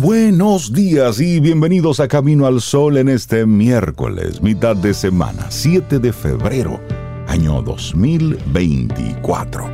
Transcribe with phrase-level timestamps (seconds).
[0.00, 5.98] Buenos días y bienvenidos a Camino al Sol en este miércoles, mitad de semana, 7
[5.98, 6.78] de febrero,
[7.26, 9.64] año 2024.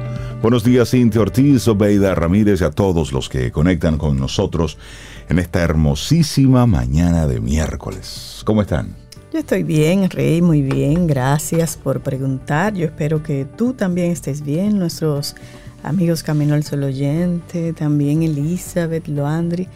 [0.41, 4.79] Buenos días, Cintia Ortiz, Obeida Ramírez y a todos los que conectan con nosotros
[5.29, 8.43] en esta hermosísima mañana de miércoles.
[8.47, 8.95] ¿Cómo están?
[9.33, 11.09] Yo estoy bien, Rey, muy bien.
[11.09, 12.75] Gracias por preguntar.
[12.75, 15.35] Yo espero que tú también estés bien, nuestros
[15.83, 19.67] amigos Camino al Sol oyente, también Elizabeth, Loandri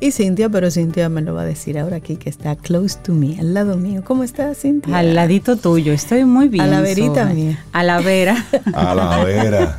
[0.00, 3.12] y Cintia, pero Cintia me lo va a decir ahora aquí que está close to
[3.12, 4.02] me, al lado mío.
[4.04, 4.96] ¿Cómo estás, Cintia?
[4.96, 6.64] Al ladito tuyo, estoy muy bien.
[6.64, 7.64] A la verita mía.
[7.72, 8.44] A la vera.
[8.74, 9.76] A la vera.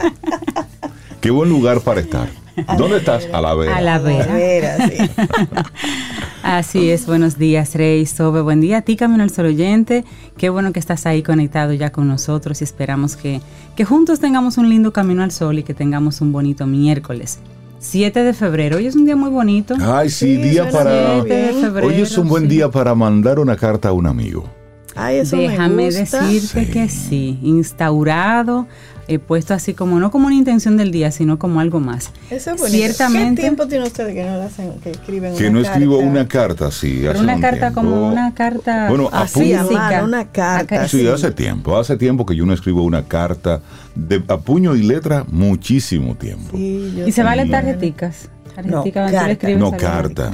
[1.22, 2.30] Qué buen lugar para estar.
[2.78, 3.28] ¿Dónde estás?
[3.32, 3.78] A la vera.
[3.78, 4.24] A la vera.
[4.24, 4.98] A la vera, sí.
[6.44, 8.42] Así es, buenos días, Rey, Sobe.
[8.42, 10.06] Buen día a ti, Camino al Sol oyente.
[10.38, 13.42] Qué bueno que estás ahí conectado ya con nosotros y esperamos que,
[13.76, 17.40] que juntos tengamos un lindo Camino al Sol y que tengamos un bonito miércoles.
[17.80, 19.76] 7 de febrero, hoy es un día muy bonito.
[19.80, 21.24] Ay, sí, Sí, día para...
[21.24, 22.50] febrero, Hoy es un buen sí.
[22.50, 24.44] día para mandar una carta a un amigo.
[24.96, 26.24] Ay, eso Déjame me gusta.
[26.28, 26.72] decirte Sí.
[26.72, 28.68] que sí, instaurado,
[29.08, 32.12] he puesto así como, no como una intención del día, sino como algo más.
[32.30, 32.78] Eso es bonito.
[32.78, 33.36] Ciertamente.
[33.36, 36.12] ¿Qué tiempo tiene usted que no hacen, que escriben Que una no escribo carta?
[36.12, 36.98] una carta, sí.
[37.00, 37.76] Pero hace una un carta tiempo.
[37.82, 40.88] como una carta Bueno, Así, a puño- mano, una carta.
[40.88, 41.78] Sí, hace tiempo.
[41.78, 43.62] Hace tiempo que yo no escribo una carta
[43.96, 46.56] de, a puño y letra, muchísimo tiempo.
[46.58, 47.62] Sí, yo Y se vale también.
[47.64, 48.30] tarjeticas.
[48.66, 49.48] No, Tarjetica le carta.
[49.52, 50.32] No carta.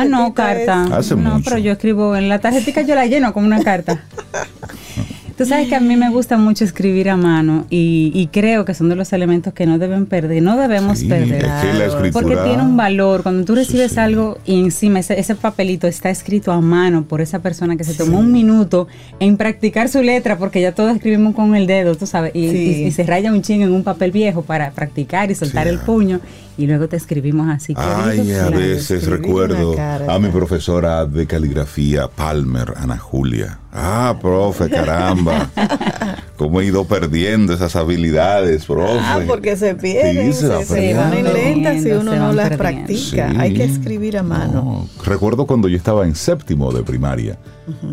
[0.00, 0.84] Ah, no, carta.
[0.86, 1.44] es- Hace no, mucho.
[1.50, 4.04] pero yo escribo en la tarjetica, yo la lleno como una carta.
[5.36, 8.72] Tú sabes que a mí me gusta mucho escribir a mano y, y creo que
[8.72, 11.44] son de los elementos que no deben perder, no debemos Sí, perder.
[11.44, 12.12] es que la escritura...
[12.12, 13.24] Porque tiene un valor.
[13.24, 13.98] Cuando tú recibes sí.
[13.98, 17.94] algo y encima ese, ese papelito está escrito a mano por esa persona que se
[17.94, 18.86] tomó un minuto
[19.18, 22.56] en practicar su letra, porque ya todos escribimos con el dedo, tú sabes, y, Sí.
[22.56, 25.70] y- y se raya un ching en un papel viejo para practicar y soltar Sí.
[25.70, 26.20] el puño
[26.56, 27.74] y luego te escribimos así.
[27.76, 29.74] Ay, a veces recuerdo
[30.08, 33.58] a mi profesora de caligrafía, Palmer, Ana Julia.
[33.72, 35.50] Ah, profe, caramba.
[36.36, 38.98] Cómo he ido perdiendo esas habilidades, profe.
[39.00, 41.02] Ah, porque se pierden, Sí, se, va se perdiendo.
[41.02, 42.86] ponen lentas si Se uno van no las perdiendo.
[42.86, 43.30] practica.
[43.30, 43.36] Sí.
[43.38, 44.52] Hay que escribir a mano.
[44.54, 47.38] No, Recuerdo cuando yo estaba en séptimo de primaria,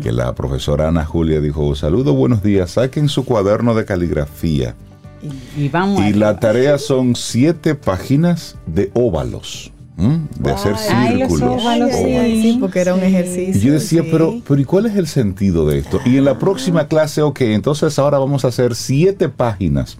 [0.02, 4.74] que la profesora Ana Julia dijo, saludos, buenos días, saquen su cuaderno de caligrafía.
[5.56, 10.22] Y vamos Y la tarea son siete páginas de óvalos, ¿m?
[10.38, 11.62] de hacer Ay, los círculos.
[11.62, 12.52] óvalos, Ay, ay, ay, sí.
[12.52, 13.54] sí, porque era un ejercicio.
[13.54, 14.08] Y yo decía, sí.
[14.10, 16.00] pero, pero ¿y cuál es el sentido de esto?
[16.04, 19.96] Y en la próxima clase, ok, entonces ahora vamos a hacer siete páginas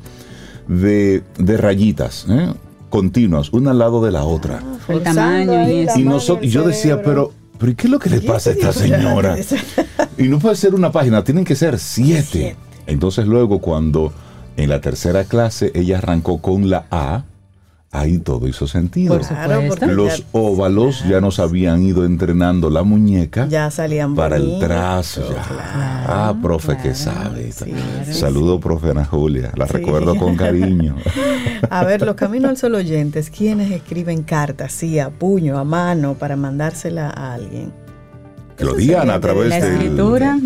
[0.69, 2.53] de, de rayitas, ¿eh?
[2.89, 4.59] continuas, una al lado de la otra.
[4.59, 5.21] El Forzando
[5.53, 5.99] tamaño y eso.
[5.99, 8.27] y, nosotros, el y yo decía, pero, pero ¿y qué es lo que le ¿Qué
[8.27, 9.37] pasa a esta señora?
[10.19, 12.23] Y no puede ser una página, tienen que ser siete.
[12.31, 12.57] Siete.
[12.87, 14.13] Entonces luego cuando
[14.57, 17.25] en la tercera clase ella arrancó con la A,
[17.91, 19.19] ahí todo hizo sentido.
[19.21, 25.23] Claro, Los óvalos ya nos habían ido entrenando la muñeca ya salían para el trazo.
[25.29, 25.43] Ya.
[25.43, 25.63] claro.
[26.09, 27.53] ah, profe, que sabe.
[27.53, 27.73] Sí,
[28.13, 29.53] Saludo, profe Ana Julia.
[29.57, 29.75] La Sí.
[29.75, 30.97] recuerdo con cariño.
[31.71, 36.15] A ver, los caminos al sol oyentes, ¿quiénes escriben cartas, sí, a puño, a mano,
[36.15, 37.73] para mandársela a alguien?
[38.63, 39.73] Que lo digan a través La del...
[39.75, 40.39] escritura.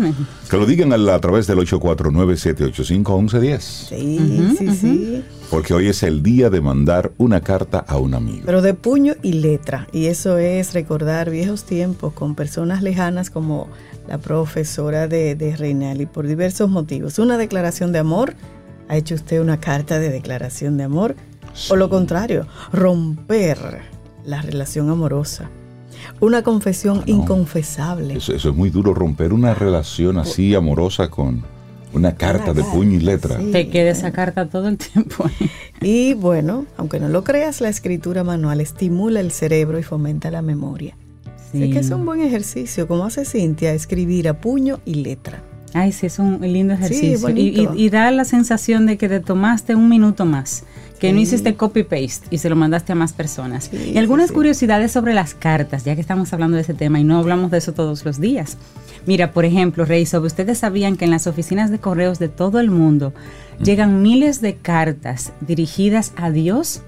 [0.49, 3.59] Que lo digan a, la- a través del 849-785-1110.
[3.59, 5.23] Sí, sí, sí.
[5.49, 8.43] Porque hoy es el día de mandar una carta a un amigo.
[8.45, 9.87] Pero de puño y letra.
[9.91, 13.67] Y eso es recordar viejos tiempos con personas lejanas como
[14.07, 17.19] la profesora de, de Reinal y por diversos motivos.
[17.19, 18.33] Una declaración de amor.
[18.89, 21.15] ¿Ha hecho usted una carta de declaración de amor?
[21.69, 23.57] O lo contrario, romper
[24.25, 25.49] la relación amorosa.
[26.19, 27.13] Una confesión Ah, no.
[27.13, 28.15] inconfesable.
[28.17, 31.43] Eso, eso es muy duro, romper una relación así amorosa con
[31.93, 33.37] una carta de puño y letra.
[33.39, 33.51] sí.
[33.51, 35.25] Te queda esa carta todo el tiempo.
[35.81, 40.41] Y bueno, aunque no lo creas, la escritura manual estimula el cerebro y fomenta la
[40.41, 40.95] memoria.
[41.51, 45.41] Sé que es un buen ejercicio, como hace Cintia, escribir a puño y letra.
[45.73, 47.13] Ay, sí, es un lindo ejercicio.
[47.13, 47.73] y, bonito.
[47.75, 50.63] y- y da la sensación de que te tomaste un minuto más,
[50.97, 53.69] que no hiciste copy-paste y se lo mandaste a más personas.
[53.71, 54.35] Sí, y algunas sí, sí.
[54.35, 57.59] curiosidades sobre las cartas, ya que estamos hablando de ese tema y no hablamos de
[57.59, 58.57] eso todos los días.
[59.05, 62.59] Mira, por ejemplo, Rey, sobre ustedes sabían que en las oficinas de correos de todo
[62.59, 63.13] el mundo
[63.63, 66.81] llegan miles de cartas dirigidas a Dios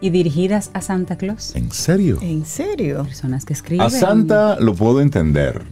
[0.00, 1.54] y dirigidas a Santa Claus.
[1.54, 2.18] ¿En serio?
[2.22, 3.04] ¿En serio?
[3.04, 3.86] Personas que escriben.
[3.86, 5.62] A Santa lo puedo entender.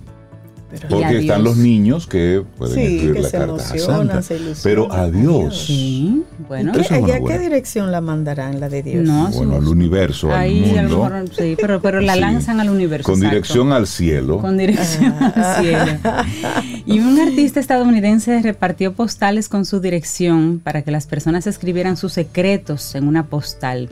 [0.71, 1.43] Pero- Porque están Dios.
[1.43, 4.23] los niños que pueden Sí, escribir que la se carta a emocionan, Santa.
[4.23, 4.61] se ilusionan.
[4.63, 5.59] Pero a Dios.
[5.67, 6.73] Sí, bueno.
[6.77, 7.39] ¿Y Eso es ¿Y una a qué buena.
[7.39, 9.03] dirección la mandarán, la de Dios?
[9.05, 11.05] No, Bueno, al universo, al Ahí a lo mundo.
[11.21, 12.21] mejor, sí, pero, pero la Sí.
[12.21, 13.07] lanzan al universo.
[13.07, 13.35] Con exacto.
[13.35, 14.39] dirección al cielo.
[14.41, 15.93] Con dirección al cielo.
[16.85, 22.13] Y un artista estadounidense repartió postales con su dirección para que las personas escribieran sus
[22.13, 23.89] secretos en una postal.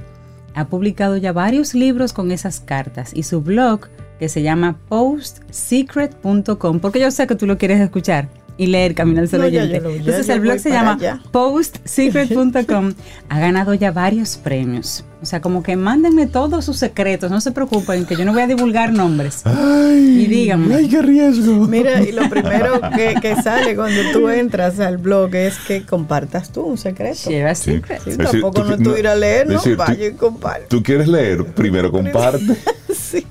[0.55, 6.80] Ha publicado ya varios libros con esas cartas y su blog, que se llama postsecret.com,
[6.80, 8.28] porque yo sé que tú lo quieres escuchar
[8.58, 9.76] y leer Camino al Sol No, ya Oyente.
[9.79, 10.99] yo lo- ya Entonces el blog se llama
[11.31, 12.93] postsecret.com.
[13.29, 15.05] ha ganado ya varios premios.
[15.23, 18.43] O sea, como que mándenme todos sus secretos, no se preocupen, que yo no voy
[18.43, 19.41] a divulgar nombres.
[19.44, 20.75] Ay, Y díganme.
[20.75, 21.67] Ay, qué riesgo.
[21.67, 26.50] Mira, y lo primero que, que sale cuando tú entras al blog es que compartas
[26.52, 27.31] tú un secreto.
[27.31, 27.73] Share a Sí.
[27.73, 28.00] secret.
[28.05, 29.55] Sí, decir, tampoco tú- no es tú ir a leer, ¿no?
[29.55, 30.67] decir, Vaya y comparte.
[30.69, 32.56] Tú quieres leer, primero comparte.
[32.94, 33.26] Sí.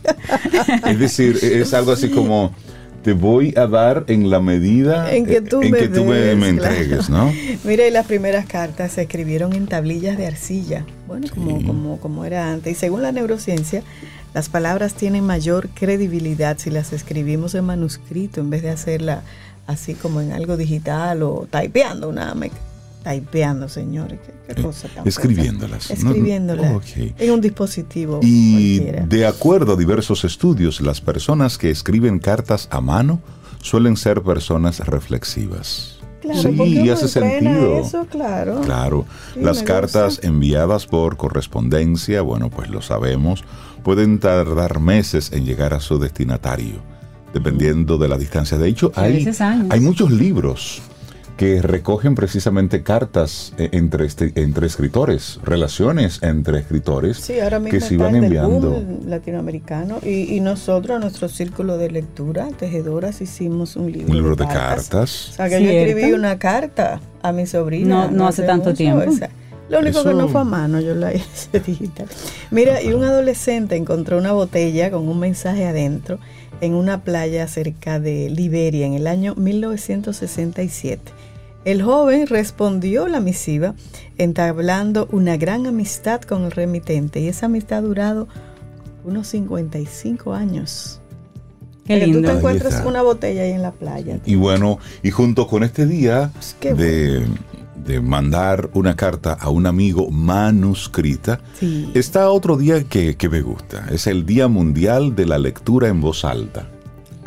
[0.87, 2.53] Es decir, es algo así como
[3.05, 6.15] te voy a dar en la medida En que tú en me que tú me,
[6.15, 6.73] des, me claro.
[6.75, 7.31] entregues, ¿no?
[7.63, 12.25] Mira, y las primeras cartas se escribieron en tablillas de arcilla, bueno, como, como, como
[12.25, 12.71] era antes.
[12.71, 13.83] Y según la neurociencia,
[14.33, 19.21] las palabras tienen mayor credibilidad si las escribimos en manuscrito en vez de hacerla
[19.67, 22.31] así como en algo digital o typeando una
[23.07, 24.19] typeando, señores.
[24.25, 29.05] Qué, qué cosa tan escribiéndolas, en un dispositivo Y cualquiera.
[29.07, 33.21] de acuerdo a diversos estudios, las personas que escriben cartas a mano
[33.61, 35.99] suelen ser personas reflexivas.
[36.21, 37.79] Claro, sí, hace sentido.
[37.79, 38.61] Eso, claro.
[38.61, 39.05] Claro,
[39.35, 40.27] Sí, las cartas gusta.
[40.27, 43.43] enviadas por correspondencia, bueno, pues lo sabemos,
[43.83, 46.81] pueden tardar meses en llegar a su destinatario,
[47.31, 48.57] dependiendo de la distancia.
[48.57, 50.81] De hecho, hay muchos libros
[51.37, 57.71] que recogen precisamente cartas eh, entre, este- entre escritores, relaciones entre escritores Sí, ahora mismo
[57.77, 58.81] que se iban enviando.
[59.05, 64.45] latinoamericano y, y nosotros, nuestro círculo de lectura, tejedoras, hicimos un libro, Un libro de
[64.45, 65.09] O cartas.
[65.35, 68.05] sea, que yo escribí una carta a mi sobrina.
[68.05, 69.01] No- no hace tanto mucho, tiempo.
[69.03, 69.29] esa.
[69.67, 72.05] Lo único que no fue a mano, yo la hice digital.
[72.51, 76.19] Mira, y un adolescente encontró una botella con un mensaje adentro
[76.61, 81.11] en una playa cerca de Liberia en el año 1967.
[81.65, 83.73] El joven respondió la misiva
[84.17, 88.27] entablando una gran amistad con el remitente y esa amistad ha durado
[89.03, 91.01] unos 55 años.
[91.85, 92.21] Qué lindo.
[92.21, 94.19] Tú te encuentras una botella ahí en la playa.
[94.25, 97.25] Y bueno, y junto con este día Pues de,
[97.85, 101.89] de mandar una carta a un amigo manuscrita, Sí.
[101.93, 103.87] está otro día que, que me gusta.
[103.91, 106.67] Es el Día Mundial de la Lectura en Voz Alta.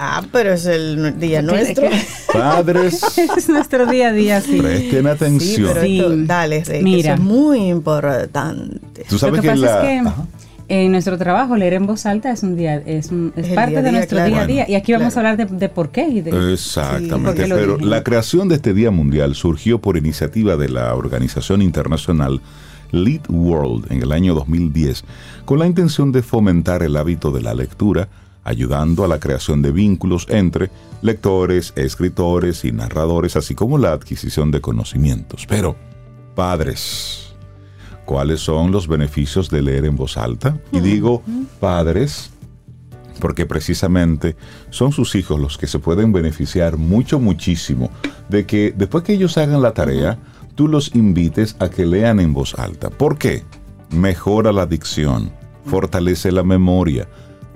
[0.00, 1.88] Ah, pero es el día nuestro.
[2.32, 3.02] Padres,
[3.36, 4.58] es nuestro día a día, sí.
[4.60, 5.70] presten Sí, atención.
[5.74, 5.98] pero Sí.
[5.98, 7.14] esto, dale, Rey, que Mira.
[7.14, 9.04] eso es muy importante.
[9.08, 9.92] Tú sabes Lo que, que, pasa la...
[9.92, 10.26] es que Ajá.
[10.68, 13.54] En nuestro trabajo leer en voz alta es un día, es, un- es Es el
[13.54, 14.30] parte día de día, nuestro claro.
[14.32, 14.66] día a día.
[14.68, 15.28] Y aquí vamos Claro.
[15.28, 16.06] a hablar de, de por qué.
[16.08, 20.94] Y de, Exactamente, pero la creación de este Día Mundial surgió por iniciativa de la
[20.94, 22.40] organización internacional
[22.90, 25.04] Lead World en el año 2010,
[25.44, 28.08] con la intención de fomentar el hábito de la lectura,
[28.44, 30.70] ayudando a la creación de vínculos entre
[31.02, 35.44] lectores, escritores y narradores, así como la adquisición de conocimientos.
[35.46, 35.76] Pero,
[36.34, 37.27] padres,
[38.08, 40.58] ¿cuáles son los beneficios de leer en voz alta?
[40.72, 41.22] Y digo,
[41.60, 42.30] padres,
[43.20, 44.34] porque precisamente
[44.70, 47.90] son sus hijos los que se pueden beneficiar mucho, muchísimo
[48.30, 50.18] de que después que ellos hagan la tarea,
[50.54, 52.88] tú los invites a que lean en voz alta.
[52.88, 53.44] ¿Por qué?
[53.90, 55.30] Mejora la dicción,
[55.66, 57.06] fortalece la memoria,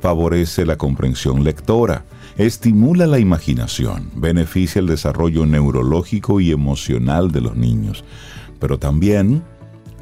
[0.00, 2.04] favorece la comprensión lectora,
[2.36, 8.04] estimula la imaginación, beneficia el desarrollo neurológico y emocional de los niños,
[8.60, 9.42] pero también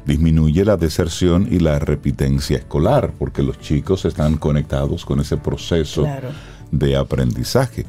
[0.05, 6.03] disminuye la deserción y la repitencia escolar, porque los chicos están conectados con ese proceso
[6.03, 6.29] Claro.
[6.71, 7.85] de aprendizaje.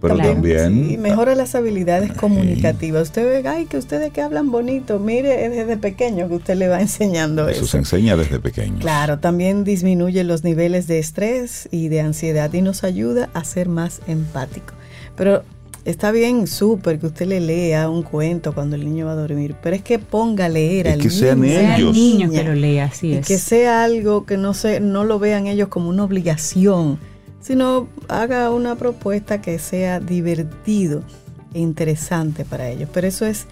[0.00, 0.32] Pero Claro.
[0.34, 3.04] también Sí, mejora las habilidades comunicativas.
[3.04, 6.68] Usted ve, ay, que ustedes que hablan bonito, mire, es desde pequeño que usted le
[6.68, 7.66] va enseñando eso eso.
[7.70, 8.80] se enseña desde pequeños.
[8.80, 13.70] Claro, también disminuye los niveles de estrés y de ansiedad y nos ayuda a ser
[13.70, 14.74] más empático.
[15.16, 15.42] Pero
[15.84, 19.54] está bien, súper que usted le lea un cuento cuando el niño va a dormir,
[19.62, 21.52] pero es que ponga a leer al que sean niño.
[21.54, 21.94] sea el ellos.
[21.94, 23.26] niño que lo lea, así y es.
[23.26, 26.98] que sea algo que no se, no lo vean ellos como una obligación,
[27.40, 31.02] sino haga una propuesta que sea divertido
[31.52, 32.88] e interesante para ellos.
[32.92, 33.46] Pero eso es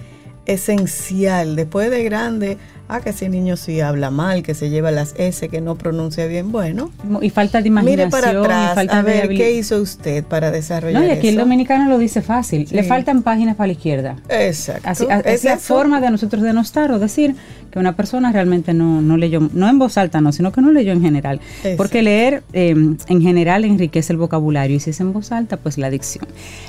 [0.46, 1.56] esencial.
[1.56, 2.58] Después de grande,
[2.88, 6.26] Ah, que ese niño sí habla mal, que se lleva las S, que no pronuncia
[6.26, 6.52] bien.
[6.52, 6.90] Bueno,
[7.22, 8.08] Y falta de imaginación.
[8.08, 11.28] mire para y atrás falta a ver qué hizo usted para desarrollar No, y aquí
[11.28, 12.66] el dominicano lo dice fácil.
[12.68, 12.74] Sí.
[12.74, 14.16] Le faltan páginas para la izquierda.
[14.28, 14.86] Exacto.
[14.86, 17.34] Así, a- es la forma de nosotros denostar o decir
[17.70, 20.70] que una persona realmente no, no leyó, no en voz alta, no, sino que no
[20.70, 21.40] leyó en general.
[21.58, 21.76] Exacto.
[21.78, 25.78] Porque leer eh, en general enriquece el vocabulario y si es en voz alta, pues
[25.78, 26.26] la dicción.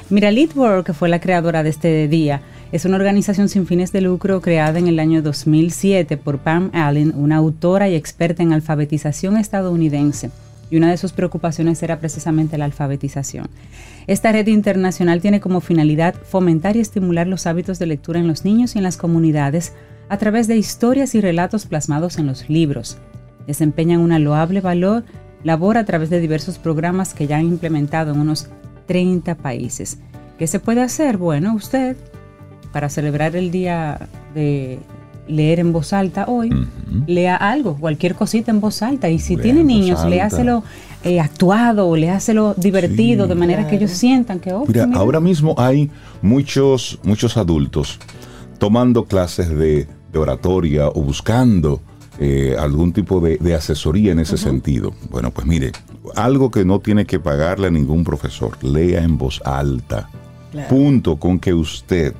[0.10, 2.42] Mira, World, que fue la creadora de este día,
[2.74, 7.14] es una organización sin fines de lucro creada en el año 2007 por Pam Allen,
[7.16, 10.32] una autora y experta en alfabetización estadounidense.
[10.72, 13.48] Y una de sus preocupaciones era precisamente la alfabetización.
[14.08, 18.44] Esta red internacional tiene como finalidad fomentar y estimular los hábitos de lectura en los
[18.44, 19.74] niños y en las comunidades
[20.10, 22.98] a través de historias y relatos plasmados en los libros.
[23.46, 25.04] Desempeñan una loable valor,
[25.44, 28.48] labor a través de diversos programas que ya han implementado en unos
[28.88, 30.00] 30 países.
[30.40, 31.18] ¿Qué se puede hacer?
[31.18, 31.96] Bueno, usted,
[32.74, 34.80] para celebrar el día de
[35.28, 36.50] leer en voz alta hoy,
[37.08, 39.10] lea algo, cualquier cosita en voz alta.
[39.10, 40.64] Y si Lea tiene niños, léaselo
[41.06, 43.30] eh, actuado o léaselo divertido, Sí.
[43.30, 45.90] de manera que ellos sientan que, oh, Mira, mira, ahora mismo hay
[46.22, 48.00] muchos, muchos adultos
[48.58, 51.80] tomando clases de, de oratoria o buscando
[52.20, 54.94] eh, algún tipo de, de asesoría en ese sentido.
[55.10, 55.72] Bueno, pues mire,
[56.16, 60.10] algo que no tiene que pagarle a ningún profesor, lea en voz alta.
[60.52, 60.70] Claro.
[60.70, 62.14] Punto con que usted,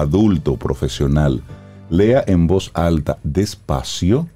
[0.00, 1.42] adulto profesional,
[1.90, 4.28] lea en voz alta despacio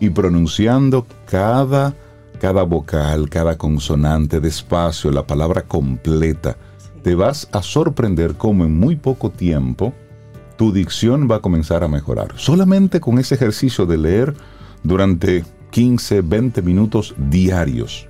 [0.00, 1.94] y pronunciando cada,
[2.40, 6.56] cada vocal, cada consonante despacio, la palabra completa.
[7.02, 9.92] Te vas a sorprender cómo en muy poco tiempo
[10.56, 12.34] tu dicción va a comenzar a mejorar.
[12.36, 14.34] Solamente con ese ejercicio de leer
[14.82, 18.06] durante 15, 20 minutos diarios.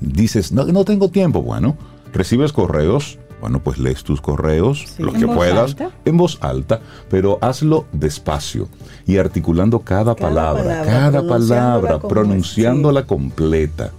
[0.00, 1.42] Dices, no, no tengo tiempo.
[1.42, 1.76] Bueno,
[2.12, 3.18] recibes correos.
[3.40, 5.02] Bueno, pues lees tus correos, Sí.
[5.02, 5.90] los ¿En que puedas, alta?
[6.04, 8.68] en voz alta, pero hazlo despacio
[9.06, 13.90] y articulando cada, Cada palabra, palabra, cada pronunciándola palabra, pronunciándola completa.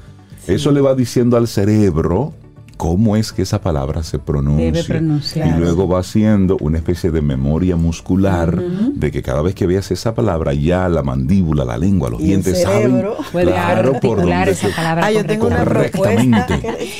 [0.47, 2.33] Eso le va diciendo al cerebro
[2.77, 4.65] cómo es que esa palabra se pronuncia.
[4.71, 5.47] Debe pronunciar.
[5.47, 9.89] Y luego va haciendo una especie de memoria muscular de que cada vez que veas
[9.91, 14.51] esa palabra, ya la mandíbula, la lengua, los Y el dientes saben claro, por dónde
[14.51, 16.53] esa se- palabra Ah, yo tengo una Correctamente.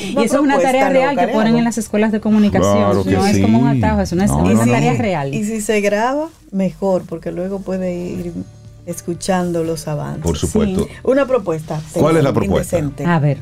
[0.10, 2.74] Y eso es una tarea real que ponen en las escuelas de comunicación.
[2.78, 4.72] Claro que no es como un atajo, es una, No, una no, no.
[4.72, 5.34] tarea real.
[5.34, 8.34] Y si se graba, mejor, porque luego puede ir
[8.86, 10.24] escuchando los avances.
[10.24, 10.86] Por supuesto.
[10.86, 10.90] Sí.
[11.04, 11.80] Una propuesta.
[11.94, 12.78] ¿Cuál es la propuesta?
[12.80, 13.06] indecente.
[13.06, 13.38] A ver.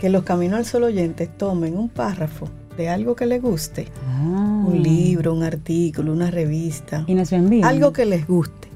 [0.00, 3.88] Que los Caminos al Sol oyentes tomen un párrafo de algo que les guste.
[4.08, 4.64] Ah.
[4.66, 7.04] Un libro, un artículo, una revista.
[7.06, 7.66] Y nos lo.
[7.66, 8.68] Algo que les guste.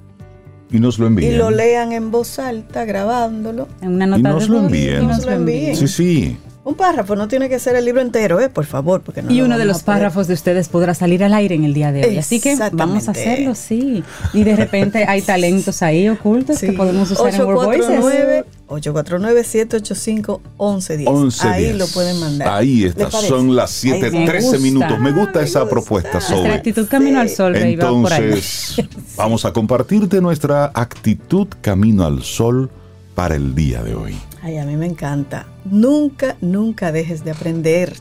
[0.70, 1.32] Y nos lo envían.
[1.32, 3.68] Y lo lean en voz alta, grabándolo.
[3.80, 5.02] En una Y nota nos de lo voz, envíen.
[5.02, 5.76] y Nos lo envíen.
[5.76, 6.36] Sí, sí.
[6.64, 8.48] Un párrafo, no tiene que ser el libro entero, ¿eh?
[8.48, 11.56] Por favor, porque no Y uno de los párrafos de ustedes podrá salir al aire
[11.56, 12.18] en el día de hoy.
[12.18, 14.04] Así que vamos a hacerlo, sí.
[14.32, 17.86] Y de repente hay talentos ahí ocultos que podemos usar en Word Voices.
[17.86, 21.04] 849 849-785-1110.
[21.06, 22.48] 11 Ahí lo pueden mandar.
[22.48, 24.58] Ahí ¿Les está, son las Ahí 7:13 está.
[24.58, 24.98] minutos.
[24.98, 25.70] Me gusta esa gusta.
[25.70, 28.24] propuesta, Nuestra actitud camino al sol, Rey, va por ahí.
[28.24, 28.76] Entonces,
[29.16, 32.70] vamos a compartirte nuestra actitud camino al sol
[33.14, 34.16] para el día de hoy.
[34.42, 35.46] Ay, a mí me encanta.
[35.64, 37.94] Nunca, nunca dejes de aprender,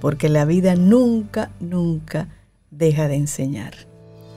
[0.00, 2.28] porque la vida nunca, nunca
[2.70, 3.74] deja de enseñar.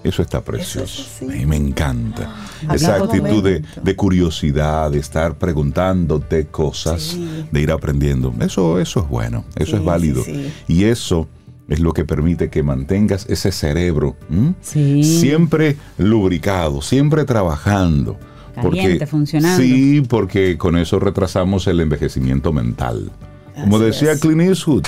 [0.01, 0.83] Eso está precioso.
[0.85, 1.25] Eso es así.
[1.25, 2.33] A mí me encanta.
[2.65, 7.45] Ah, Esa actitud de, curiosidad, de estar preguntándote cosas, Sí.
[7.51, 8.33] de ir aprendiendo.
[8.39, 10.23] Eso, eso es bueno, eso Sí, es válido.
[10.23, 10.53] sí.
[10.69, 11.27] Y eso
[11.67, 14.15] es lo que permite que mantengas ese cerebro
[15.01, 18.17] siempre lubricado, siempre trabajando.
[18.61, 19.61] Caliente, funcionando.
[19.63, 23.11] Sí, porque con eso retrasamos el envejecimiento mental.
[23.55, 24.19] Como decía es.
[24.21, 24.83] Clint Eastwood,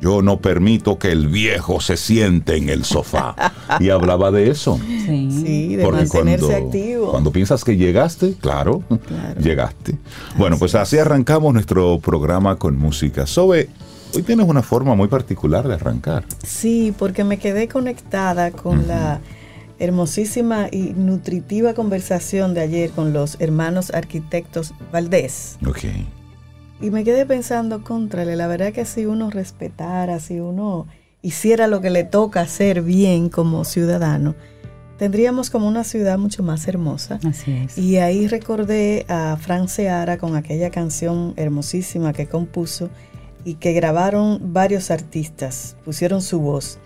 [0.00, 3.34] yo no permito que el viejo se siente en el sofá.
[3.80, 4.78] y hablaba de eso.
[4.86, 5.28] Sí.
[5.30, 7.10] Sí, de Porque mantenerse cuando, activo.
[7.10, 9.40] cuando piensas que llegaste, claro, Claro.
[9.40, 9.96] llegaste.
[10.36, 10.80] Bueno, Así pues es.
[10.80, 13.26] así arrancamos nuestro programa con música.
[13.26, 13.68] Sobe,
[14.14, 16.24] hoy tienes una forma muy particular de arrancar.
[16.44, 19.20] Sí, porque me quedé conectada con la
[19.78, 25.58] hermosísima y nutritiva conversación de ayer con los hermanos arquitectos Valdés.
[25.66, 25.84] Ok.
[26.80, 30.86] Y me quedé pensando, contrale, la verdad que si uno respetara, si uno
[31.22, 34.36] hiciera lo que le toca hacer bien como ciudadano,
[34.96, 37.18] tendríamos como una ciudad mucho más hermosa.
[37.24, 37.78] Así es.
[37.78, 42.90] Y ahí recordé a Fran Seara con aquella canción hermosísima que compuso
[43.44, 46.78] y que grabaron varios artistas, pusieron su voz.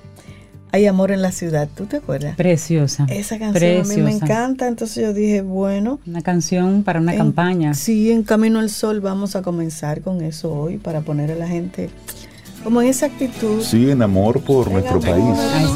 [0.75, 2.35] Hay amor en la ciudad, ¿tú te acuerdas?
[2.37, 3.05] Preciosa.
[3.11, 4.25] Esa canción a mí me Preciosa.
[4.25, 7.75] encanta, entonces yo dije, bueno, Una canción para una en- campaña.
[7.75, 11.47] Sí, en Camino al Sol vamos a comenzar con eso hoy para poner a la
[11.47, 11.91] gente
[12.64, 13.61] como en esa actitud.
[13.62, 15.11] Sí, en amor por En nuestro amor.
[15.11, 15.41] país.
[15.55, 15.67] Ay,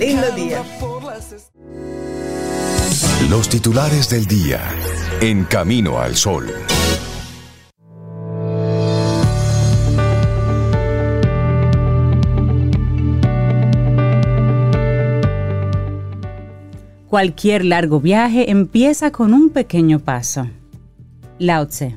[0.00, 0.62] Lindo día.
[3.30, 4.60] Los titulares del día
[5.20, 6.46] en Camino al Sol.
[17.08, 20.46] Cualquier largo viaje empieza con un pequeño paso.
[21.38, 21.96] Lao Tse.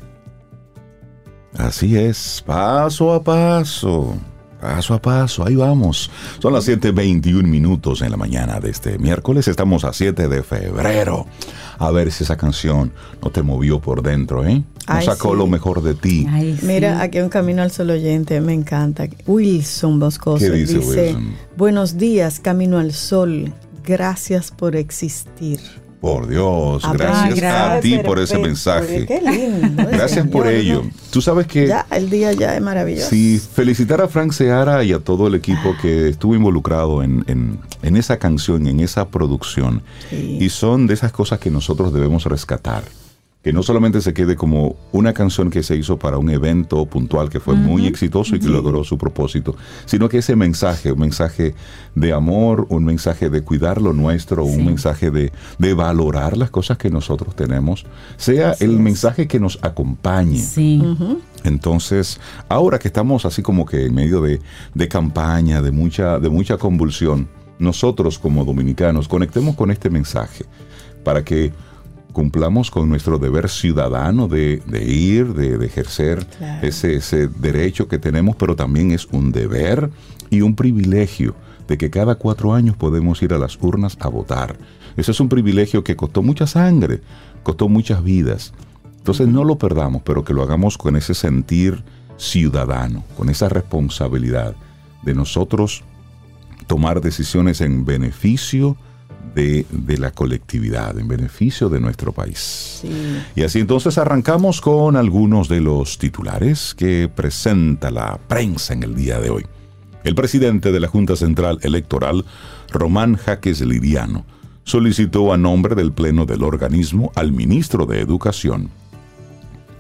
[1.58, 4.16] Así es, paso a paso,
[4.62, 6.10] paso a paso, ahí vamos.
[6.40, 11.26] Son las 7.21 minutos en la mañana de este miércoles, estamos a 7 de febrero.
[11.78, 14.60] A ver si esa canción no te movió por dentro, ¿eh?
[14.60, 15.38] No Ay, sacó sí.
[15.38, 16.26] lo mejor de ti.
[16.30, 16.66] Ay, sí.
[16.66, 19.10] Mira, aquí un camino al sol oyente, me encanta.
[19.28, 21.34] Wilson Boscoso ¿Qué dice Wilson?
[21.58, 23.52] Buenos días, camino al sol.
[23.84, 25.60] Gracias por existir.
[26.00, 29.06] Por Dios, Ah, gracias, a ti por ese Perfecto, mensaje.
[29.06, 29.84] Qué lindo.
[29.84, 30.82] ¿eh, Gracias por ello.
[31.12, 31.68] Tú sabes que...
[31.68, 33.08] Ya, el día ya es maravilloso.
[33.12, 37.60] Sí, felicitar a Frank Seara y a todo el equipo que estuvo involucrado en, en-
[37.84, 39.84] en esa canción, en esa producción.
[40.10, 40.40] Sí.
[40.42, 42.84] Y son de esas cosas que nosotros debemos rescatar.
[43.42, 47.30] Que no solamente se quede como una canción que se hizo para un evento puntual
[47.30, 49.56] que fue muy exitoso y que logró su propósito,
[49.86, 51.56] sino que ese mensaje, un mensaje
[51.96, 56.78] de amor, un mensaje de cuidar lo nuestro, un mensaje de, de valorar las cosas
[56.78, 57.86] que nosotros tenemos,
[58.18, 60.38] sea el mensaje que nos acompañe.
[60.40, 60.84] Sí.
[61.44, 64.40] Entonces, ahora que estamos así como que en medio de,
[64.76, 70.46] de campaña, de mucha, de mucha convulsión, nosotros como dominicanos conectemos con este mensaje
[71.04, 71.54] para que
[72.14, 76.68] cumplamos con nuestro deber ciudadano de, de ir, de, de ejercer Claro.
[76.68, 79.90] ese, ese derecho que tenemos, pero también es un deber
[80.30, 81.36] y un privilegio
[81.68, 84.58] de que cada cuatro años podemos ir a las urnas a votar.
[84.98, 87.02] Ese es un privilegio que costó mucha sangre,
[87.44, 88.54] costó muchas vidas.
[88.98, 91.84] Entonces no lo perdamos, pero que lo hagamos con ese sentir
[92.18, 94.56] ciudadano, con esa responsabilidad
[95.04, 95.84] de nosotros
[96.68, 98.78] tomar decisiones en beneficio
[99.36, 102.80] de, de la colectividad, en beneficio de nuestro país.
[102.82, 102.90] Sí.
[103.36, 108.96] Y así entonces arrancamos con algunos de los titulares que presenta la prensa en el
[108.96, 109.46] día de hoy.
[110.04, 112.26] El presidente de la Junta Central Electoral,
[112.72, 114.26] Román Jaques Liriano,
[114.64, 118.70] solicitó a nombre del Pleno del organismo al ministro de Educación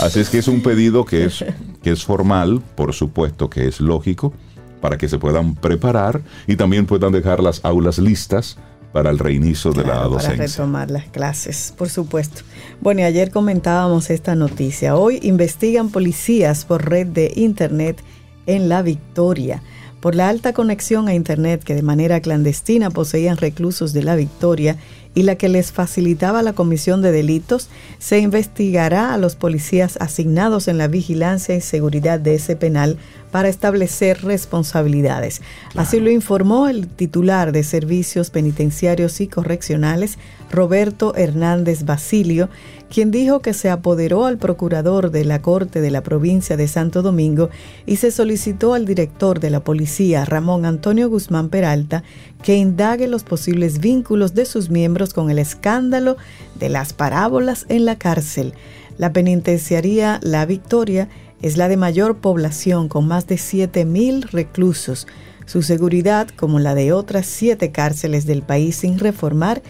[0.00, 1.42] Así es que es un pedido que es,
[1.82, 4.34] que es formal, por supuesto que es lógico,
[4.82, 8.58] para que se puedan preparar y también puedan dejar las aulas listas
[8.92, 10.46] para el reinicio de la Claro, para docencia.
[10.46, 12.42] retomar las clases, por supuesto.
[12.80, 14.96] Bueno, y ayer comentábamos esta noticia.
[14.96, 18.02] Hoy investigan policías por red de Internet
[18.46, 19.62] en La Victoria.
[20.00, 24.76] Por la alta conexión a Internet que de manera clandestina poseían reclusos de La Victoria
[25.14, 27.68] y la que les facilitaba la comisión de delitos,
[27.98, 32.96] se investigará a los policías asignados en la vigilancia y seguridad de ese penal
[33.30, 35.42] para establecer responsabilidades.
[35.76, 40.18] Así lo informó el titular de Servicios Penitenciarios y Correccionales,
[40.50, 42.48] Roberto Hernández Basilio,
[42.90, 47.02] quien dijo que se apoderó al procurador de la Corte de la provincia de Santo
[47.02, 47.50] Domingo
[47.86, 52.02] y se solicitó al director de la policía, Ramón Antonio Guzmán Peralta,
[52.42, 56.16] que indague los posibles vínculos de sus miembros con el escándalo
[56.58, 58.54] de las parábolas en la cárcel.
[58.98, 61.08] La penitenciaría La Victoria
[61.42, 65.06] es la de mayor población con más de 7.000 reclusos.
[65.46, 69.62] Su seguridad, como la de otras siete cárceles del país sin reformar,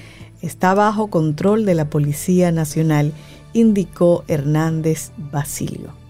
[0.42, 3.12] está bajo control de la Policía Nacional,
[3.53, 6.00] indicó Hernández Basilio.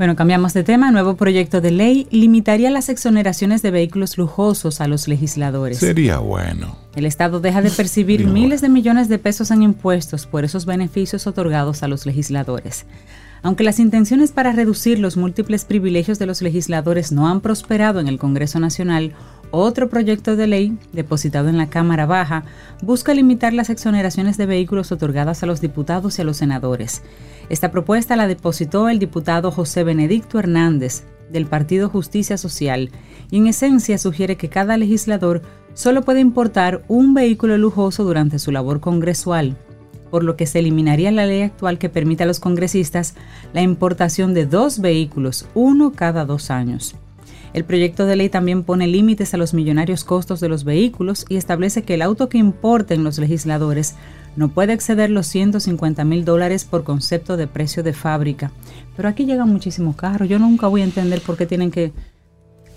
[0.00, 0.90] Bueno, cambiamos de tema.
[0.90, 5.76] Nuevo proyecto de ley limitaría las exoneraciones de vehículos lujosos a los legisladores.
[5.76, 6.74] Sería bueno.
[6.94, 11.26] El Estado deja de percibir miles de millones de pesos en impuestos por esos beneficios
[11.26, 12.86] otorgados a los legisladores.
[13.42, 18.08] Aunque las intenciones para reducir los múltiples privilegios de los legisladores no han prosperado en
[18.08, 19.12] el Congreso Nacional,
[19.50, 22.44] otro proyecto de ley, depositado en la Cámara Baja,
[22.82, 27.02] busca limitar las exoneraciones de vehículos otorgadas a los diputados y a los senadores.
[27.48, 32.90] Esta propuesta la depositó el diputado José Benedicto Hernández, del Partido Justicia Social,
[33.30, 35.42] y en esencia sugiere que cada legislador
[35.74, 39.56] solo puede importar un vehículo lujoso durante su labor congresual,
[40.10, 43.14] por lo que se eliminaría la ley actual que permite a los congresistas
[43.52, 46.96] la importación de dos vehículos, uno cada dos años.
[47.52, 51.36] El proyecto de ley también pone límites a los millonarios costos de los vehículos y
[51.36, 53.96] establece que el auto que importen los legisladores
[54.36, 58.52] no puede exceder los 150 mil dólares por concepto de precio de fábrica.
[58.96, 60.28] Pero aquí llegan muchísimos carros.
[60.28, 61.92] Yo nunca voy a entender por qué tienen que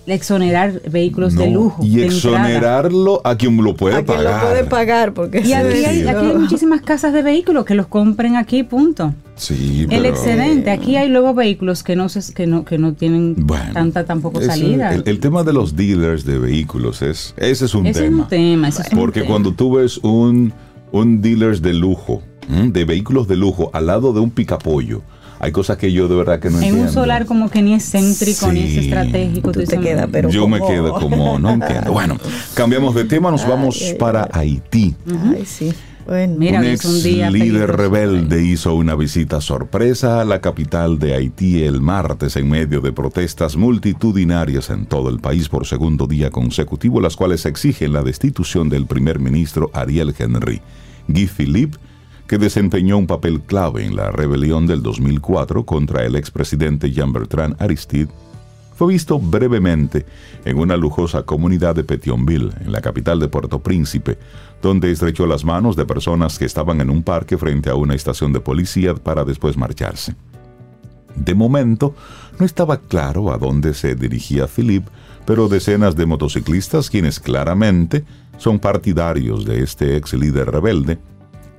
[0.06, 1.84] exonerar vehículos de lujo.
[1.84, 4.24] Y exonerarlo a quien lo puede a pagar.
[4.24, 7.76] Quien lo puede pagar, porque y aquí hay, aquí hay muchísimas casas de vehículos que
[7.76, 9.14] los compren aquí, punto.
[9.36, 10.72] Sí, el excedente.
[10.72, 13.36] Aquí hay luego vehículos que no se, que no que no tienen
[13.74, 14.94] tanta tampoco salida.
[14.94, 18.18] El, el, tema de los dealers de vehículos es ese es un ese tema.
[18.18, 19.32] Es un tema ese es un porque tema.
[19.32, 20.54] cuando tú ves un
[20.92, 25.02] un dealers de lujo, de vehículos de lujo al lado de un picapollo.
[25.40, 26.88] Hay cosas que yo de verdad que no en entiendo.
[26.90, 28.52] un solar como que ni es céntrico Sí.
[28.54, 29.52] ni es estratégico.
[29.52, 31.92] Tú te dices, quedas, pero yo me quedo como, no entiendo.
[31.94, 32.18] Bueno,
[32.54, 34.96] cambiamos de tema, nos vamos ay, para Haití.
[35.36, 35.74] Ay, sí.
[36.06, 37.78] Bueno, Mira, un ex es un día líder peligroso.
[37.78, 42.92] rebelde hizo una visita sorpresa a la capital de Haití el martes en medio de
[42.92, 48.68] protestas multitudinarias en todo el país por segundo día consecutivo, las cuales exigen la destitución
[48.70, 50.62] del primer ministro Ariel Henry.
[51.08, 51.78] Guy Philippe,
[52.28, 58.10] que desempeñó un papel clave en la rebelión del 2004 contra el expresidente Jean-Bertrand Aristide,
[58.76, 60.06] fue visto brevemente
[60.46, 64.18] en una lujosa comunidad de Petionville, en la capital de Puerto Príncipe,
[64.62, 68.34] donde estrechó las manos de personas que estaban en un parque frente a una estación
[68.34, 70.16] de policía para después marcharse.
[71.16, 71.94] De momento,
[72.40, 74.90] no estaba claro a dónde se dirigía Philippe,
[75.26, 78.04] pero decenas de motociclistas, quienes claramente
[78.38, 80.98] son partidarios de este ex líder rebelde,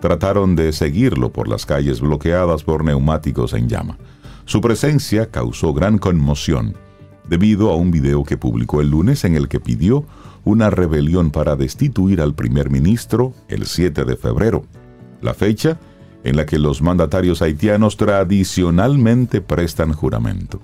[0.05, 3.97] trataron de seguirlo por las calles bloqueadas por neumáticos en llama.
[4.45, 6.77] Su presencia causó gran conmoción
[7.27, 10.05] debido a un video que publicó el lunes en el que pidió
[10.45, 14.67] una rebelión para destituir al primer ministro el 7 de febrero,
[15.23, 15.81] la fecha
[16.23, 20.61] en la que los mandatarios haitianos tradicionalmente prestan juramento.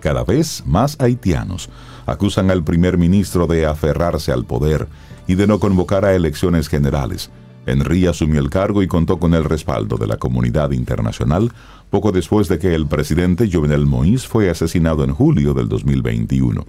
[0.00, 1.68] Cada vez más haitianos
[2.06, 4.88] acusan al primer ministro de aferrarse al poder
[5.26, 7.30] y de no convocar a elecciones generales.
[7.66, 11.52] Henry asumió el cargo y contó con el respaldo de la comunidad internacional
[11.90, 16.64] poco después de que el presidente Jovenel Moïse fue asesinado en julio del 2021.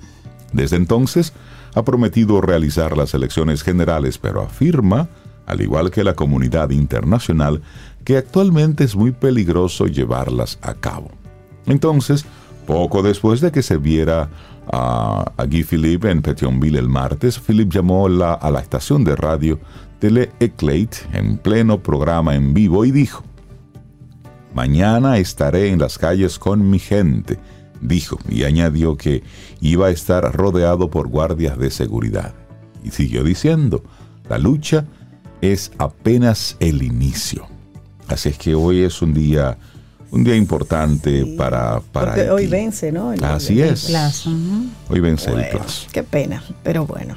[0.51, 1.34] Desde entonces,
[1.75, 5.08] ha prometido realizar las elecciones generales, pero afirma,
[5.45, 7.62] al igual que la comunidad internacional,
[8.04, 11.12] que actualmente es muy peligroso llevarlas a cabo.
[11.67, 12.25] Entonces,
[12.67, 14.30] poco después de que se viera
[14.71, 19.15] a, a Guy Philippe en Petionville el martes, Philippe llamó la- a la estación de
[19.15, 19.60] radio
[20.01, 23.23] Tele Eclate en pleno programa en vivo y dijo,
[24.53, 27.39] Mañana estaré en las calles con mi gente,
[27.79, 29.23] dijo, y añadió que
[29.61, 32.33] iba a estar rodeado por guardias de seguridad.
[32.83, 33.81] Y siguió diciendo,
[34.27, 34.85] la lucha
[35.39, 37.47] es apenas el inicio.
[38.07, 39.57] Así es que hoy es un día,
[40.09, 42.51] un día importante para, para porque hoy Haití.
[42.51, 43.13] vence, ¿no?
[43.13, 43.85] El- Así el- es.
[43.85, 44.65] Plazo, ujú.
[44.89, 45.87] Hoy vence el Bueno, plazo.
[45.93, 47.15] Qué pena, pero bueno.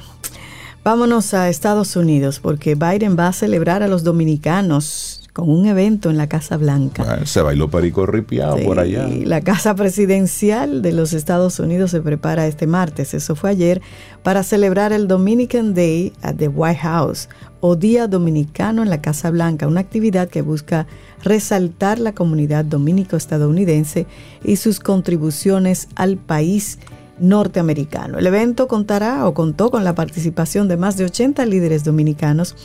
[0.85, 6.11] Vámonos a Estados Unidos porque Biden va a celebrar a los dominicanos con un evento
[6.11, 7.05] en la Casa Blanca.
[7.05, 9.09] Bueno, se bailó perico ripiado por allá.
[9.09, 13.81] Sí, La Casa Presidencial de los Estados Unidos se prepara este martes, eso fue ayer,
[14.23, 19.31] para celebrar el Dominican Day at the White House o Día Dominicano en la Casa
[19.31, 20.87] Blanca, una actividad que busca
[21.23, 24.07] resaltar la comunidad dominico-estadounidense
[24.45, 26.79] y sus contribuciones al país
[27.19, 28.19] norteamericano.
[28.19, 32.57] El evento contará o contó con la participación de más de 80 líderes dominicanos,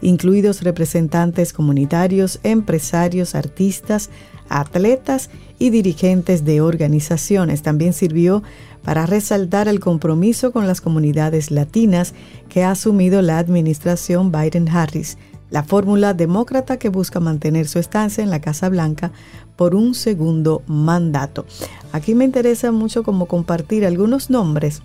[0.00, 4.10] incluidos representantes comunitarios, empresarios, artistas,
[4.48, 7.62] atletas y dirigentes de organizaciones.
[7.62, 8.42] También sirvió
[8.82, 12.14] para resaltar el compromiso con las comunidades latinas
[12.48, 15.16] que ha asumido la administración Biden-Harris,
[15.50, 19.12] la fórmula demócrata que busca mantener su estancia en la Casa Blanca
[19.56, 21.46] por un segundo mandato.
[21.92, 24.82] Aquí me interesa mucho como compartir algunos nombres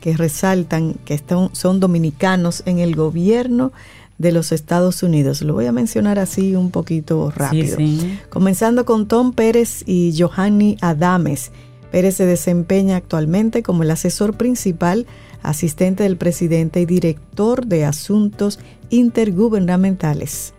[0.00, 3.72] que resaltan que están- son dominicanos en el gobierno
[4.18, 5.42] de los Estados Unidos.
[5.42, 7.76] Lo voy a mencionar así un poquito rápido.
[7.76, 8.18] Sí, sí.
[8.28, 11.50] Comenzando con Tom Pérez y Johanny Adames.
[11.90, 15.06] Pérez se desempeña actualmente como el asesor principal,
[15.42, 18.58] asistente del presidente y director de asuntos
[18.90, 20.54] intergubernamentales.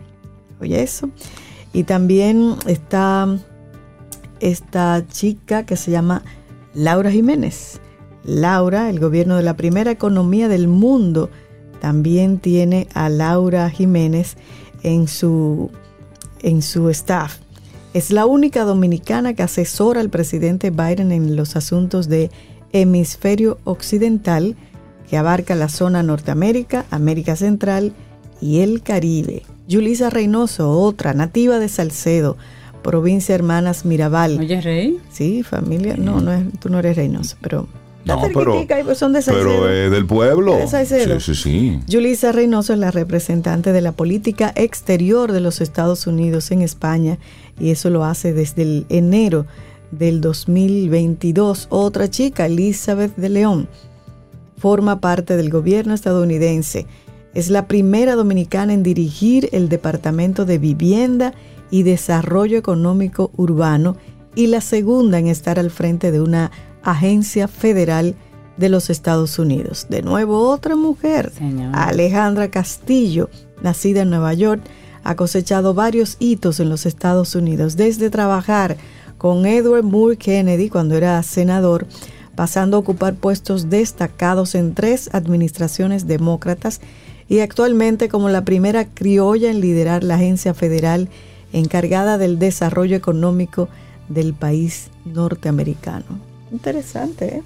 [0.59, 1.09] Oye eso.
[1.73, 3.37] Y también está
[4.39, 6.23] esta chica que se llama
[6.73, 7.79] Laura Jiménez.
[8.23, 11.29] Laura, el gobierno de la primera economía del mundo,
[11.81, 14.37] también tiene a Laura Jiménez
[14.83, 15.69] en su,
[16.41, 17.39] en su staff.
[17.93, 22.31] Es la única dominicana que asesora al presidente Biden en los asuntos de
[22.71, 24.55] hemisferio occidental,
[25.09, 27.93] que abarca la zona Norteamérica, América Central
[28.41, 29.43] y el Caribe.
[29.67, 32.37] Yulisa Reynoso, otra nativa de Salcedo,
[32.81, 34.37] provincia Hermanas Mirabal.
[34.39, 34.99] Oye, Rey.
[35.09, 35.95] Sí, familia.
[35.97, 37.67] No, no es, tú no eres Reynoso, pero
[38.05, 39.61] No, pero, pues son de Salcedo.
[39.61, 40.57] pero es del pueblo.
[40.57, 41.19] De Salcedo.
[41.21, 41.79] Sí, sí, sí.
[41.87, 47.17] Yulisa Reynoso es la representante de la política exterior de los Estados Unidos en España
[47.59, 49.45] y eso lo hace desde el enero
[49.91, 51.67] del 2022.
[51.69, 53.69] Otra chica, Elizabeth de León,
[54.63, 56.87] forma parte del gobierno estadounidense.
[57.33, 61.33] Es la primera dominicana en dirigir el Departamento de Vivienda
[61.69, 63.97] y Desarrollo Económico Urbano
[64.35, 66.49] y la segunda en estar al frente de una
[66.81, 68.15] agencia federal
[68.55, 69.87] de los Estados Unidos.
[69.89, 71.71] De nuevo, otra mujer, Señor.
[71.75, 73.29] Alejandra Castillo,
[73.61, 74.61] nacida en Nueva York,
[75.03, 78.77] ha cosechado varios hitos en los Estados Unidos, desde trabajar
[79.17, 81.85] con Edward Moore Kennedy cuando era senador,
[82.35, 86.81] pasando a ocupar puestos destacados en tres administraciones demócratas
[87.29, 91.09] y actualmente como la primera criolla en liderar la agencia federal
[91.51, 93.69] encargada del desarrollo económico
[94.09, 96.05] del país norteamericano.
[96.51, 97.43] Interesante, ¿eh?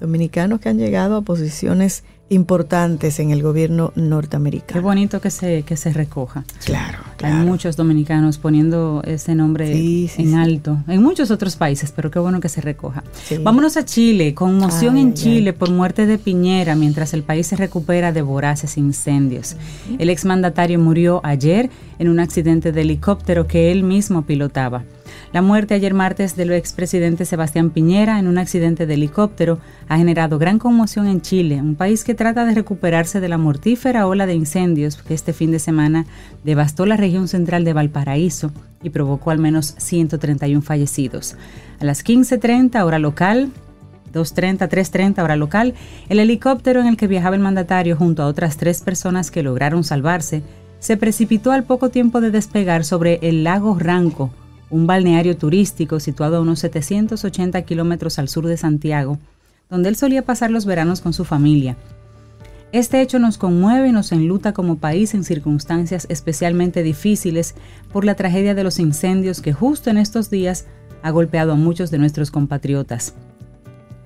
[0.00, 4.82] Dominicanos que han llegado a posiciones importantes en el gobierno Qué norteamericano.
[4.82, 6.44] bonito que se, que se recoja.
[6.64, 10.34] Claro, Hay muchos dominicanos poniendo ese nombre Sí, sí, en sí.
[10.34, 13.02] alto, en muchos otros países, pero qué bueno que se recoja.
[13.42, 17.46] Vámonos a Chile, conmoción Ay, en ay, Chile por muerte de Piñera mientras el país
[17.46, 19.56] se recupera de voraces incendios.
[19.98, 24.84] El exmandatario murió ayer en un accidente de helicóptero que él mismo pilotaba.
[25.30, 30.38] La muerte ayer martes del expresidente Sebastián Piñera en un accidente de helicóptero ha generado
[30.38, 34.34] gran conmoción en Chile, un país que trata de recuperarse de la mortífera ola de
[34.34, 36.06] incendios que este fin de semana
[36.44, 41.36] devastó la región central de Valparaíso y provocó al menos 131 fallecidos.
[41.78, 43.50] A las 15.30 hora local,
[44.14, 45.74] 2.30, 3.30 hora local,
[46.08, 49.84] el helicóptero en el que viajaba el mandatario junto a otras tres personas que lograron
[49.84, 50.42] salvarse
[50.78, 54.30] se precipitó al poco tiempo de despegar sobre el lago Ranco,
[54.70, 59.18] un balneario turístico situado a unos 780 kilómetros al sur de Santiago,
[59.70, 61.76] donde él solía pasar los veranos con su familia.
[62.70, 67.54] Este hecho nos conmueve y nos enluta como país en circunstancias especialmente difíciles
[67.92, 70.66] por la tragedia de los incendios que justo en estos días
[71.02, 73.14] ha golpeado a muchos de nuestros compatriotas.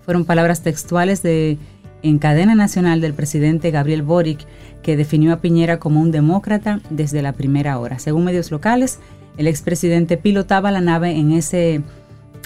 [0.04, 1.58] Fueron palabras textuales de
[2.02, 4.40] en cadena nacional del presidente Gabriel Boric,
[4.82, 7.98] que definió a Piñera como un demócrata desde la primera hora.
[7.98, 8.98] Según medios locales,
[9.36, 11.82] el expresidente pilotaba la nave en ese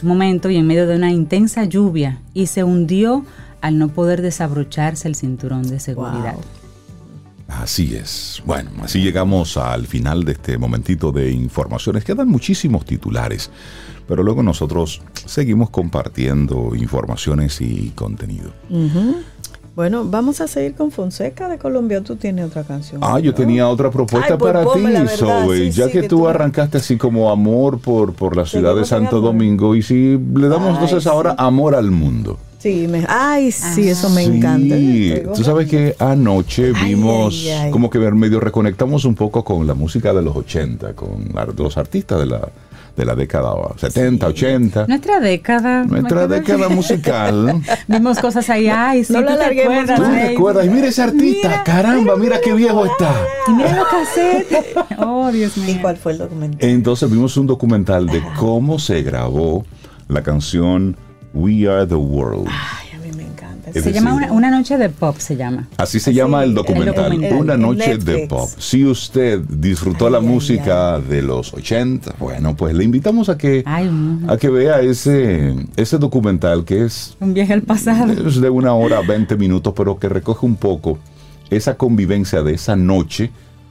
[0.03, 3.25] momento y en medio de una intensa lluvia y se hundió
[3.61, 6.35] al no poder desabrocharse el cinturón de seguridad.
[6.35, 6.42] Wow.
[7.49, 8.42] Así es.
[8.44, 12.05] Bueno, así llegamos al final de este momentito de informaciones.
[12.05, 13.51] Quedan muchísimos titulares,
[14.09, 18.53] pero luego nosotros seguimos compartiendo informaciones y contenido.
[18.68, 19.16] Ujú.
[19.77, 22.01] Bueno, vamos a seguir con Fonseca de Colombia.
[22.01, 22.99] Tú tienes otra canción.
[23.05, 23.37] Ah, yo ¿no?
[23.37, 25.57] tenía otra propuesta Ay, pues para ti, Zoe.
[25.59, 28.75] sí, ya sí, que, que tú tú- arrancaste así como amor por, por la ciudad
[28.75, 29.21] de Santo.
[29.21, 31.37] Domingo y si le damos Ay, entonces ahora sí.
[31.41, 32.39] amor al mundo.
[32.59, 34.77] Sí, me- ay, sí, eso me Sí, encanta.
[35.35, 37.71] Tú sabes que anoche Ay, vimos ay, ay.
[37.71, 42.19] como que medio reconectamos un poco con la música de los 80, con los artistas
[42.19, 42.49] de la,
[42.96, 44.87] de la década 70, 80.
[44.88, 45.85] Nuestra década.
[45.85, 47.61] Nuestra década musical.
[47.88, 50.35] Vimos cosas ahí, ay, sí, No tú la te acuerdas, ¿Tú te Rey?
[50.35, 50.66] acuerdas?
[50.66, 53.14] Y mira ese artista, Mira, caramba, mira qué viejo está.
[53.48, 54.64] Y mira los cassettes.
[54.98, 55.74] Oh, Dios mío.
[55.76, 56.68] ¿Y cuál fue el documental?
[56.68, 59.64] Entonces vimos un documental de cómo se grabó
[60.09, 60.96] la canción
[61.35, 62.48] We Are the World.
[62.48, 62.86] Ay,
[63.77, 65.69] Es Se decir, llama una, una noche de pop, se llama.
[65.77, 67.39] Así se llama el documental, documental.
[67.39, 68.49] Una noche de pop.
[68.57, 73.37] Si usted disfrutó Ay, la ay, música de los 80, bueno, pues le invitamos a
[73.37, 78.12] que, a que vea ese, ese documental que es, un viaje al pasado.
[78.27, 80.99] es de una hora 20 minutos, pero que recoge un poco
[81.51, 83.31] esa convivencia de esa noche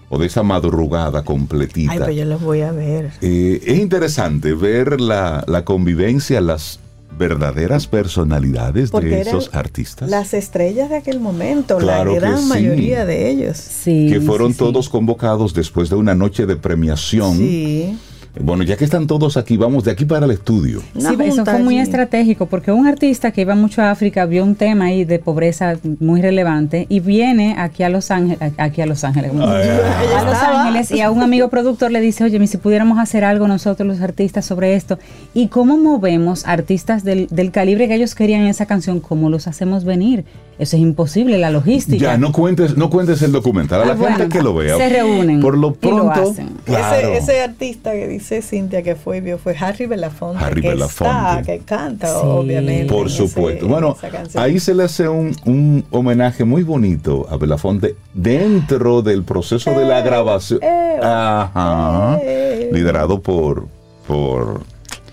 [0.09, 1.93] o de esa madrugada completita.
[1.93, 3.09] Ay, pues yo los voy a ver.
[3.21, 6.79] Eh, es interesante ver la, la convivencia, las
[7.17, 10.09] verdaderas personalidades de esos artistas.
[10.09, 13.57] Las estrellas de aquel momento, la gran mayoría de ellos.
[13.57, 17.37] Sí, que fueron todos convocados después de una noche de premiación.
[17.37, 17.97] Sí
[18.39, 20.81] bueno, ya que están todos aquí, vamos de aquí para el estudio.
[20.97, 24.55] Sí, eso fue muy estratégico porque un artista que iba mucho a África vio un
[24.55, 29.03] tema ahí de pobreza muy relevante y viene aquí a Los Ángeles, aquí a Los
[29.03, 33.23] Ángeles, a Los Ángeles y a un amigo productor le dice, oye, si pudiéramos hacer
[33.23, 34.99] algo nosotros los artistas sobre esto
[35.33, 39.47] y cómo movemos artistas del, del calibre que ellos querían en esa canción, cómo los
[39.47, 40.25] hacemos venir.
[40.57, 42.01] Eso es imposible, la logística.
[42.01, 44.77] Ya, no cuentes, no cuentes el documental, a la ah, gente que lo vea.
[44.77, 45.41] Se reúnen.
[45.41, 46.33] Por lo pronto.
[46.65, 50.43] ese, artista que dice Cintia que fue vio fue Harry Belafonte.
[50.43, 51.43] Harry que Belafonte.
[51.45, 52.91] que canta, obviamente.
[52.91, 53.67] Por supuesto.
[53.67, 53.95] bueno,
[54.35, 59.99] ahí se le hace un, homenaje muy bonito a Belafonte dentro del proceso de la
[59.99, 60.59] eh, grabación.
[60.61, 62.19] Eh, Ajá.
[62.21, 62.69] Eh.
[62.71, 63.67] liderado por,
[64.07, 64.61] por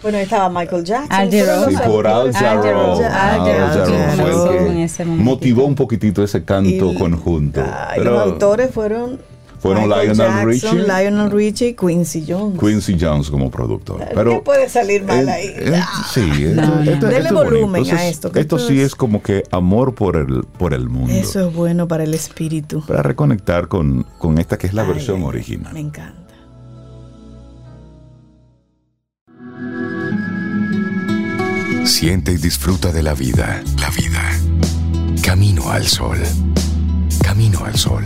[0.02, 1.12] bueno, estaba Michael Jackson.
[1.12, 2.96] Al Sí, por Al Jarreau.
[2.96, 7.62] fue el que motivó un poquitito ese canto conjunto.
[7.94, 9.20] Pero, los autores fueron
[9.62, 10.74] fueron Lionel Jackson, Richie.
[10.74, 12.58] Lionel Richie y Quincy Jones.
[12.58, 14.04] Quincy Jones como productor.
[14.12, 15.54] Pero, ¿Qué puede salir mal ahí?
[16.12, 18.32] sí, Dele volumen a esto.
[18.34, 21.12] esto sí es como que amor por el, por el mundo.
[21.14, 22.84] Eso es bueno para el espíritu.
[22.84, 25.72] Para reconectar con, con esta que es la versión original.
[25.72, 26.20] Me encanta.
[31.84, 33.62] Siente y disfruta de la vida.
[33.78, 34.22] La vida.
[35.22, 36.18] Camino al sol.
[37.22, 38.04] Camino al sol.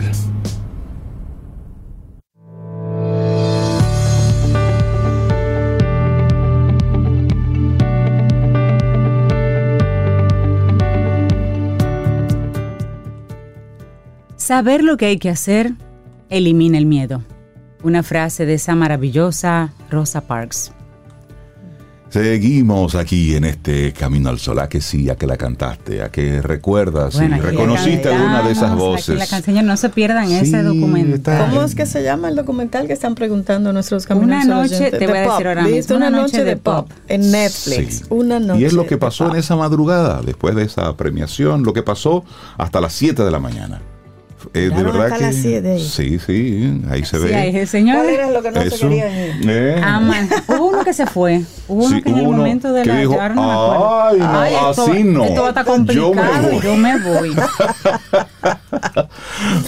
[14.47, 15.73] Saber lo que hay que hacer
[16.29, 17.21] elimina el miedo.
[17.83, 20.71] Una frase de esa maravillosa Rosa Parks.
[22.07, 24.59] Seguimos aquí en este Camino al Sol.
[24.59, 28.73] A que sí, a que la cantaste, a que recuerdas y reconociste alguna de esas
[28.73, 29.17] voces.
[29.17, 31.49] La canción, no se pierdan ese documental.
[31.49, 35.07] ¿Cómo es que se llama el documental que están preguntando nuestros Caminos Una noche, te
[35.07, 35.97] voy a decir ahora mismo.
[35.97, 38.05] Una, noche, de pop en Netflix.
[38.07, 38.61] Una noche.
[38.61, 42.23] Y es lo que pasó en esa madrugada, después de esa premiación, lo que pasó
[42.57, 43.81] hasta las 7 de la mañana.
[44.53, 47.35] Eh, de verdad que sí, sí, ahí se ve.
[47.35, 47.97] Ahí el señor.
[47.97, 49.49] ¿Cuál era lo que no se quería ir?
[49.49, 49.81] Eh.
[49.83, 50.01] Ah,
[50.47, 51.43] hubo uno que se fue.
[51.67, 55.23] Hubo uno que en el momento de la dijo, no Ay, no, Ay, así no.
[55.23, 56.61] Esto va a estar complicado.
[56.61, 57.35] Yo me voy.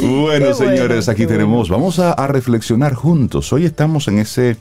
[0.22, 1.70] bueno, señores, aquí tenemos.
[1.70, 3.52] Vamos a, a, reflexionar juntos.
[3.54, 4.58] Hoy estamos en ese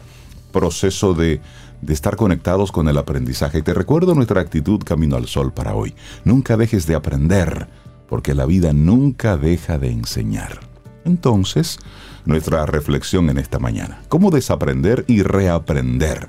[0.53, 1.41] proceso de
[1.81, 3.59] de estar conectados con el aprendizaje.
[3.59, 5.95] Y te recuerdo nuestra actitud Camino al Sol para hoy.
[6.25, 7.69] Nunca dejes de aprender
[8.09, 10.61] porque la vida nunca deja de enseñar.
[11.05, 11.79] Entonces,
[12.25, 16.29] nuestra reflexión en esta mañana, ¿cómo desaprender y reaprender?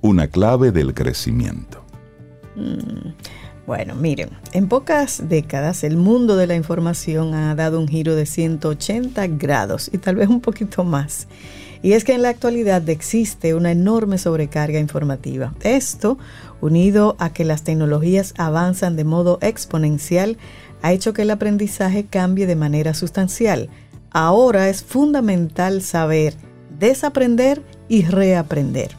[0.00, 1.84] Una clave del crecimiento.
[2.54, 3.10] Mm,
[3.66, 8.24] bueno, miren, en pocas décadas el mundo de la información ha dado un giro de
[8.24, 11.26] 180 grados y tal vez un poquito más.
[11.82, 15.52] Y es que en la actualidad existe una enorme sobrecarga informativa.
[15.62, 16.16] Esto,
[16.60, 20.38] unido a que las tecnologías avanzan de modo exponencial,
[20.82, 23.68] ha hecho que el aprendizaje cambie de manera sustancial.
[24.10, 26.34] Ahora es fundamental saber
[26.78, 28.90] desaprender y reaprender.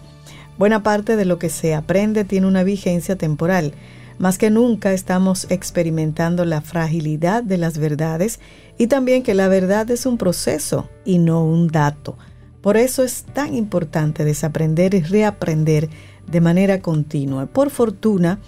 [0.57, 3.73] Buena parte de lo que se aprende tiene una vigencia temporal.
[4.17, 8.39] Más que nunca estamos experimentando la fragilidad de las verdades
[8.77, 12.17] y también que la verdad es un proceso y no un dato.
[12.61, 15.89] Por eso es tan importante desaprender y reaprender
[16.25, 17.45] de manera continua.
[17.45, 18.39] Por fortuna,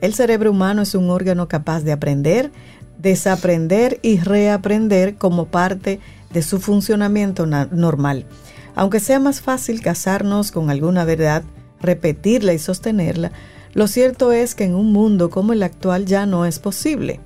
[0.00, 2.50] el cerebro humano es un órgano capaz de aprender,
[2.98, 6.00] desaprender y reaprender como parte
[6.32, 8.26] de su funcionamiento normal.
[8.74, 11.42] Aunque sea más fácil casarnos con alguna verdad,
[11.80, 13.32] repetirla y sostenerla,
[13.72, 17.20] lo cierto es que en un mundo como el actual ya no es posible.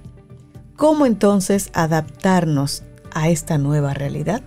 [0.76, 2.82] ¿Cómo entonces adaptarnos
[3.12, 4.42] a esta nueva realidad?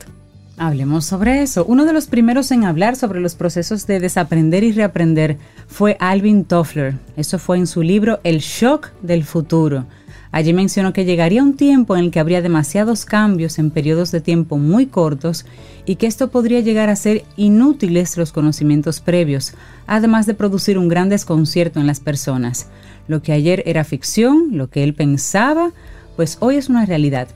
[0.59, 1.65] Hablemos sobre eso.
[1.65, 6.45] Uno de los primeros en hablar sobre los procesos de desaprender y reaprender fue Alvin
[6.45, 6.95] Toffler.
[7.15, 9.85] Eso fue en su libro El shock del futuro.
[10.31, 14.19] Allí mencionó que llegaría un tiempo en el que habría demasiados cambios en periodos de
[14.19, 15.45] tiempo muy cortos
[15.85, 19.53] y que esto podría llegar a ser inútiles los conocimientos previos,
[19.85, 22.67] además de producir un gran desconcierto en las personas.
[23.07, 25.71] Lo que ayer era ficción, lo que él pensaba,
[26.15, 27.27] pues hoy es una realidad.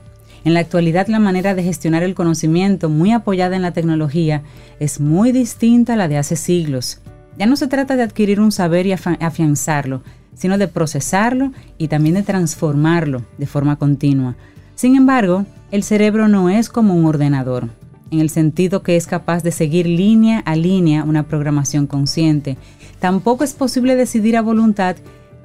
[0.44, 4.42] En la actualidad la manera de gestionar el conocimiento, muy apoyada en la tecnología,
[4.80, 7.00] es muy distinta a la de hace siglos.
[7.38, 10.02] Ya no se trata de adquirir un saber y afianzarlo,
[10.34, 14.34] sino de procesarlo y también de transformarlo de forma continua.
[14.74, 17.68] Sin embargo, el cerebro no es como un ordenador,
[18.10, 22.56] en el sentido que es capaz de seguir línea a línea una programación consciente.
[22.98, 24.96] Tampoco es posible decidir a voluntad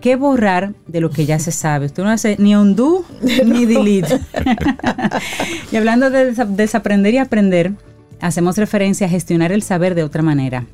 [0.01, 1.87] ¿Qué borrar de lo que ya se sabe?
[1.87, 3.03] Usted no hace ni undo
[3.45, 4.19] ni delete.
[5.71, 7.73] y hablando de desaprender y aprender,
[8.21, 10.65] hacemos referencia a gestionar el saber de otra manera.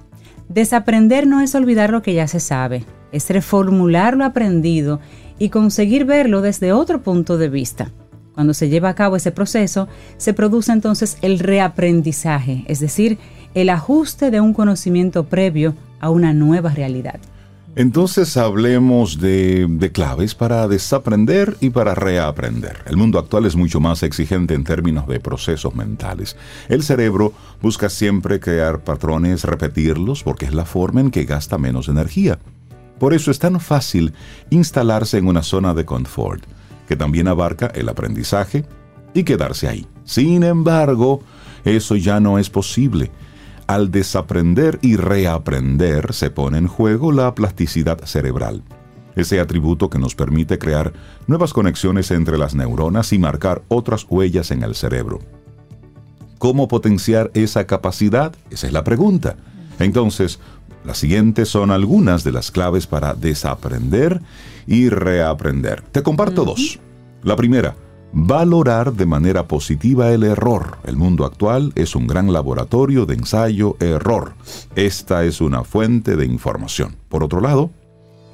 [0.49, 4.99] Desaprender no es olvidar lo que ya se sabe, es reformular lo aprendido
[5.39, 7.91] y conseguir verlo desde otro punto de vista.
[8.33, 13.19] Cuando se lleva a cabo ese proceso, se produce entonces el reaprendizaje, es decir,
[13.53, 17.19] el ajuste de un conocimiento previo a una nueva realidad.
[17.75, 22.83] Entonces hablemos de, claves para desaprender y para reaprender.
[22.85, 26.37] El mundo actual es mucho más exigente en términos de procesos mentales.
[26.69, 31.87] El cerebro busca siempre crear patrones, repetirlos, porque es la forma en que gasta menos
[31.87, 32.37] energía.
[32.99, 34.13] Por eso es tan fácil
[34.51, 36.43] instalarse en una zona de confort,
[36.87, 38.65] que también abarca el aprendizaje
[39.15, 39.87] y quedarse ahí.
[40.03, 41.21] Sin embargo,
[41.65, 43.09] eso ya no es posible
[43.67, 48.63] al desaprender y reaprender se pone en juego la plasticidad cerebral,
[49.15, 50.93] ese atributo que nos permite crear
[51.27, 55.19] nuevas conexiones entre las neuronas y marcar otras huellas en el cerebro.
[56.37, 58.35] ¿Cómo potenciar esa capacidad?
[58.49, 59.37] Esa es la pregunta.
[59.79, 60.39] Entonces,
[60.83, 64.21] las siguientes son algunas de las claves para desaprender
[64.67, 65.81] y reaprender.
[65.81, 66.79] Te comparto dos.
[67.21, 67.75] La primera,
[68.15, 70.77] Valorar de manera positiva el error.
[70.83, 74.35] El mundo actual es un gran laboratorio de ensayo-error.
[74.75, 76.95] Esta es una fuente de información.
[77.09, 77.71] Por otro lado,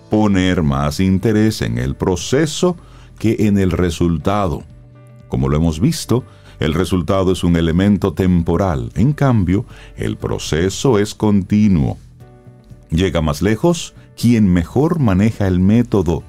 [0.10, 2.76] poner más interés en el proceso
[3.18, 4.64] que en el resultado.
[5.30, 6.26] Como lo hemos visto,
[6.60, 9.66] el resultado es un elemento temporal, en cambio,
[9.96, 11.98] el proceso es continuo.
[12.90, 16.24] Llega más lejos quien mejor maneja el método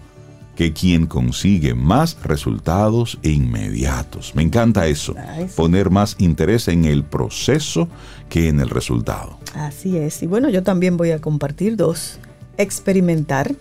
[0.61, 4.34] que quien consigue más resultados inmediatos.
[4.34, 5.14] Me encanta eso,
[5.56, 7.88] poner más interés en el proceso
[8.28, 9.38] que en el resultado.
[9.54, 10.22] Así es.
[10.22, 12.18] Y bueno, yo también voy a compartir dos.
[12.58, 13.54] Experimentar.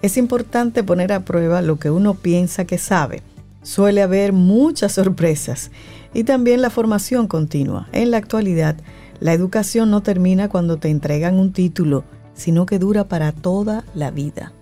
[0.00, 3.20] Es importante poner a prueba lo que uno piensa que sabe.
[3.62, 5.70] Suele haber muchas sorpresas.
[6.14, 7.86] Y también la formación continua.
[7.92, 8.76] En la actualidad,
[9.20, 14.10] la educación no termina cuando te entregan un título, sino que dura para toda la
[14.10, 14.54] vida.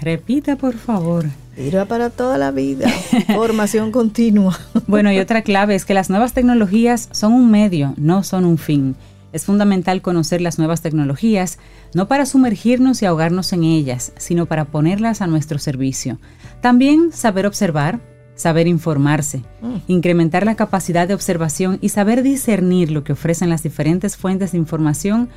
[0.00, 1.26] Repita, por favor.
[1.56, 2.88] Irá para toda la vida.
[3.34, 4.58] Formación continua.
[4.86, 8.58] Bueno, y otra clave es que las nuevas tecnologías son un medio, no son un
[8.58, 8.94] fin.
[9.32, 11.58] Es fundamental conocer las nuevas tecnologías,
[11.94, 16.18] no para sumergirnos y ahogarnos en ellas, sino para ponerlas a nuestro servicio.
[16.62, 18.00] También saber observar,
[18.36, 19.76] saber informarse, mm.
[19.88, 24.58] incrementar la capacidad de observación y saber discernir lo que ofrecen las diferentes fuentes de
[24.58, 25.28] información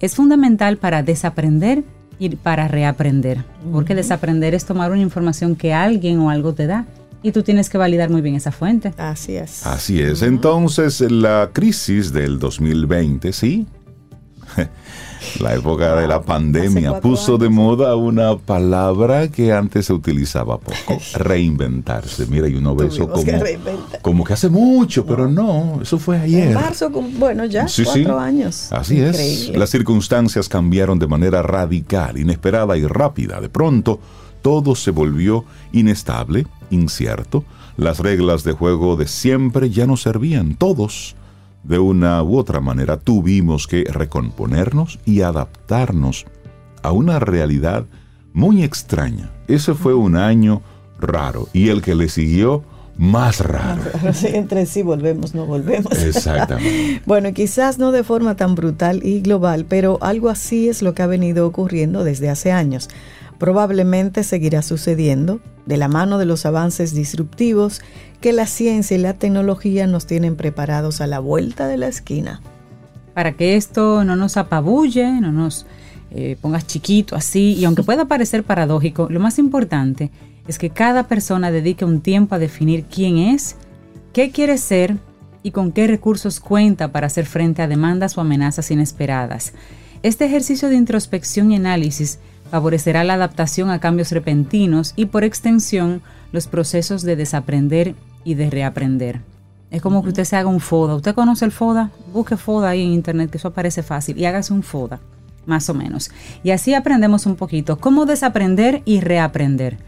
[0.00, 1.84] es fundamental para desaprender
[2.18, 3.44] y para reaprender.
[3.72, 6.86] Porque desaprender es tomar una información que alguien o algo te da
[7.22, 8.92] y tú tienes que validar muy bien esa fuente.
[8.98, 9.66] Así es.
[9.66, 10.22] Así es.
[10.22, 13.66] Entonces, la crisis del 2020, sí,
[15.40, 21.00] la época de la pandemia puso de moda una palabra que antes se utilizaba poco,
[21.14, 22.26] reinventarse.
[22.26, 23.58] Mira, y uno ve eso como que,
[24.02, 26.48] como que hace mucho, pero no, eso fue ayer.
[26.48, 28.72] En marzo, bueno, ya cuatro años.
[28.72, 29.50] Así es.
[29.56, 33.40] Las circunstancias cambiaron de manera radical, inesperada y rápida.
[33.40, 34.00] De pronto,
[34.42, 37.44] todo se volvió inestable, incierto.
[37.76, 40.54] Las reglas de juego de siempre ya no servían.
[40.54, 41.16] Todos
[41.66, 46.26] de una u otra manera tuvimos que recomponernos y adaptarnos
[46.82, 47.86] a una realidad
[48.32, 49.30] muy extraña.
[49.48, 50.62] Ese fue un año
[51.00, 52.62] raro y el que le siguió
[52.96, 53.82] más raro.
[54.22, 55.92] entre sí volvemos, no volvemos.
[56.02, 57.02] Exactamente.
[57.06, 61.02] bueno, quizás no de forma tan brutal y global, pero algo así es lo que
[61.02, 62.88] ha venido ocurriendo desde hace años
[63.38, 67.80] probablemente seguirá sucediendo de la mano de los avances disruptivos
[68.20, 72.40] que la ciencia y la tecnología nos tienen preparados a la vuelta de la esquina.
[73.14, 75.66] Para que esto no nos apabulle, no nos
[76.10, 80.10] eh, pongas chiquito así, y aunque pueda parecer paradójico, lo más importante
[80.46, 83.56] es que cada persona dedique un tiempo a definir quién es,
[84.12, 84.96] qué quiere ser
[85.42, 89.52] y con qué recursos cuenta para hacer frente a demandas o amenazas inesperadas.
[90.02, 92.18] Este ejercicio de introspección y análisis
[92.50, 97.94] favorecerá la adaptación a cambios repentinos y por extensión los procesos de desaprender
[98.24, 99.20] y de reaprender.
[99.70, 100.94] Es como que usted se haga un FODA.
[100.94, 101.90] ¿Usted conoce el FODA?
[102.12, 105.00] Busque FODA ahí en internet, que eso aparece fácil, y hágase un FODA,
[105.44, 106.10] más o menos.
[106.44, 109.78] Y así aprendemos un poquito cómo desaprender y reaprender.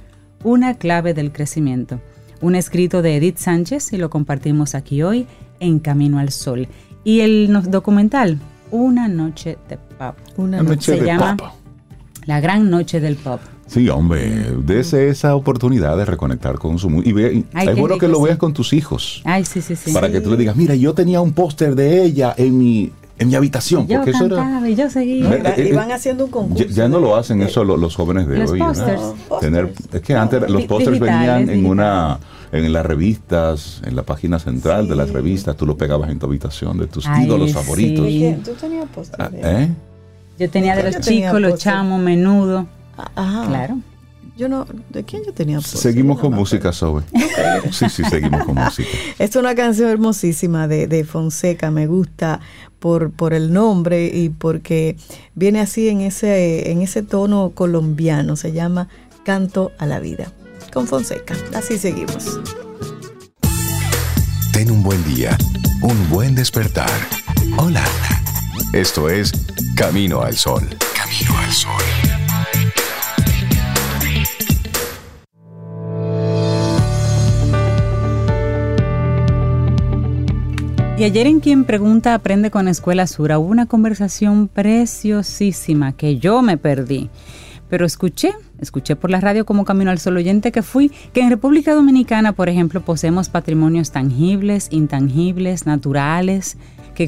[0.44, 2.00] Una clave del crecimiento.
[2.40, 5.26] Un escrito de Edith Sánchez y lo compartimos aquí hoy
[5.59, 6.68] en Camino al Sol.
[7.04, 8.38] Y el documental,
[8.70, 10.16] Una noche de pop.
[10.36, 11.36] Una noche se de llama
[12.29, 13.41] la gran noche del pop.
[13.66, 17.09] Sí, hombre, dese esa oportunidad de reconectar con su música.
[17.09, 19.22] Y ve, es bueno que lo veas con tus hijos.
[19.24, 19.93] Ay, sí, sí, sí.
[19.93, 23.29] Para que tú le digas, mira, yo tenía un póster de ella en mi, en
[23.29, 23.87] mi habitación.
[23.89, 25.24] Yo porque cantaba eso era, y yo seguía.
[25.29, 26.64] Y eh, y eh, van haciendo un concurso.
[26.66, 28.59] Ya, ya no lo hacen eso lo- los jóvenes de Los hoy.
[28.59, 28.66] ¿no?
[28.68, 29.01] pósters.
[29.31, 32.18] No, Tener, es que antes los pósters digitales, venían en una
[32.53, 36.24] en las revistas, en la página central de las revistas, tú los pegabas en tu
[36.26, 37.55] habitación de tus Ay, ídolos sí.
[37.55, 38.07] favoritos.
[38.45, 39.68] ¿Tú tenías póster Ah, ¿eh?
[40.39, 42.66] Yo tenía de los chicos, los chamos, menudo.
[42.97, 43.47] Ah, Ajá.
[43.47, 43.78] Claro.
[44.36, 45.61] Yo no, ¿de quién yo tenía?
[45.61, 47.03] Seguimos No con música, Sobe.
[47.72, 48.89] Sí, sí, seguimos con música.
[49.18, 52.39] Es una canción hermosísima de, de Fonseca, me gusta
[52.78, 54.97] por, por el nombre y porque
[55.34, 58.89] viene así en ese, en ese tono colombiano, se llama
[59.24, 60.32] Canto a la Vida,
[60.72, 61.34] con Fonseca.
[61.53, 62.39] Así seguimos.
[64.53, 65.36] Ten un buen día,
[65.82, 66.91] un buen despertar.
[67.57, 67.82] Hola.
[68.75, 69.33] Esto es
[69.75, 70.62] Camino al Sol.
[70.95, 71.73] Camino al Sol.
[80.99, 86.43] Y ayer en Quien Pregunta Aprende con Escuela Sura hubo una conversación preciosísima que yo
[86.43, 87.09] me perdí.
[87.71, 91.31] Pero escuché, escuché por la radio como Camino al Sol oyente que fui, que en
[91.31, 96.59] República Dominicana, por ejemplo, poseemos patrimonios tangibles, intangibles, naturales,
[96.99, 97.05] que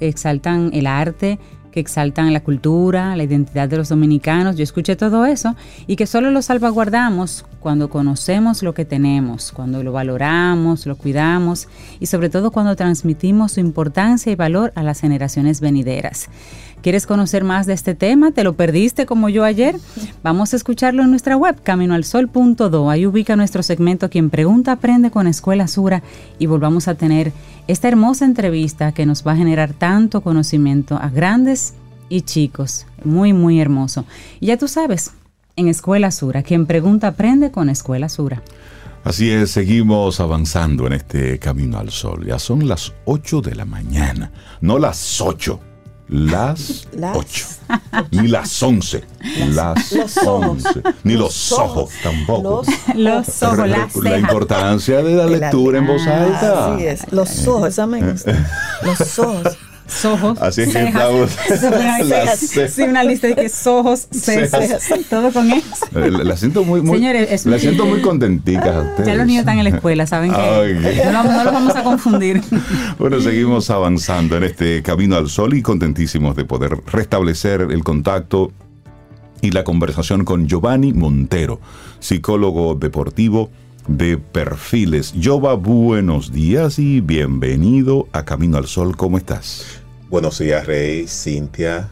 [0.00, 1.38] exaltan el arte,
[1.70, 4.56] que exaltan la cultura, la identidad de los dominicanos.
[4.56, 5.54] Yo escuché todo eso
[5.86, 11.68] y que solo lo salvaguardamos cuando conocemos lo que tenemos, cuando lo valoramos, lo cuidamos
[12.00, 16.28] y sobre todo cuando transmitimos su importancia y valor a las generaciones venideras.
[16.82, 18.32] ¿Quieres conocer más de este tema?
[18.32, 19.76] ¿Te lo perdiste como yo ayer?
[20.24, 22.90] Vamos a escucharlo en nuestra web, caminoalsol.do.
[22.90, 26.02] Ahí ubica nuestro segmento Quien Pregunta Aprende con Escuela Sura
[26.40, 27.32] y volvamos a tener
[27.68, 31.74] esta hermosa entrevista que nos va a generar tanto conocimiento a grandes
[32.08, 32.84] y chicos.
[33.04, 34.04] Muy, muy hermoso.
[34.40, 35.12] Y ya tú sabes,
[35.54, 38.42] en Escuela Sura, Quien Pregunta Aprende con Escuela Sura.
[39.04, 42.26] Así es, seguimos avanzando en este camino al sol.
[42.26, 45.60] Ya son las 8 de la mañana, no las 8,
[46.08, 47.16] las, Las.
[47.16, 47.46] 8,
[48.10, 49.02] ni las 11,
[49.50, 50.64] las los ojos.
[50.66, 52.62] 11, ni los, Los ojos tampoco.
[52.94, 56.74] Los Los ojos, las la importancia de la De la- lectura en voz Ah, alta.
[56.74, 58.32] Así es, los ojos, esa me gusta.
[58.82, 59.56] Los ojos.
[60.04, 61.30] Ojos, Así es que cejas, estamos-
[62.48, 62.72] cejas.
[62.74, 65.66] Sí, una lista de que ojos, cejas, todo con eso.
[65.94, 69.06] Eh, La, siento muy, muy, Señores, es- la siento muy contentica a ustedes.
[69.06, 72.40] Ya los niños están en la escuela, saben que no, no los vamos a confundir.
[72.98, 78.52] Bueno, seguimos avanzando en este camino al sol y contentísimos de poder restablecer el contacto
[79.40, 81.60] y la conversación con Giovanni Montero,
[81.98, 83.50] psicólogo deportivo
[83.88, 85.12] de perfiles.
[85.20, 88.96] Jova, buenos días y bienvenido a Camino al Sol.
[88.96, 89.81] ¿Cómo estás?
[90.12, 91.88] Buenos días, Rey, Cintia,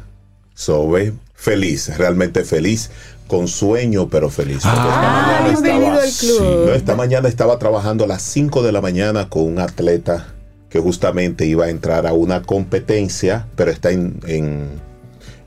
[0.55, 1.15] Sobe.
[1.35, 2.91] Feliz, realmente feliz.
[3.27, 4.57] Con sueño, pero feliz.
[4.59, 6.11] Esta Ah, mañana bienvenido estaba- al
[6.51, 6.67] club.
[6.67, 10.35] No, esta mañana estaba trabajando a las 5 de la mañana con un atleta
[10.69, 14.69] que justamente iba a entrar a una competencia, pero está en, en,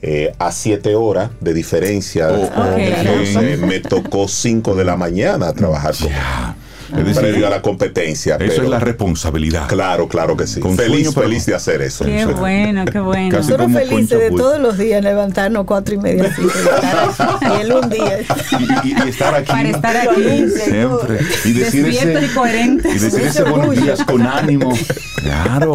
[0.01, 2.29] eh, a 7 horas de diferencia.
[2.31, 2.77] Oh, ok.
[2.79, 6.55] Entonces me tocó 5 de la mañana trabajar con Ya.
[6.99, 8.35] Es decir, previo a la competencia.
[8.35, 9.67] eso pero es la responsabilidad.
[9.67, 10.59] Claro, claro que sí.
[10.59, 12.05] Con feliz, sueño, pero- feliz de hacer eso.
[12.05, 13.29] Qué bueno, qué bueno.
[13.29, 17.37] Casi Nosotros como felices de todos los días levantarnos cuatro y media, cinco y estar
[17.39, 17.45] aquí.
[17.57, 18.19] Y él un día.
[18.83, 19.51] Y, y- y estar aquí.
[19.51, 20.23] Para estar aquí.
[20.63, 21.19] Siempre.
[21.45, 22.89] Y decir Despierto ese, y coherente.
[22.89, 24.71] y decir ese buenos días con ánimo.
[25.17, 25.73] Claro.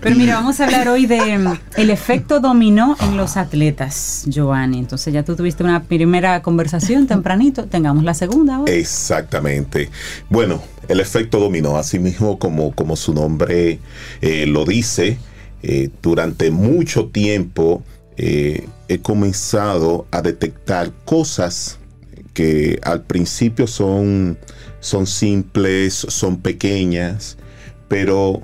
[0.00, 4.78] Pero mira, vamos a hablar hoy de mm, el efecto dominó en los atletas, Giovanni.
[4.78, 8.72] Entonces ya tú tuviste una primera conversación tempranito, tengamos la segunda ahora.
[8.72, 9.90] Exactamente.
[10.36, 13.78] Bueno, el efecto dominó, así mismo como, como su nombre
[14.20, 15.16] eh, lo dice,
[15.62, 17.82] eh, durante mucho tiempo
[18.18, 21.78] eh, he comenzado a detectar cosas
[22.34, 24.36] que al principio son,
[24.80, 27.38] son simples, son pequeñas,
[27.88, 28.42] pero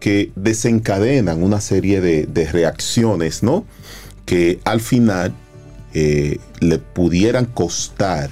[0.00, 3.64] que desencadenan una serie de, de reacciones, ¿no?
[4.26, 5.32] Que al final
[5.92, 8.30] le pudieran costar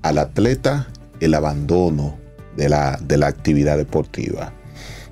[0.00, 0.88] al atleta
[1.20, 2.18] el abandono
[2.56, 4.52] de la, de la actividad deportiva.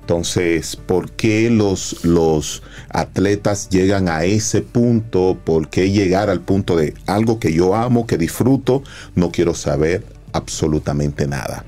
[0.07, 5.37] Entonces, ¿por qué los, los atletas llegan a ese punto?
[5.43, 8.83] ¿Por qué llegar al punto de algo que yo amo, que disfruto?
[9.15, 11.65] No quiero saber absolutamente nada.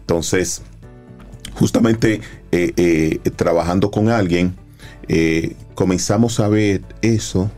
[0.00, 0.62] Entonces,
[1.54, 4.56] justamente eh, eh, trabajando con alguien,
[5.06, 7.50] eh, comenzamos a ver eso,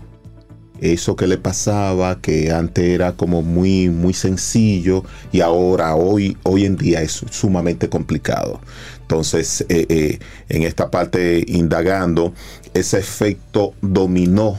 [0.80, 6.64] eso que le pasaba, que antes era como muy, muy sencillo y ahora, hoy, hoy
[6.64, 8.60] en día es sumamente complicado.
[9.00, 10.18] Entonces, eh, eh,
[10.48, 12.32] en esta parte indagando,
[12.72, 14.58] ese efecto dominó,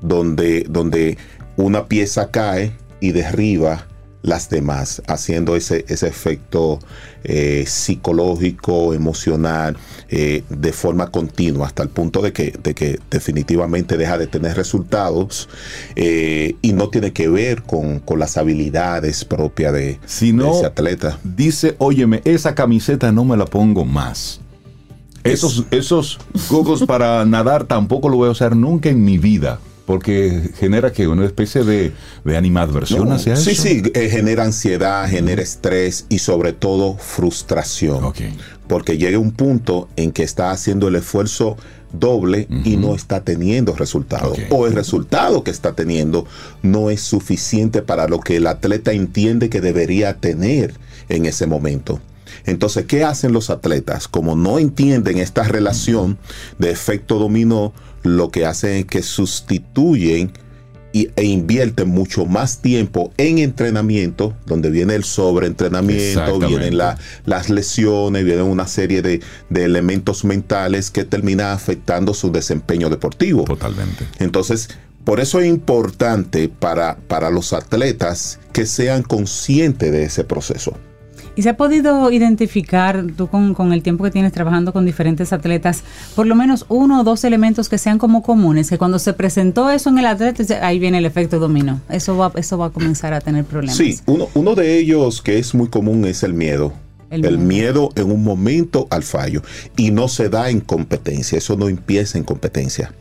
[0.00, 1.16] donde, donde
[1.56, 3.86] una pieza cae y derriba
[4.26, 6.80] las demás, haciendo ese, ese efecto
[7.24, 9.76] eh, psicológico, emocional,
[10.08, 14.56] eh, de forma continua, hasta el punto de que, de que definitivamente deja de tener
[14.56, 15.48] resultados
[15.94, 21.18] eh, y no tiene que ver con, las habilidades propias de, ese atleta.
[21.22, 24.40] Dice, óyeme, esa camiseta no me la pongo más.
[25.22, 26.18] Esos, esos
[26.86, 31.24] para nadar tampoco lo voy a usar nunca en mi vida porque genera que una
[31.24, 31.92] especie de,
[32.24, 33.44] de animadversión hacia eso.
[33.44, 38.12] Sí, sí, eh, genera ansiedad, genera estrés y sobre todo frustración.
[38.66, 41.56] Porque llega un punto en que está haciendo el esfuerzo
[41.92, 44.34] doble y no está teniendo resultado.
[44.50, 46.26] O el resultado que está teniendo
[46.62, 50.74] no es suficiente para lo que el atleta entiende que debería tener
[51.08, 52.00] en ese momento.
[52.44, 54.08] Entonces, ¿qué hacen los atletas?
[54.08, 56.18] Como no entienden esta relación
[56.58, 57.72] de efecto dominó,
[58.06, 60.32] lo que hacen es que sustituyen
[61.14, 68.44] e invierten mucho más tiempo en entrenamiento, donde viene el sobreentrenamiento, vienen las lesiones, vienen
[68.44, 73.44] una serie de, elementos mentales que terminan afectando su desempeño deportivo.
[73.44, 74.06] Totalmente.
[74.20, 74.70] Entonces,
[75.04, 80.76] por eso es importante para, para los atletas que sean conscientes de ese proceso.
[81.36, 85.82] ¿Y se ha podido identificar, tú con, el tiempo que tienes trabajando con diferentes atletas,
[86.14, 88.70] por lo menos uno o dos elementos que sean como comunes?
[88.70, 91.82] Que cuando se presentó eso en el atleta, ahí viene el efecto dominó.
[91.90, 93.76] Eso va, eso va a comenzar a tener problemas.
[93.76, 96.72] Sí, uno, uno de ellos que es muy común es el miedo.
[97.10, 97.90] El, miedo.
[97.96, 99.42] en un momento al fallo.
[99.76, 102.94] Y no se da en competencia, eso no empieza en competencia.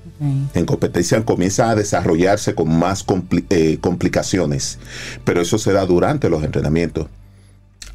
[0.53, 3.05] En competencia comienza a desarrollarse con más
[3.49, 4.79] eh, complicaciones,
[5.25, 7.07] pero eso se da durante los entrenamientos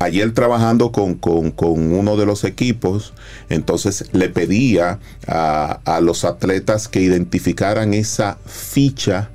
[0.01, 1.21] ayer trabajando con,
[1.59, 3.13] uno de los equipos,
[3.51, 9.31] entonces le pedía a, los atletas que identificaran esa ficha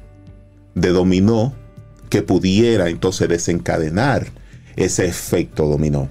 [0.74, 1.53] de dominó
[2.09, 4.28] que pudiera entonces desencadenar
[4.76, 6.09] ese efecto dominó.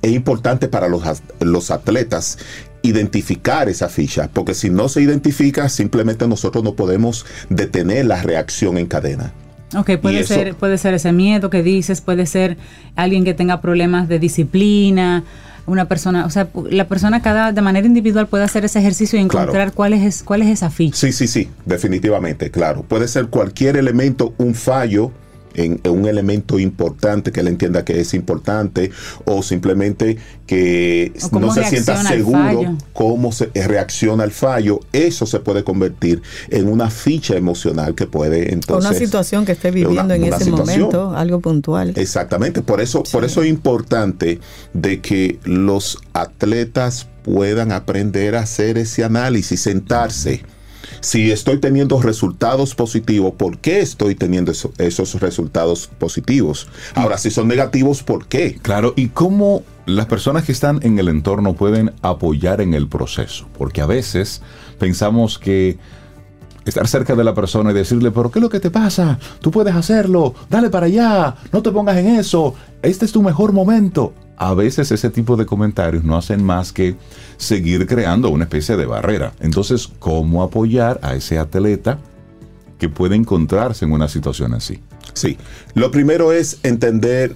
[0.00, 1.02] Es importante para los,
[1.40, 2.38] los atletas
[2.80, 8.78] identificar esa ficha, porque si no se identifica, simplemente nosotros no podemos detener la reacción
[8.78, 9.34] en cadena.
[9.74, 12.56] Ok, puede ser, puede ser ese miedo que dices, puede ser
[12.94, 15.24] alguien que tenga problemas de disciplina,
[15.66, 19.22] una persona, o sea, la persona cada de manera individual puede hacer ese ejercicio y
[19.22, 20.96] encontrar cuál es cuál es esa ficha.
[20.96, 22.82] Sí, sí, sí, definitivamente, claro.
[22.82, 25.10] Puede ser cualquier elemento, un fallo
[25.56, 28.90] en, un elemento importante que él entienda que es importante
[29.24, 35.64] o simplemente que no se sienta seguro cómo se reacciona al fallo, eso se puede
[35.64, 40.50] convertir en una ficha emocional que puede entonces una situación que esté viviendo en ese
[40.50, 41.92] momento, algo puntual.
[41.96, 44.40] Exactamente, por eso por eso es importante
[44.72, 50.44] de que los atletas puedan aprender a hacer ese análisis, sentarse
[51.00, 56.68] si estoy teniendo resultados positivos, ¿por qué estoy teniendo esos resultados positivos?
[56.94, 58.58] Ahora, si son negativos, ¿por qué?
[58.60, 63.46] Claro, ¿y cómo las personas que están en el entorno pueden apoyar en el proceso?
[63.56, 64.42] Porque a veces
[64.78, 65.78] pensamos que
[66.64, 69.18] estar cerca de la persona y decirle, pero ¿qué es lo que te pasa?
[69.40, 73.52] Tú puedes hacerlo, dale para allá, no te pongas en eso, este es tu mejor
[73.52, 76.96] momento a veces ese tipo de comentarios no hacen más que
[77.36, 79.32] seguir creando una especie de barrera.
[79.40, 81.98] Entonces, ¿cómo apoyar a ese atleta
[82.78, 84.80] que puede encontrarse en una situación así?
[85.14, 85.38] Sí,
[85.74, 87.34] lo primero es entender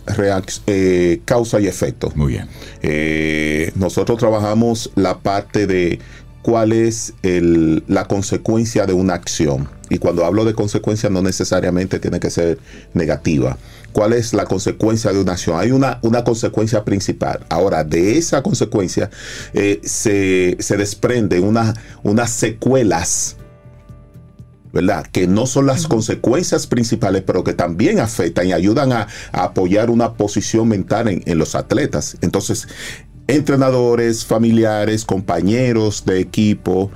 [0.66, 2.12] eh, causa y efecto.
[2.14, 2.48] Muy bien.
[2.82, 5.98] Eh, nosotros trabajamos la parte de
[6.43, 9.68] cuál es la consecuencia de una acción.
[9.88, 12.59] Y cuando hablo de consecuencia no necesariamente tiene que ser
[12.95, 13.59] negativa.
[13.93, 15.59] ¿Cuál es la consecuencia de una acción?
[15.59, 17.45] Hay una, una consecuencia principal.
[17.49, 19.11] Ahora, de esa consecuencia
[19.53, 23.36] eh, se, se desprende una, unas secuelas
[24.72, 25.05] ¿verdad?
[25.11, 30.14] Que no son las consecuencias principales, pero que también afectan y ayudan a, apoyar una
[30.14, 32.16] posición mental en, en, los atletas.
[32.20, 32.68] Entonces,
[33.31, 36.91] entrenadores, familiares, compañeros de equipo,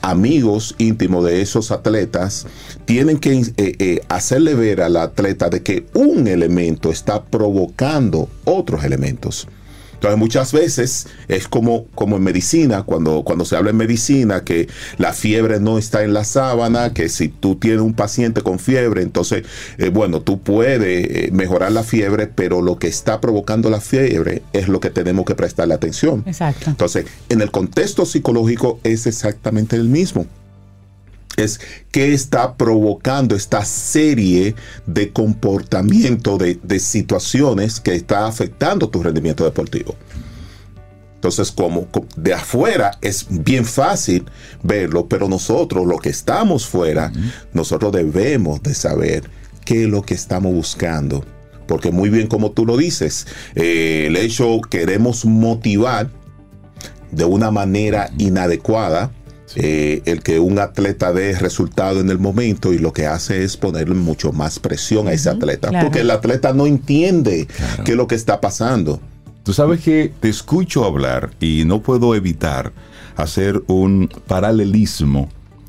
[0.00, 2.46] amigos íntimos de esos atletas,
[2.86, 8.84] tienen que eh, eh, hacerle ver al atleta de que un elemento está provocando otros
[8.84, 9.46] elementos.
[9.94, 14.68] Entonces muchas veces es como, como en medicina, cuando, cuando se habla en medicina, que
[14.98, 19.02] la fiebre no está en la sábana, que si tú tienes un paciente con fiebre,
[19.02, 19.44] entonces,
[19.78, 24.42] eh, bueno, tú puedes eh, mejorar la fiebre, pero lo que está provocando la fiebre
[24.52, 26.22] es lo que tenemos que prestarle atención.
[26.26, 26.70] Exacto.
[26.70, 30.26] Entonces, en el contexto psicológico es exactamente el mismo
[31.36, 31.60] es
[31.90, 34.54] qué está provocando esta serie
[34.86, 39.94] de comportamiento, de, situaciones que está afectando tu rendimiento deportivo.
[41.14, 44.26] Entonces, como de afuera es bien fácil
[44.62, 47.10] verlo, pero nosotros, los que estamos fuera,
[47.52, 49.30] nosotros debemos de saber
[49.64, 51.24] qué es lo que estamos buscando.
[51.66, 56.10] Porque muy bien como tú lo dices, eh, el hecho queremos motivar
[57.10, 59.10] de una manera inadecuada
[59.56, 63.56] eh, el que un atleta dé resultado en el momento y lo que hace es
[63.56, 65.70] ponerle mucho más presión a ese atleta.
[65.80, 67.46] Porque el atleta no entiende
[67.84, 69.00] qué es lo que está pasando.
[69.42, 72.72] Tú sabes que te escucho hablar y no puedo evitar
[73.16, 75.28] hacer un paralelismo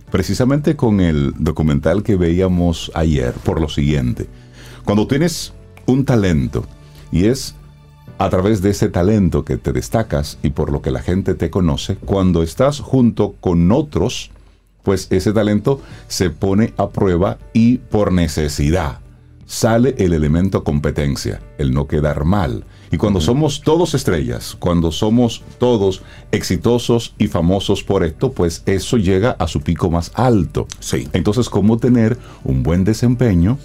[0.10, 4.28] precisamente con el documental que veíamos ayer por lo siguiente.
[4.86, 5.54] Cuando tienes
[5.86, 6.66] un talento
[7.12, 7.56] y es
[8.18, 11.50] a través de ese talento que te destacas y por lo que la gente te
[11.50, 14.32] conoce, cuando estás junto con otros,
[14.84, 19.00] pues ese talento se pone a prueba y por necesidad
[19.46, 22.66] sale el elemento competencia, el no quedar mal.
[22.92, 26.02] Y cuando somos todos estrellas, cuando somos todos
[26.32, 30.68] exitosos y famosos por esto, pues eso llega a su pico más alto.
[30.80, 31.08] Sí.
[31.14, 33.58] Entonces, ¿cómo tener un buen desempeño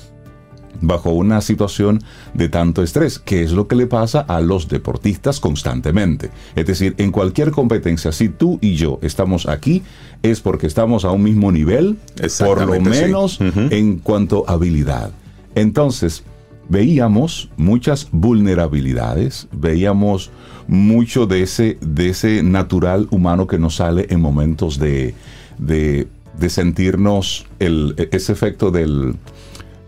[0.81, 2.03] bajo una situación
[2.35, 6.31] de tanto estrés, que es lo que le pasa a los deportistas constantemente.
[6.55, 9.83] Es decir, en cualquier competencia, si tú y yo estamos aquí,
[10.23, 11.99] es porque estamos a un mismo nivel,
[12.39, 15.11] por lo menos en cuanto a habilidad.
[15.55, 16.25] Entonces,
[16.69, 20.31] veíamos muchas vulnerabilidades, veíamos
[20.69, 25.15] mucho de ese, de ese natural humano que nos sale en momentos de,
[25.59, 26.07] de,
[26.49, 29.17] sentirnos el, ese efecto del,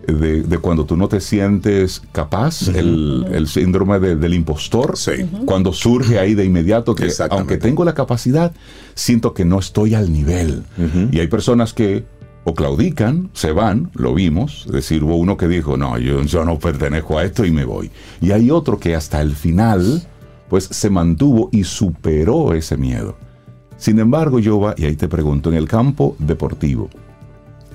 [0.07, 4.95] de, cuando tú no te sientes capaz, el, síndrome del impostor,
[5.45, 8.53] cuando surge ahí de inmediato que aunque tengo la capacidad,
[8.95, 10.65] siento que no estoy al nivel.
[11.11, 12.05] Y hay personas que
[12.45, 16.45] o claudican, se van, lo vimos, es decir, hubo uno que dijo, no, yo, yo
[16.45, 17.91] no pertenezco a esto y me voy.
[18.21, 20.03] Y hay otro que hasta el final,
[20.49, 23.17] pues se mantuvo y superó ese miedo.
[23.77, 26.91] Sin embargo, yo y ahí te pregunto, en el campo deportivo,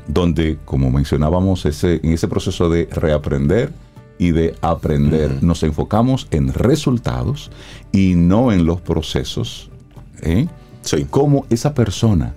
[0.07, 3.71] donde, como mencionábamos, ese, en ese proceso de reaprender
[4.17, 7.51] y de aprender, nos enfocamos en resultados
[7.91, 9.69] y no en los procesos.
[10.21, 10.47] ¿eh?
[11.09, 12.33] Cómo esa persona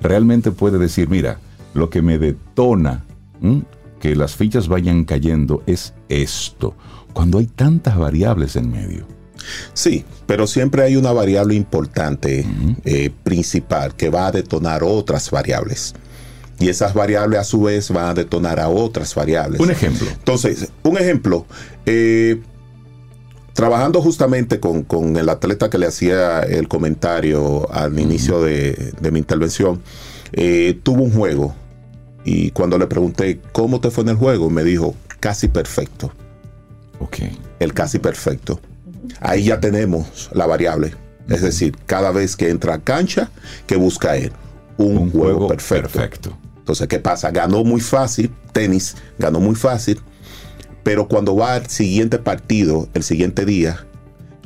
[0.00, 1.38] realmente puede decir, mira,
[1.74, 3.04] lo que me detona
[4.00, 6.74] que las fichas vayan cayendo es esto,
[7.12, 9.06] cuando hay tantas variables en medio.
[9.72, 12.44] Sí, pero siempre hay una variable importante,
[12.84, 15.94] eh, principal, que va a detonar otras variables.
[16.60, 19.60] Y esas variables a su vez van a detonar a otras variables.
[19.60, 20.06] Un ejemplo.
[20.08, 21.46] Entonces, un ejemplo.
[21.86, 22.40] Eh,
[23.54, 29.82] trabajando justamente con, el atleta que le hacía el comentario al inicio de, mi intervención,
[30.32, 31.54] eh, tuvo un juego.
[32.24, 36.12] Y cuando le pregunté cómo te fue en el juego, me dijo casi perfecto.
[36.98, 37.20] Ok.
[37.58, 38.60] El casi perfecto.
[39.20, 40.94] Ahí ya tenemos la variable.
[41.28, 43.30] Es decir, cada vez que entra a cancha,
[43.66, 44.32] que busca él?
[44.76, 46.36] Un, juego, perfecto.
[46.70, 47.32] Entonces, ¿qué pasa?
[47.32, 49.98] Ganó muy fácil, tenis, ganó muy fácil,
[50.84, 53.84] pero cuando va al siguiente partido, el siguiente día,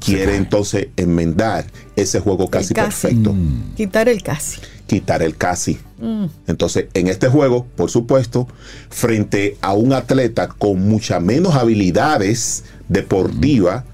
[0.00, 1.66] quiere entonces enmendar
[1.96, 3.34] ese juego casi, perfecto.
[3.34, 3.74] Mm.
[3.76, 4.58] Quitar el casi.
[4.86, 5.78] Quitar el casi.
[5.98, 6.24] Mm.
[6.46, 8.48] Entonces, en este juego, por supuesto,
[8.88, 13.84] frente a un atleta con mucha menos habilidades deportivas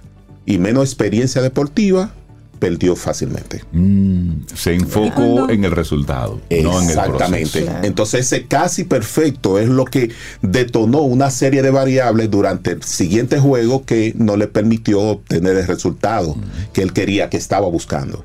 [0.47, 2.15] y menos experiencia deportiva,
[2.61, 3.65] perdió fácilmente.
[3.73, 7.67] Mm, se enfocó en el resultado, no en el Exactamente.
[7.83, 13.41] Entonces ese casi perfecto es lo que detonó una serie de variables durante el siguiente
[13.41, 16.73] juego que no le permitió obtener el resultado mm.
[16.73, 18.25] que él quería, que estaba buscando.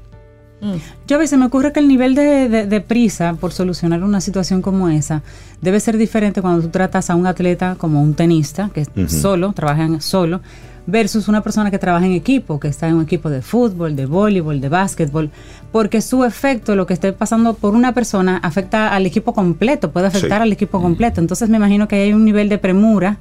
[0.62, 0.76] Mm.
[1.08, 4.90] Yo a veces me ocurre que el nivel de, prisa por solucionar una situación como
[4.90, 5.24] esa
[5.62, 9.54] debe ser diferente cuando tú tratas a un atleta como un tenista, que es solo,
[9.54, 10.42] trabaja solo,
[10.88, 14.06] versus una persona que trabaja en equipo, que está en un equipo de fútbol, de
[14.06, 15.32] voleibol, de básquetbol,
[15.72, 20.08] porque su efecto, lo que esté pasando por una persona, afecta al equipo completo, puede
[20.08, 21.22] afectar al equipo completo.
[21.22, 23.18] Entonces me imagino que hay un nivel de premura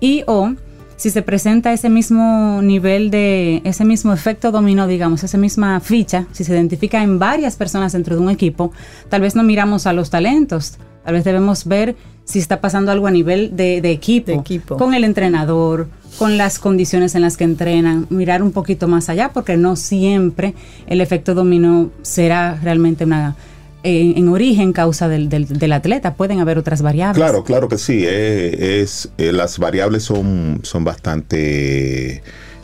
[0.00, 0.54] y o
[0.96, 6.26] si se presenta ese mismo nivel de, ese mismo efecto dominó, digamos, esa misma ficha,
[6.30, 8.70] si se identifica en varias personas dentro de un equipo,
[9.08, 13.08] tal vez no miramos a los talentos, tal vez debemos ver si está pasando algo
[13.08, 14.44] a nivel de, equipo,
[14.78, 15.88] con el entrenador,
[16.18, 20.54] con las condiciones en las que entrenan, mirar un poquito más allá, porque no siempre
[20.86, 23.36] el efecto dominó será realmente una
[23.82, 26.14] en, origen causa del, del, atleta.
[26.14, 27.16] Pueden haber otras variables.
[27.16, 28.04] Claro, claro que sí.
[28.06, 32.22] Eh, es, eh, las variables son, son bastante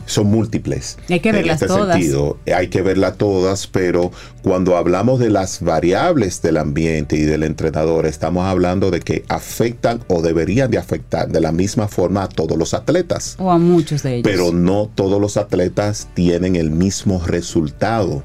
[0.09, 0.97] son múltiples.
[1.09, 1.95] Hay que verlas en este todas.
[1.95, 2.37] Sentido.
[2.53, 8.05] Hay que verlas todas, pero cuando hablamos de las variables del ambiente y del entrenador,
[8.05, 12.57] estamos hablando de que afectan o deberían de afectar de la misma forma a todos
[12.57, 13.35] los atletas.
[13.39, 14.23] O a muchos de ellos.
[14.23, 18.23] Pero no todos los atletas tienen el mismo resultado.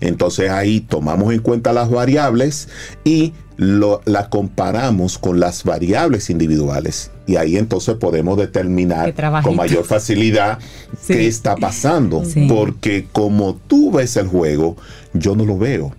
[0.00, 2.68] Entonces ahí tomamos en cuenta las variables
[3.04, 10.60] y la comparamos con las variables individuales y ahí entonces podemos determinar con mayor facilidad
[11.06, 12.22] qué está pasando.
[12.48, 14.76] Porque como tú ves el juego,
[15.12, 15.92] yo no lo veo.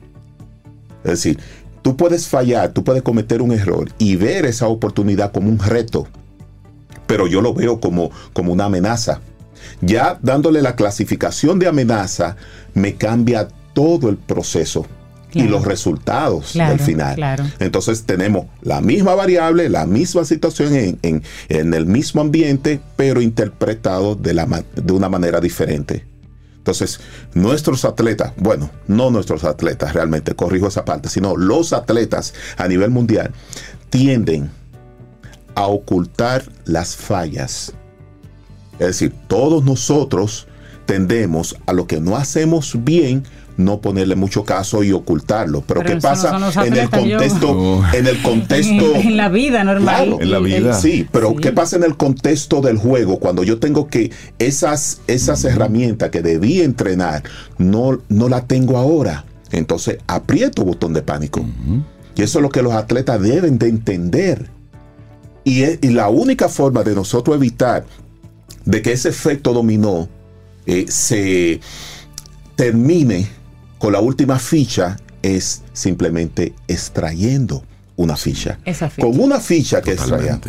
[1.04, 1.38] Es decir,
[1.82, 6.08] tú puedes fallar, tú puedes cometer un error y ver esa oportunidad como un reto,
[7.08, 9.20] pero yo lo veo como, como una amenaza.
[9.82, 12.38] Ya dándole la clasificación de amenaza,
[12.74, 14.86] me cambia todo el proceso
[15.34, 17.54] y los resultados del final.
[17.60, 24.34] Entonces tenemos la misma variable, la misma situación en, el mismo ambiente, pero interpretado de,
[24.34, 26.06] la, de una manera diferente.
[26.58, 27.00] Entonces,
[27.34, 32.92] nuestros atletas, bueno, no nuestros atletas realmente, corrijo esa parte, sino los atletas a nivel
[32.92, 33.32] mundial
[33.90, 34.52] tienden
[35.56, 37.74] a ocultar las fallas.
[38.74, 40.48] Es decir, todos nosotros
[40.86, 43.24] tendemos a lo que no hacemos bien,
[43.60, 45.62] no ponerle mucho caso y ocultarlo.
[45.68, 47.84] Pero, ¿qué pasa en el contexto?
[47.94, 48.96] En el contexto.
[48.96, 50.16] En, la vida normal.
[50.20, 50.74] en la vida.
[50.74, 53.20] Sí, pero ¿qué pasa en el contexto del juego?
[53.20, 57.24] Cuando yo tengo que esas, esas herramientas que debí entrenar,
[57.58, 59.26] no, no la tengo ahora.
[59.52, 61.46] Entonces aprieto botón de pánico.
[62.16, 64.50] Y eso es lo que los atletas deben de entender.
[65.44, 67.86] Y, y, la única forma de nosotros evitar
[68.64, 70.08] de que ese efecto dominó
[70.66, 71.60] eh, se
[72.56, 73.39] termine
[73.80, 77.64] con la última ficha es simplemente extrayendo
[77.96, 78.60] una ficha.
[79.00, 80.40] Con una ficha que extrae,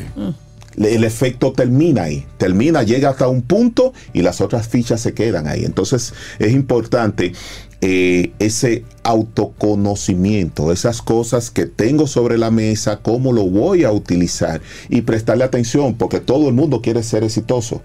[0.76, 5.46] el efecto termina ahí, termina, llega hasta un punto y las otras fichas se quedan
[5.46, 5.64] ahí.
[5.64, 7.32] Entonces es importante
[7.80, 14.60] eh, ese autoconocimiento, esas cosas que tengo sobre la mesa, cómo lo voy a utilizar
[14.88, 17.82] y prestarle atención, porque todo el mundo quiere ser exitoso,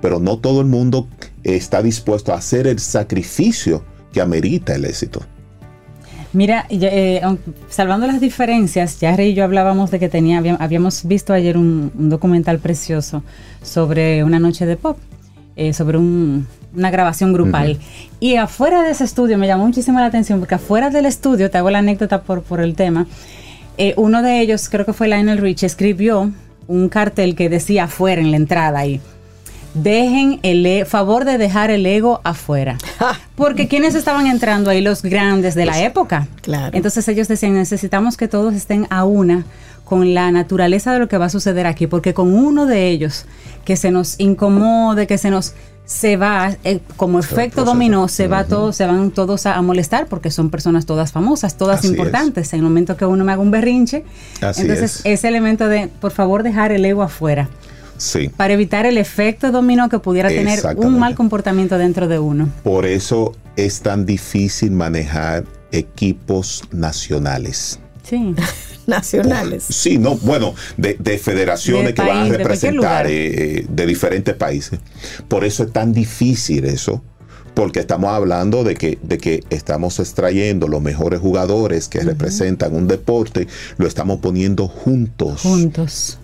[0.00, 1.08] pero no todo el mundo
[1.42, 3.84] está dispuesto a hacer el sacrificio
[4.14, 5.20] que amerita el éxito.
[6.32, 7.20] Mira, eh,
[7.68, 11.92] salvando las diferencias, ya Rey y yo hablábamos de que tenía, habíamos visto ayer un,
[11.94, 13.22] documental precioso
[13.62, 14.98] sobre una noche de pop,
[15.56, 17.78] eh, sobre una grabación grupal.
[18.18, 21.58] Y afuera de ese estudio me llamó muchísimo la atención, porque afuera del estudio, te
[21.58, 23.06] hago la anécdota por, por el tema,
[23.76, 26.32] eh, uno de ellos, creo que fue Lionel Rich, escribió
[26.66, 29.00] un cartel que decía afuera en la entrada ahí
[29.74, 32.78] dejen el e, favor de dejar el ego afuera.
[33.36, 36.28] Porque quienes estaban entrando ahí, los grandes de la época.
[36.40, 36.76] Claro.
[36.76, 39.44] Entonces ellos decían, necesitamos que todos estén a una
[39.84, 43.26] con la naturaleza de lo que va a suceder aquí, porque con uno de ellos
[43.64, 45.54] que se nos incomode, que se nos
[45.84, 50.30] se va eh, como efecto dominó, se va todo, se van todos a, molestar porque
[50.30, 52.54] son personas todas famosas, todas importantes.
[52.54, 54.02] En el momento que uno me haga un berrinche,
[54.40, 57.50] entonces ese elemento de por favor dejar el ego afuera.
[58.36, 62.48] Para evitar el efecto dominó que pudiera tener un mal comportamiento dentro de uno.
[62.62, 67.78] Por eso es tan difícil manejar equipos nacionales.
[68.02, 68.34] Sí.
[68.86, 69.64] nacionales.
[69.64, 74.78] sí, no, bueno, de, federaciones que van a representar eh, eh, de, diferentes países.
[75.26, 77.02] Por eso es tan difícil eso,
[77.54, 82.86] porque estamos hablando de que, de que estamos extrayendo los mejores jugadores que representan un
[82.86, 83.46] deporte,
[83.78, 85.40] lo estamos poniendo juntos.
[85.42, 86.18] Juntos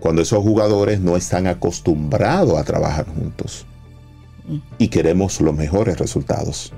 [0.00, 3.66] cuando esos jugadores no están acostumbrados a trabajar juntos
[4.78, 6.72] y queremos los mejores resultados.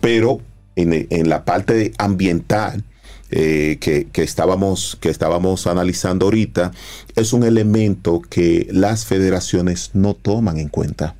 [0.00, 0.40] Pero
[0.76, 2.84] en, la parte ambiental
[3.30, 6.72] eh, que, estábamos, que estábamos analizando ahorita,
[7.16, 11.16] es un elemento que las federaciones no toman en cuenta.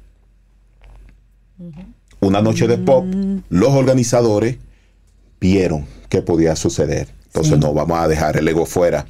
[2.20, 3.44] Una noche de pop, mm.
[3.48, 4.58] los organizadores
[5.40, 7.08] vieron qué podía suceder.
[7.26, 9.06] Entonces no vamos a dejar el ego fuera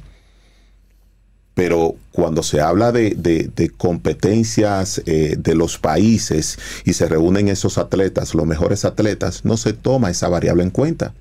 [1.63, 8.33] pero cuando se habla de, competencias eh, de los países y se reúnen esos atletas,
[8.33, 11.13] los mejores atletas, no se toma esa variable en cuenta.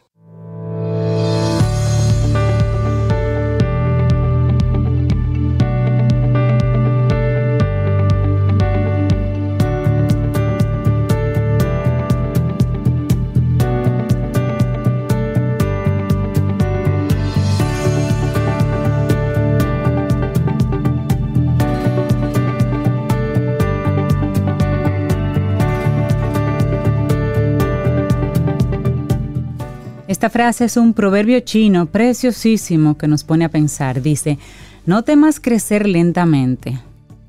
[30.23, 34.01] Esta frase es un proverbio chino preciosísimo que nos pone a pensar.
[34.01, 34.39] Dice,
[34.85, 36.79] no temas crecer lentamente,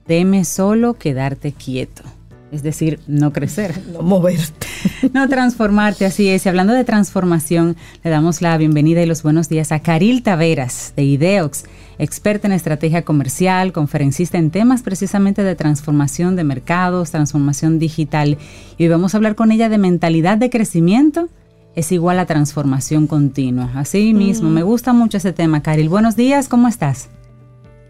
[0.06, 2.04] teme solo quedarte quieto.
[2.52, 3.74] Es decir, no crecer.
[3.92, 4.68] No moverte.
[5.12, 6.46] No transformarte, así es.
[6.46, 7.74] Y hablando de transformación,
[8.04, 11.64] le damos la bienvenida y los buenos días a Caril Taveras de Ideox,
[11.98, 18.38] experta en estrategia comercial, conferencista en temas precisamente de transformación de mercados, transformación digital.
[18.78, 21.28] Y hoy vamos a hablar con ella de mentalidad de crecimiento
[21.74, 23.70] es igual a transformación continua.
[23.74, 25.88] Así mismo, me gusta mucho ese tema, Caril.
[25.88, 27.10] Buenos días, ¿cómo estás?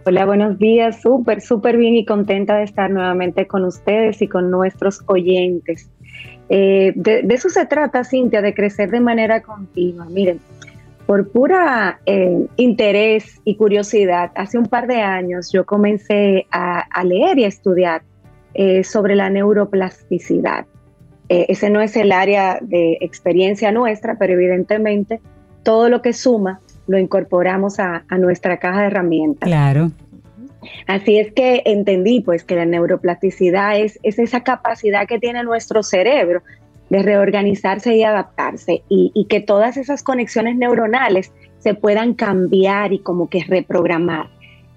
[0.06, 1.00] Hola, buenos días.
[1.00, 5.88] Súper, súper bien y contenta de estar nuevamente con ustedes y con nuestros oyentes.
[6.48, 10.06] Eh, de, de, eso se trata, Cintia, de crecer de manera continua.
[10.10, 10.40] Miren,
[11.06, 17.04] por pura eh, interés y curiosidad, hace un par de años yo comencé a, a
[17.04, 18.02] leer y a estudiar
[18.54, 20.66] eh, sobre la neuroplasticidad.
[21.34, 25.20] Eh, ese no es el área de experiencia nuestra, pero evidentemente
[25.62, 29.46] todo lo que suma lo incorporamos a, a nuestra caja de herramientas.
[29.46, 29.90] Claro.
[30.86, 35.82] Así es que entendí pues que la neuroplasticidad es, es esa capacidad que tiene nuestro
[35.82, 36.42] cerebro
[36.90, 42.98] de reorganizarse y adaptarse y, y, que todas esas conexiones neuronales se puedan cambiar y
[42.98, 44.28] como que reprogramar.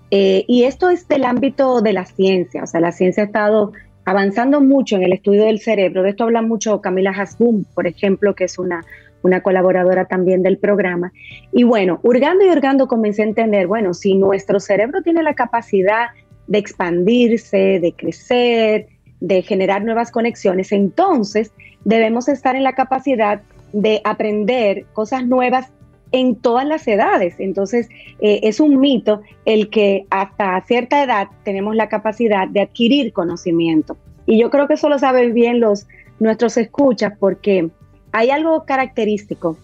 [0.10, 3.74] Eh, y esto es del ámbito de la ciencia, o sea, la ciencia ha estado
[4.08, 6.01] avanzando mucho en el estudio del cerebro.
[6.01, 8.86] De esto habla mucho Camila Hasbun, por ejemplo, que es una,
[9.22, 11.12] una colaboradora también del programa.
[11.51, 16.08] Y bueno, hurgando y hurgando comencé a entender, bueno, si nuestro cerebro tiene la capacidad
[16.47, 18.88] de expandirse, de crecer,
[19.20, 21.51] de generar nuevas conexiones, entonces
[21.84, 23.41] debemos estar en la capacidad
[23.74, 25.68] de aprender cosas nuevas
[26.12, 27.36] en todas las edades.
[27.39, 27.89] Entonces,
[28.20, 33.97] eh, es un mito el que hasta cierta edad tenemos la capacidad de adquirir conocimiento.
[34.26, 35.88] Y yo creo que eso lo saben bien los,
[36.20, 37.70] nuestros escuchas porque
[38.12, 39.58] hay algo característico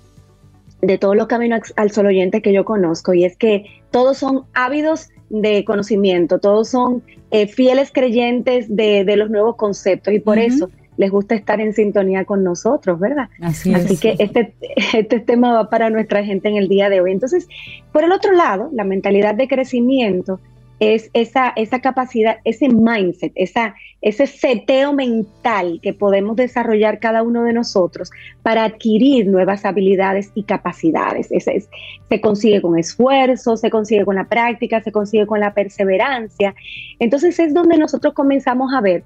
[0.81, 4.43] de todos los caminos al sol oyente que yo conozco y es que todos son
[4.53, 10.37] ávidos de conocimiento, todos son eh, fieles creyentes de, de, los nuevos conceptos y por
[10.37, 10.47] uh -huh.
[10.47, 13.29] eso les gusta estar en sintonía con nosotros, ¿verdad?
[13.41, 13.99] Así, Así es.
[13.99, 14.53] que este,
[14.93, 17.11] este tema va para nuestra gente en el día de hoy.
[17.11, 17.47] Entonces,
[17.91, 20.39] por el otro lado, la mentalidad de crecimiento
[20.79, 27.43] es esa, esa capacidad, ese mindset, esa, ese seteo mental que podemos desarrollar cada uno
[27.43, 31.31] de nosotros para adquirir nuevas habilidades y capacidades.
[31.31, 31.69] Ese es,
[32.09, 36.53] se consigue con esfuerzo, se consigue con la práctica, se consigue con la perseverancia.
[36.99, 39.03] Entonces es donde nosotros comenzamos a ver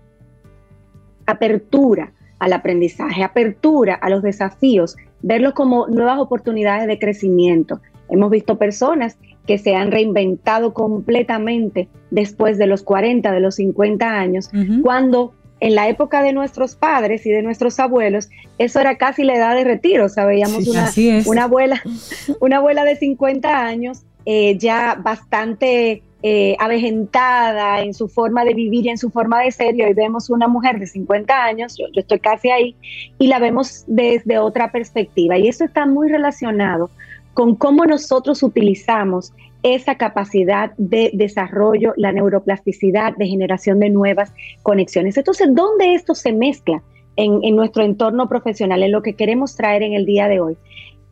[1.28, 7.80] apertura al aprendizaje, apertura a los desafíos, verlos como nuevas oportunidades de crecimiento.
[8.10, 14.20] Hemos visto personas que se han reinventado completamente después de los 40, de los 50
[14.20, 14.82] años, uh -huh.
[14.82, 19.36] cuando en la época de nuestros padres y de nuestros abuelos, eso era casi la
[19.36, 20.06] edad de retiro.
[20.06, 21.82] O sea, veíamos sí, una, una, abuela,
[22.40, 28.88] una abuela de 50 años eh, ya bastante eh, avejentada en su forma de vivir
[28.88, 31.86] y en su forma de ser, y hoy vemos una mujer de 50 años, yo,
[31.94, 32.76] estoy casi ahí,
[33.20, 35.38] y la vemos desde otra perspectiva.
[35.38, 36.90] Y eso está muy relacionado
[37.34, 45.18] con cómo nosotros utilizamos esa capacidad de desarrollo, la neuroplasticidad, de generación de nuevas conexiones.
[45.18, 46.82] Entonces, ¿dónde esto se mezcla
[47.16, 50.58] en, en nuestro entorno profesional, en lo que queremos traer en el día de hoy?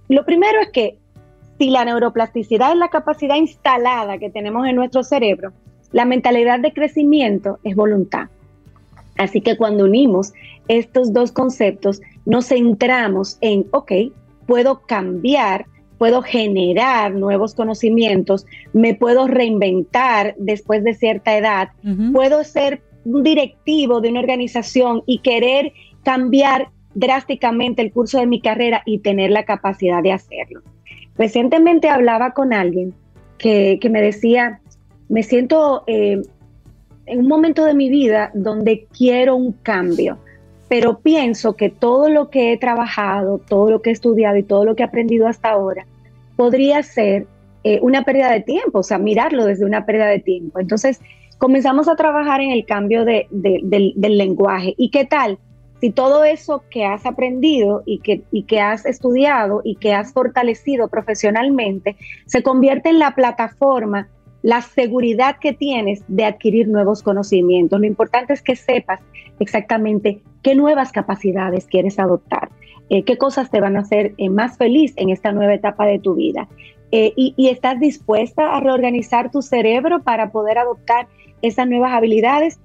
[0.07, 0.97] Lo primero es que
[1.57, 5.53] si la neuroplasticidad es la capacidad instalada que tenemos en nuestro cerebro,
[5.91, 8.27] la mentalidad de crecimiento es voluntad.
[9.17, 10.33] Así que cuando unimos
[10.67, 13.91] estos dos conceptos, nos centramos en, ok,
[14.45, 15.65] puedo cambiar,
[15.97, 22.11] puedo generar nuevos conocimientos, me puedo reinventar después de cierta edad, uh -huh.
[22.11, 25.71] puedo ser un directivo de una organización y querer
[26.03, 30.61] cambiar drásticamente el curso de mi carrera y tener la capacidad de hacerlo.
[31.18, 32.93] Recientemente hablaba con alguien
[33.38, 34.59] que, me decía,
[35.09, 36.22] me siento eh,
[37.05, 40.18] en un momento de mi vida donde quiero un cambio,
[40.68, 44.66] pero pienso que todo lo que he trabajado, todo lo que he estudiado y todo
[44.66, 45.86] lo que he aprendido hasta ahora
[46.36, 47.28] podría ser
[47.63, 50.59] eh, una pérdida de tiempo, o sea, mirarlo desde una pérdida de tiempo.
[50.59, 50.99] Entonces,
[51.38, 54.74] comenzamos a trabajar en el cambio del, del lenguaje.
[54.78, 55.39] ¿Y qué tal?
[55.82, 60.13] Si todo eso que has aprendido y que, y que has estudiado y que has
[60.13, 61.95] fortalecido profesionalmente
[62.26, 64.07] se convierte en la plataforma,
[64.41, 67.80] la seguridad que tienes de adquirir nuevos conocimientos.
[67.80, 68.99] Lo importante es que sepas
[69.39, 72.49] exactamente qué nuevas capacidades quieres adoptar,
[72.89, 75.97] eh, qué cosas te van a hacer eh, más feliz en esta nueva etapa de
[75.97, 76.47] tu vida.
[76.91, 81.07] Eh, y, estás dispuesta a reorganizar tu cerebro para poder adoptar
[81.41, 82.59] esas nuevas habilidades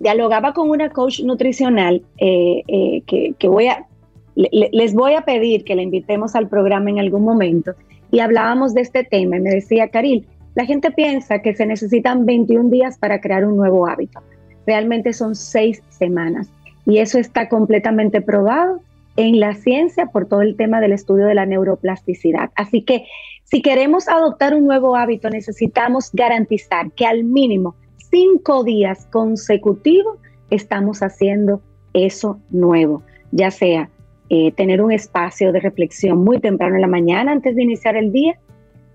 [0.00, 3.02] dialogaba con una coach nutricional eh, eh,
[3.38, 3.86] que, voy a,
[4.34, 7.72] les voy a pedir que la invitemos al programa en algún momento
[8.10, 12.70] y hablábamos de este tema me decía, Caril, la gente piensa que se necesitan 21
[12.70, 14.20] días para crear un nuevo hábito.
[14.66, 16.50] Realmente son seis semanas
[16.86, 18.80] y eso está completamente probado
[19.16, 22.50] en la ciencia por todo el tema del estudio de la neuroplasticidad.
[22.56, 23.04] Así que
[23.44, 27.74] si queremos adoptar un nuevo hábito, necesitamos garantizar que al mínimo
[28.10, 30.18] cinco días consecutivos
[30.50, 33.88] estamos haciendo eso nuevo, ya sea
[34.28, 38.12] eh, tener un espacio de reflexión muy temprano en la mañana antes de iniciar el
[38.12, 38.38] día,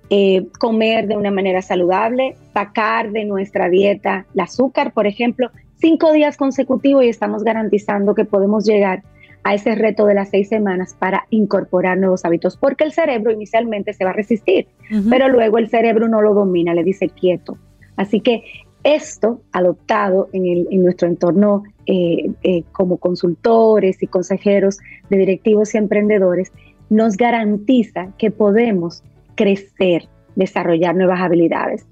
[0.09, 6.13] eh, comer de una manera saludable, sacar de nuestra dieta el azúcar, por ejemplo, cinco
[6.13, 9.03] días consecutivos y estamos garantizando que podemos llegar
[9.43, 13.93] a ese reto de las seis semanas para incorporar nuevos hábitos, porque el cerebro inicialmente
[13.93, 14.67] se va a resistir,
[15.09, 17.57] pero luego el cerebro no lo domina, le dice quieto.
[17.95, 18.43] Así que
[18.85, 24.77] esto adoptado en, nuestro entorno eh, eh, como consultores y consejeros
[25.09, 26.51] de directivos y emprendedores
[26.89, 31.83] nos garantiza que podemos crecer, desarrollar nuevas habilidades.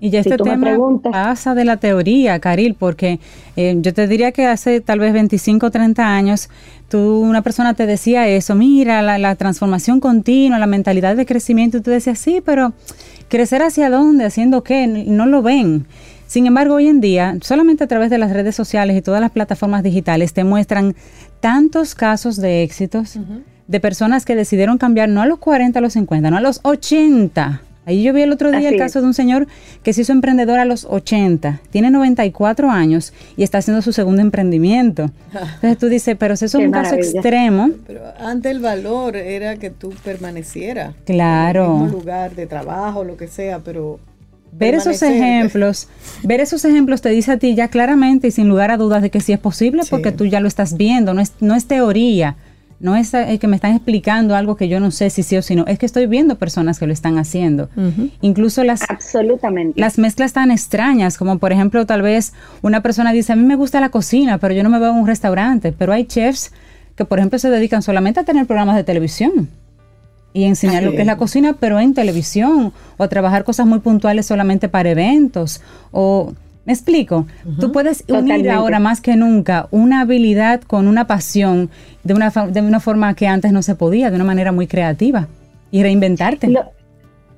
[0.00, 3.18] Y ya este tema pasa de la teoría, Caril, porque
[3.56, 6.50] eh, yo te diría que hace tal vez 25 o 30 años,
[6.88, 11.78] tú, una persona te decía eso, mira, la, la, transformación continua, la mentalidad de crecimiento,
[11.78, 12.74] y tú decías, sí, pero
[13.28, 15.86] crecer hacia dónde, haciendo qué, no lo ven.
[16.28, 19.30] Sin embargo, hoy en día, solamente a través de las redes sociales y todas las
[19.30, 20.94] plataformas digitales te muestran
[21.40, 23.18] tantos casos de éxitos
[23.66, 26.60] de personas que decidieron cambiar no a los 40, a los 50, no a los
[26.64, 27.62] 80.
[27.86, 29.46] Ahí yo vi el otro día el caso de un señor
[29.82, 34.20] que se hizo emprendedor a los 80, tiene 94 años y está haciendo su segundo
[34.20, 35.10] emprendimiento.
[35.32, 37.70] Entonces tú dices, pero si eso es un caso extremo.
[37.86, 40.94] Pero antes el valor era que tú permanecieras.
[41.06, 41.64] Claro.
[41.64, 43.98] En el mismo lugar de trabajo, lo que sea, pero
[44.52, 45.88] ver esos ejemplos,
[46.22, 49.10] ver esos ejemplos te dice a ti ya claramente y sin lugar a dudas de
[49.10, 52.36] que sí es posible porque tú ya lo estás viendo, no es, no es teoría,
[52.80, 55.42] no es eh, que me están explicando algo que yo no sé si sí o
[55.42, 57.68] si no, es que estoy viendo personas que lo están haciendo.
[58.20, 59.80] Incluso las, Absolutamente.
[59.80, 62.32] las mezclas tan extrañas, como por ejemplo tal vez
[62.62, 64.96] una persona dice, a mí me gusta la cocina, pero yo no me veo en
[64.96, 66.52] un restaurante, pero hay chefs
[66.96, 69.48] que por ejemplo se dedican solamente a tener programas de televisión
[70.32, 74.26] y enseñar lo que es la cocina, pero en televisión, o trabajar cosas muy puntuales
[74.26, 75.60] solamente para eventos,
[75.90, 76.32] o...
[76.64, 77.26] ¿Me explico?
[77.58, 81.70] Tú puedes unir ahora más que nunca una habilidad con una pasión
[82.04, 85.28] de una, de una forma que antes no se podía, de una manera muy creativa
[85.70, 86.52] y reinventarte.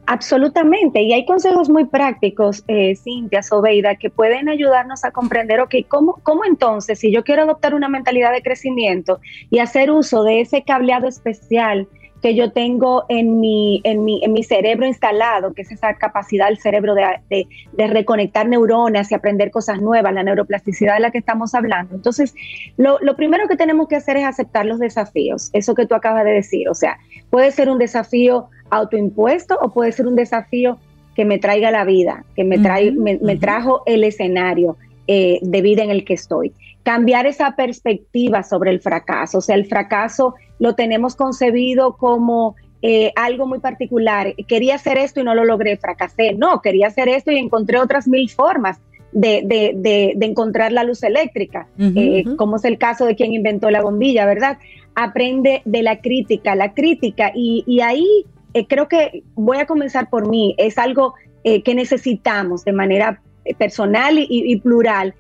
[0.07, 5.77] absolutamente, y hay consejos muy prácticos, eh, Cintia, Sobeida, que pueden ayudarnos a comprender, ok,
[5.87, 10.41] ¿cómo, ¿cómo entonces, si yo quiero adoptar una mentalidad de crecimiento y hacer uso de
[10.41, 11.87] ese cableado especial,
[12.23, 16.49] que yo tengo en mi, en mi, en mi cerebro instalado, que es esa capacidad
[16.49, 21.19] del cerebro de, de, reconectar neuronas y aprender cosas nuevas, la neuroplasticidad de la que
[21.19, 21.95] estamos hablando.
[21.95, 22.35] Entonces,
[22.77, 26.25] lo, lo primero que tenemos que hacer es aceptar los desafíos, eso que tú acabas
[26.25, 26.69] de decir.
[26.69, 26.99] O sea,
[27.31, 30.79] puede ser un desafío autoimpuesto o puede ser un desafío
[31.15, 35.83] que me traiga la vida, que me, trae, me, trajo el escenario eh, de vida
[35.83, 36.53] en el que estoy.
[36.83, 43.13] Cambiar esa perspectiva sobre el fracaso, o sea, el fracaso lo tenemos concebido como eh,
[43.15, 44.35] algo muy particular.
[44.49, 46.33] Quería hacer esto y no lo logré, fracasé.
[46.33, 48.81] No, quería hacer esto y encontré otras mil formas
[49.13, 53.69] de, de, de, encontrar la luz eléctrica, eh, como es el caso de quien inventó
[53.69, 54.59] la bombilla, ¿verdad?
[54.95, 58.07] Aprende de la crítica, la crítica, y, y ahí
[58.55, 63.23] eh, creo que voy a comenzar por mí, es algo que necesitamos de manera
[63.59, 65.15] personal y, y plural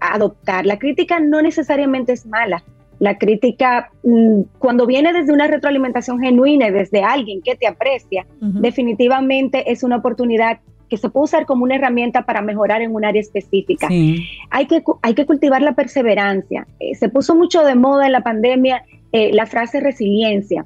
[0.00, 0.66] adoptar.
[0.66, 2.62] La crítica no necesariamente es mala,
[2.98, 8.26] la crítica, mm, cuando viene desde una retroalimentación genuina y desde alguien que te aprecia,
[8.40, 10.58] definitivamente es una oportunidad
[10.88, 13.88] que se puede usar como una herramienta para mejorar en un área específica.
[14.50, 16.66] Hay, que, hay que cultivar la perseverancia.
[16.80, 20.64] Eh, se puso mucho de moda en la pandemia eh, la frase resiliencia,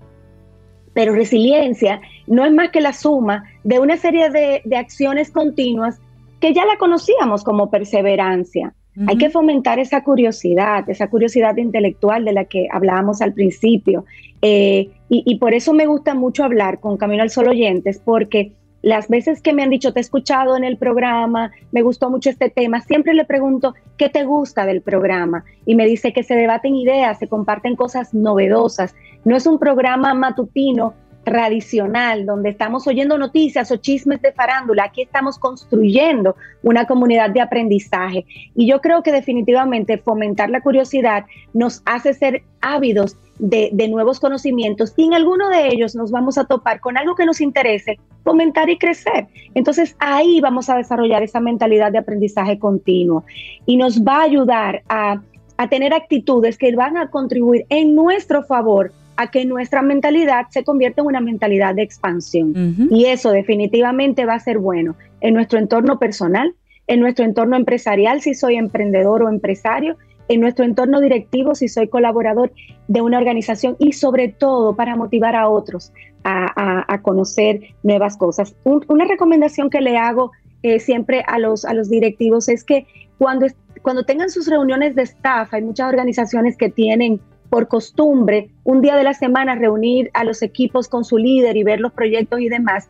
[0.94, 6.00] pero resiliencia no es más que la suma de una serie de, de acciones continuas
[6.40, 8.74] que ya la conocíamos como perseverancia.
[9.06, 14.04] Hay que fomentar esa curiosidad, esa curiosidad intelectual de la que hablábamos al principio.
[14.42, 18.52] Eh, y, y, por eso me gusta mucho hablar con Camino al Sol oyentes, porque
[18.82, 22.28] las veces que me han dicho, te he escuchado en el programa, me gustó mucho
[22.28, 25.44] este tema, siempre le pregunto, ¿qué te gusta del programa?
[25.64, 28.94] Y me dice que se debaten ideas, se comparten cosas novedosas.
[29.24, 30.94] No es un programa matutino
[31.24, 37.40] tradicional, donde estamos oyendo noticias o chismes de farándula, aquí estamos construyendo una comunidad de
[37.40, 38.24] aprendizaje.
[38.54, 44.94] Y yo creo que definitivamente fomentar la curiosidad nos hace ser ávidos de, nuevos conocimientos
[44.96, 48.70] y en alguno de ellos nos vamos a topar con algo que nos interese, fomentar
[48.70, 49.26] y crecer.
[49.54, 53.24] Entonces ahí vamos a desarrollar esa mentalidad de aprendizaje continuo
[53.66, 55.20] y nos va a ayudar a,
[55.56, 60.64] a tener actitudes que van a contribuir en nuestro favor a que nuestra mentalidad se
[60.64, 62.88] convierta en una mentalidad de expansión.
[62.90, 66.54] Y eso definitivamente va a ser bueno en nuestro entorno personal,
[66.86, 69.96] en nuestro entorno empresarial, si soy emprendedor o empresario,
[70.28, 72.52] en nuestro entorno directivo, si soy colaborador
[72.88, 75.92] de una organización y sobre todo para motivar a otros
[76.24, 78.54] a, conocer nuevas cosas.
[78.64, 80.30] una recomendación que le hago
[80.62, 82.86] eh, siempre a los, a los directivos es que
[83.18, 83.46] cuando,
[83.82, 87.20] cuando tengan sus reuniones de staff, hay muchas organizaciones que tienen
[87.52, 91.64] por costumbre un día de la semana reunir a los equipos con su líder y
[91.64, 92.88] ver los proyectos y demás,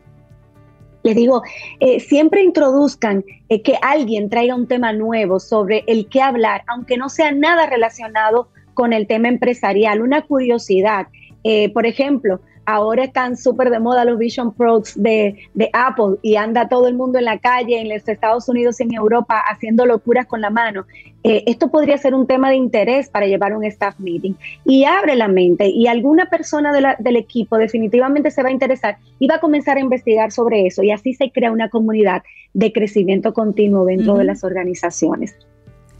[1.03, 1.43] les digo,
[1.81, 6.95] eh, siempre introduzcan eh, que alguien traiga un tema nuevo sobre el que hablar, aunque
[6.95, 11.07] no sea nada relacionado con el tema empresarial, una curiosidad.
[11.43, 16.67] Eh, por ejemplo, ahora están súper de moda los Vision Pros de, Apple y anda
[16.67, 20.25] todo el mundo en la calle en los Estados Unidos y en Europa haciendo locuras
[20.25, 20.85] con la mano.
[21.23, 24.33] Eh, esto podría ser un tema de interés para llevar un staff meeting
[24.65, 29.27] y abre la mente y alguna persona del equipo definitivamente se va a interesar y
[29.27, 32.23] va a comenzar a investigar sobre eso y así se crea una comunidad
[32.53, 35.35] de crecimiento continuo dentro de las organizaciones.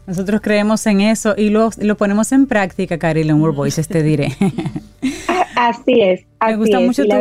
[0.06, 4.02] Nosotros creemos en eso y lo, lo ponemos en práctica, Caril, en World Voices, te
[4.02, 4.36] diré.
[5.56, 6.20] Así es.
[6.46, 7.16] me gusta mucho tu,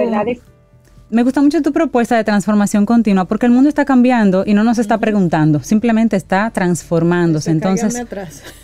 [1.10, 4.64] Me gusta mucho tu propuesta de transformación continua porque el mundo está cambiando y no
[4.64, 7.52] nos está preguntando, simplemente está transformándose.
[7.52, 8.04] Entonces,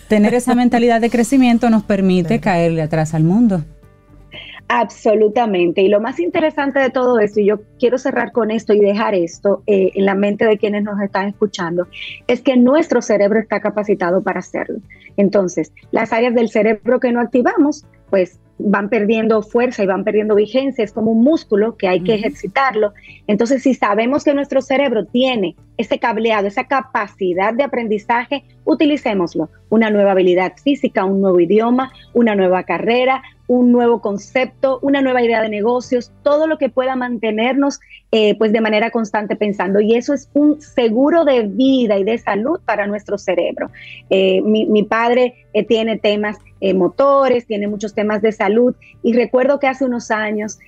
[0.09, 3.63] tener esa mentalidad de crecimiento nos permite caerle atrás al mundo.
[4.71, 5.81] Absolutamente.
[5.81, 9.15] Y lo más interesante de todo esto, y yo quiero cerrar con esto y dejar
[9.15, 11.87] esto eh, en la mente de quienes nos están escuchando,
[12.27, 14.77] es que nuestro cerebro está capacitado para hacerlo.
[15.17, 20.35] Entonces, las áreas del cerebro que no activamos, pues van perdiendo fuerza y van perdiendo
[20.35, 22.93] vigencia, es como un músculo que hay que ejercitarlo.
[23.25, 29.49] Entonces, si sabemos que nuestro cerebro tiene ese cableado, esa capacidad de aprendizaje, utilicémoslo.
[29.69, 35.23] Una nueva habilidad física, un nuevo idioma, una nueva carrera, un nuevo concepto, una nueva
[35.23, 37.79] idea de negocios, todo lo que pueda mantenernos
[38.11, 39.79] eh, pues de manera constante pensando.
[39.79, 43.71] Y eso es un seguro de vida y de salud para nuestro cerebro.
[44.11, 46.37] Eh, mi, padre eh, tiene temas
[46.75, 50.59] motores, tiene muchos temas de salud y recuerdo que hace unos años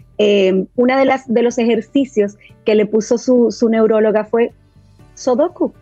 [0.75, 4.53] una de, de los ejercicios que le puso su, neuróloga fue
[5.15, 5.73] Sodoku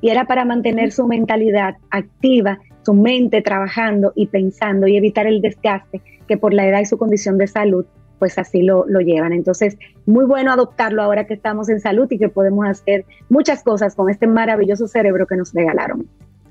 [0.00, 5.40] y era para mantener su mentalidad activa, su mente trabajando y pensando y evitar el
[5.40, 7.84] desgaste que por la edad y su condición de salud,
[8.18, 9.32] pues así lo, lo llevan.
[9.32, 9.76] Entonces,
[10.06, 14.10] muy bueno adoptarlo ahora que estamos en salud y que podemos hacer muchas cosas con
[14.10, 16.06] este maravilloso cerebro que nos regalaron.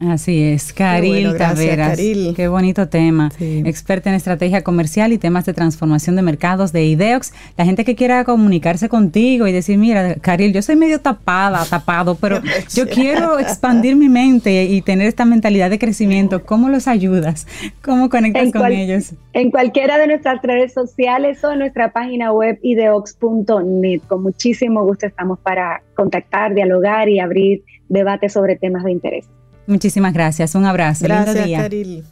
[0.08, 2.00] Así es, Caril Taveras.
[2.00, 3.30] Qué bonito tema.
[3.40, 7.34] Experta en estrategia comercial y temas de transformación de mercados de IDEOX.
[7.56, 12.16] La gente que quiera comunicarse contigo y decir, mira, Caril, yo soy medio tapada, tapado,
[12.16, 12.42] pero
[12.76, 16.44] yo quiero expandir mi mente y tener esta mentalidad de crecimiento.
[16.46, 17.46] ¿Cómo los ayudas?
[17.84, 19.14] ¿Cómo conectas con ellos?
[19.34, 24.02] En cualquiera de nuestras redes sociales o en nuestra página web ideox.net.
[24.08, 29.28] Con muchísimo gusto estamos para contactar, dialogar y abrir debates sobre temas de interés.
[29.72, 30.54] Muchísimas gracias.
[30.54, 31.06] Un abrazo.
[31.06, 32.04] Gracias, Caril.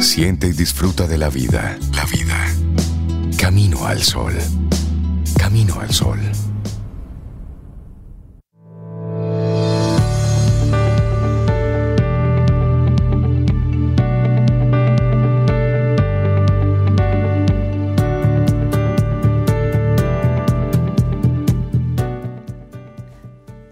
[0.00, 1.78] Siente y disfruta de la vida.
[1.94, 2.46] La vida.
[3.38, 4.32] Camino al sol.
[5.36, 6.18] Camino al sol.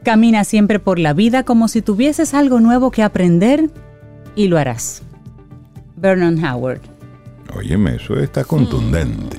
[0.04, 3.70] Camina siempre por la vida como si tuvieses algo nuevo que aprender
[4.36, 5.02] y lo harás.
[5.96, 6.80] Vernon Howard.
[7.56, 9.38] Óyeme, eso está contundente.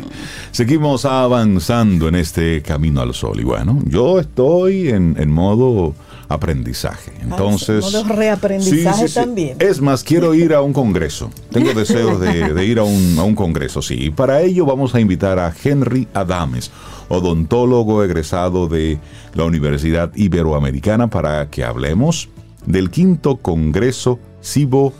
[0.51, 3.39] Seguimos avanzando en este camino al sol.
[3.39, 5.93] Y bueno, yo estoy en, en modo
[6.29, 7.11] aprendizaje.
[7.21, 7.83] Entonces.
[7.83, 9.57] modo reaprendizaje también.
[9.59, 11.29] Es más, quiero ir a un congreso.
[11.51, 13.95] Tengo deseos de, de ir a un, a un, congreso, sí.
[14.05, 16.71] Y para ello vamos a invitar a Henry Adames,
[17.09, 18.99] odontólogo egresado de
[19.33, 22.29] la Universidad Iberoamericana, para que hablemos
[22.65, 24.93] del quinto congreso Cibo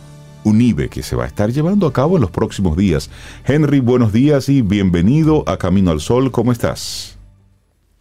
[0.44, 3.10] UNIBE que se va a estar llevando a cabo en los próximos días.
[3.44, 6.30] Henry, buenos días y bienvenido a Camino al Sol.
[6.30, 7.18] ¿Cómo estás?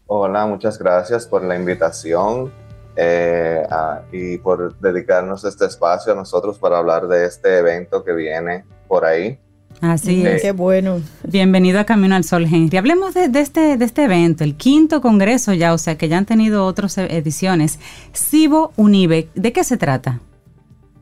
[0.06, 2.54] Hola, muchas gracias por la invitación
[2.96, 3.64] eh,
[4.12, 9.06] y por dedicarnos este espacio a nosotros para hablar de este evento que viene por
[9.06, 9.40] ahí.
[9.82, 10.42] Así es.
[10.42, 11.02] Qué bueno.
[11.24, 12.78] Bienvenido a Camino al Sol, Henry.
[12.78, 16.18] Hablemos de, de, este, de este evento, el quinto congreso ya, o sea que ya
[16.18, 17.80] han tenido otras ediciones.
[18.14, 20.22] Cibo Unive, ¿de qué se trata?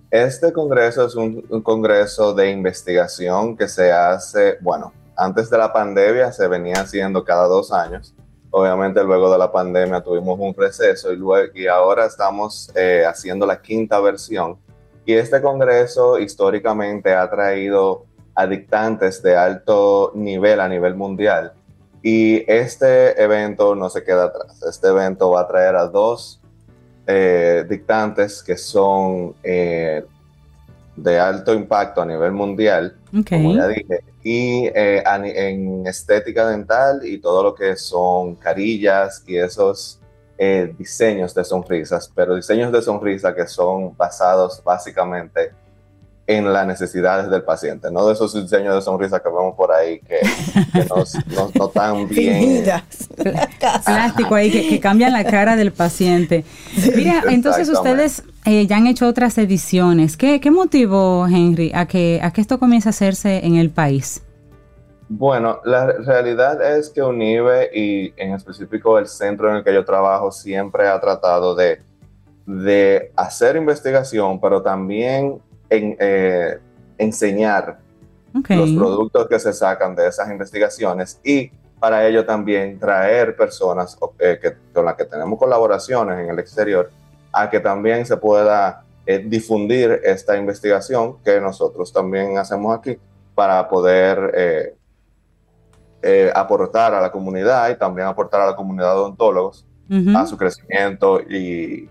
[0.09, 5.73] Este congreso es un, un, congreso de investigación que se hace, bueno, antes de la
[5.73, 8.13] pandemia se venía haciendo cada dos años.
[8.51, 13.47] Obviamente luego de la pandemia tuvimos un receso y, luego, y ahora estamos eh, haciendo
[13.47, 14.57] la quinta versión.
[15.05, 18.05] Y este congreso históricamente ha traído
[18.35, 21.53] a dictantes de alto nivel a nivel mundial.
[22.01, 24.61] Y este evento no se queda atrás.
[24.63, 26.41] Este evento va a traer a dos
[27.07, 30.05] eh, dictantes que son eh,
[30.95, 33.41] de alto impacto a nivel mundial, okay.
[33.41, 39.37] como ya dije, y eh, en estética dental y todo lo que son carillas y
[39.37, 39.99] esos
[40.77, 45.53] diseños de sonrisas, pero diseños de sonrisa que son basados básicamente
[46.25, 49.99] en las necesidades del paciente, no de esos diseños de sonrisa que vemos por ahí
[49.99, 50.19] que,
[50.71, 51.03] que no,
[51.35, 52.63] no, no tan bien.
[53.85, 56.45] Plástico ahí que, que, cambian la cara del paciente.
[56.95, 60.15] Mira, entonces ustedes eh, ya han hecho otras ediciones.
[60.15, 64.23] ¿Qué, qué motivó, Henry, a que, a que esto comience a hacerse en el país?
[65.09, 69.83] Bueno, la realidad es que UNIBE y en específico el centro en el que yo
[69.83, 71.81] trabajo siempre ha tratado de,
[72.45, 75.41] de hacer investigación, pero también
[75.73, 76.59] en, eh,
[76.97, 77.79] enseñar
[78.37, 78.57] okay.
[78.57, 84.39] los productos que se sacan de esas investigaciones y para ello también traer personas eh,
[84.41, 86.91] que, con las que tenemos colaboraciones en el exterior
[87.31, 92.97] a que también se pueda eh, difundir esta investigación que nosotros también hacemos aquí
[93.35, 94.75] para poder
[96.35, 100.21] aportar a la comunidad y también aportar a la comunidad de odontólogos uh -huh.
[100.21, 101.89] a su crecimiento y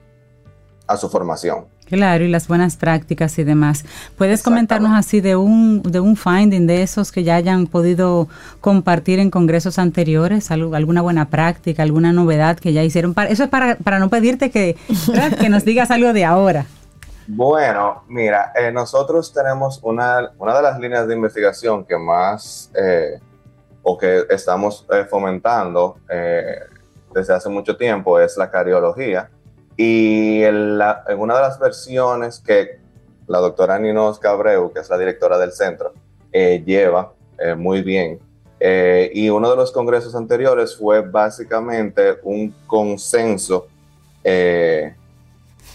[0.86, 1.71] a su formación.
[1.92, 3.84] Claro, y las buenas prácticas y demás.
[4.16, 8.28] ¿Puedes comentarnos así de un, de un finding de esos que ya hayan podido
[8.62, 10.50] compartir en congresos anteriores?
[10.50, 13.14] ¿Alguna buena práctica, alguna novedad que ya hicieron?
[13.28, 14.74] Eso es para, para no pedirte que,
[15.38, 16.64] que nos digas algo de ahora.
[17.26, 23.20] Bueno, mira, eh, nosotros tenemos una, una de las líneas de investigación que más eh,
[23.82, 25.98] o que estamos eh, fomentando
[27.14, 29.28] desde hace mucho tiempo es la cardiología
[29.76, 30.80] y en,
[31.18, 32.78] una de las versiones que
[33.26, 35.92] la doctora Ninos Cabreu, que es la directora del centro,
[36.32, 38.20] eh, lleva eh, muy bien,
[38.60, 43.68] eh, y uno de los congresos anteriores fue básicamente un consenso,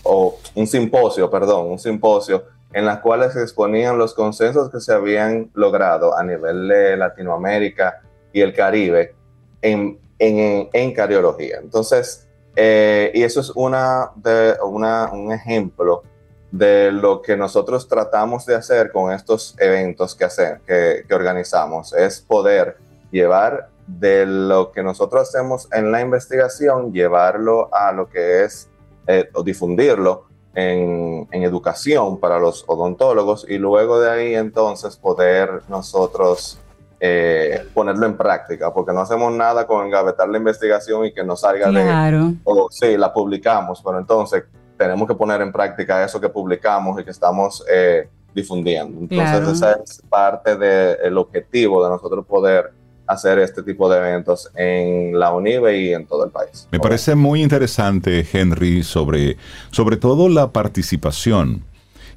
[0.04, 4.94] o un simposio, perdón, un simposio en la cual se exponían los consensos que se
[4.94, 8.02] habían logrado a nivel de Latinoamérica
[8.32, 9.16] y el Caribe
[9.62, 11.58] en, en, en cardiología.
[11.62, 12.27] Entonces,
[12.60, 16.02] eh, y eso es una, de, una, un ejemplo
[16.50, 20.28] de lo que nosotros tratamos de hacer con estos eventos que,
[20.66, 22.78] que, que, organizamos, es poder
[23.12, 28.68] llevar de lo que nosotros hacemos en la investigación, llevarlo a lo que es,
[29.06, 30.26] eh, o difundirlo
[30.56, 36.60] en, en educación para los odontólogos y luego de ahí entonces poder nosotros
[37.00, 41.36] eh, ponerlo en práctica, porque no hacemos nada con engavetar la investigación y que no
[41.36, 42.30] salga claro.
[42.30, 42.36] de...
[42.44, 44.44] O sí, la publicamos, pero entonces
[44.78, 49.00] tenemos que poner en práctica eso que publicamos y que estamos eh, difundiendo.
[49.00, 49.52] Entonces claro.
[49.52, 52.74] esa es parte del de objetivo de nosotros poder
[53.08, 56.68] hacer este tipo de eventos en la UNIBE y en todo el país.
[56.72, 59.38] Me parece muy interesante, Henry, sobre,
[59.72, 61.64] sobre todo la participación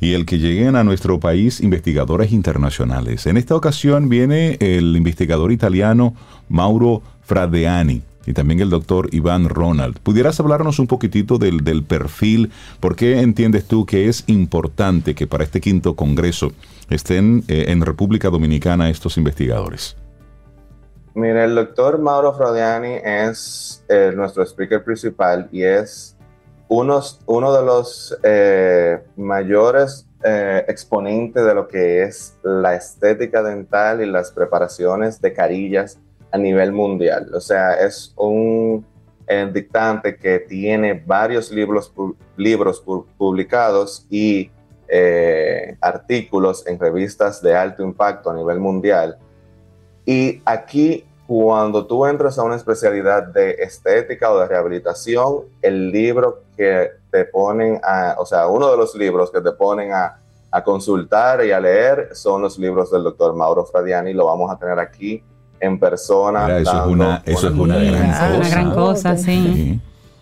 [0.01, 3.27] y el que lleguen a nuestro país investigadores internacionales.
[3.27, 6.15] En esta ocasión viene el investigador italiano
[6.49, 9.99] Mauro Fradeani y también el doctor Iván Ronald.
[9.99, 12.51] ¿Pudieras hablarnos un poquitito del, del, perfil?
[12.81, 16.53] ¿Por qué entiendes tú que es importante que para este quinto congreso
[16.89, 19.97] estén eh, en República Dominicana estos investigadores?
[21.15, 26.17] Mire, el doctor Mauro Fradiani es eh, nuestro speaker principal y es
[26.71, 34.01] unos, uno de los eh, mayores eh, exponente de lo que es la estética dental
[34.01, 35.99] y las preparaciones de carillas
[36.31, 37.29] a nivel mundial.
[37.35, 38.87] O sea, es un
[39.27, 41.93] eh, dictante que tiene varios libros,
[42.37, 42.81] libros
[43.19, 44.51] publicados y
[45.81, 49.19] artículos en revistas de alto impacto a nivel mundial.
[50.05, 56.43] Y aquí, cuando tú entras a una especialidad de estética o de rehabilitación, el libro
[56.57, 60.19] que te ponen a, o sea, uno de los libros que te ponen a,
[60.51, 64.13] a consultar y a leer son los libros del doctor Mauro Fradiani.
[64.13, 65.23] Lo vamos a tener aquí
[65.61, 66.59] en persona.
[66.59, 68.37] eso es una, eso es una gran cosa.
[68.37, 69.81] Una gran cosa, sí.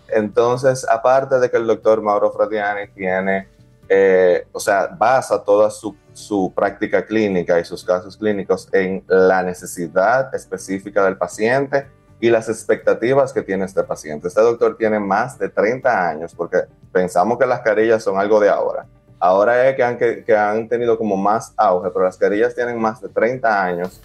[0.09, 3.47] Entonces, aparte de que el doctor Mauro Fradiani tiene
[3.91, 9.41] eh, o sea, basa toda su, su, práctica clínica y sus casos clínicos en la
[9.41, 11.87] necesidad específica del paciente
[12.19, 14.27] y las expectativas que tiene este paciente.
[14.27, 18.49] Este doctor tiene más de 30 años porque pensamos que las carillas son algo de
[18.49, 18.85] ahora.
[19.19, 23.01] Ahora es que han, que, han tenido como más auge, pero las carillas tienen más
[23.01, 24.01] de 30 años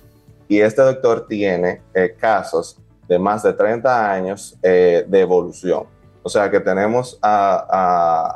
[0.49, 5.85] y este doctor tiene eh, casos de más de 30 años eh, de evolución.
[6.23, 7.67] O sea que tenemos a,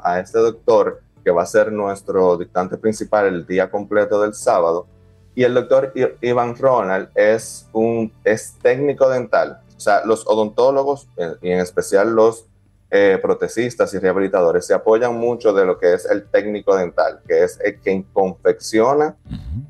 [0.05, 4.33] a, a este doctor que va a ser nuestro dictante principal el día completo del
[4.33, 4.87] sábado.
[5.35, 5.93] Y el doctor
[6.23, 9.61] Ivan Ronald es un es técnico dental.
[9.77, 12.47] O sea, los odontólogos, eh, y en especial los
[12.91, 17.45] eh, protecistas y rehabilitadores, se apoyan mucho de lo que es el técnico dental, que
[17.45, 19.15] es el quien confecciona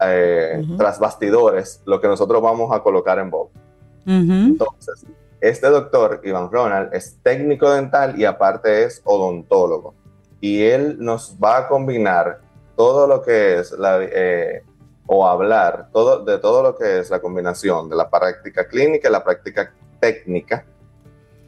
[0.00, 3.58] eh, tras bastidores lo que nosotros vamos a colocar en boca.
[4.06, 5.04] Entonces,
[5.40, 9.98] este doctor, Ivan Ronald, es técnico dental y aparte es odontólogo
[10.40, 12.40] y él nos va a combinar
[12.76, 14.62] todo lo que es la, eh,
[15.06, 19.12] o hablar todo, de todo lo que es la combinación de la práctica clínica y
[19.12, 20.64] la práctica técnica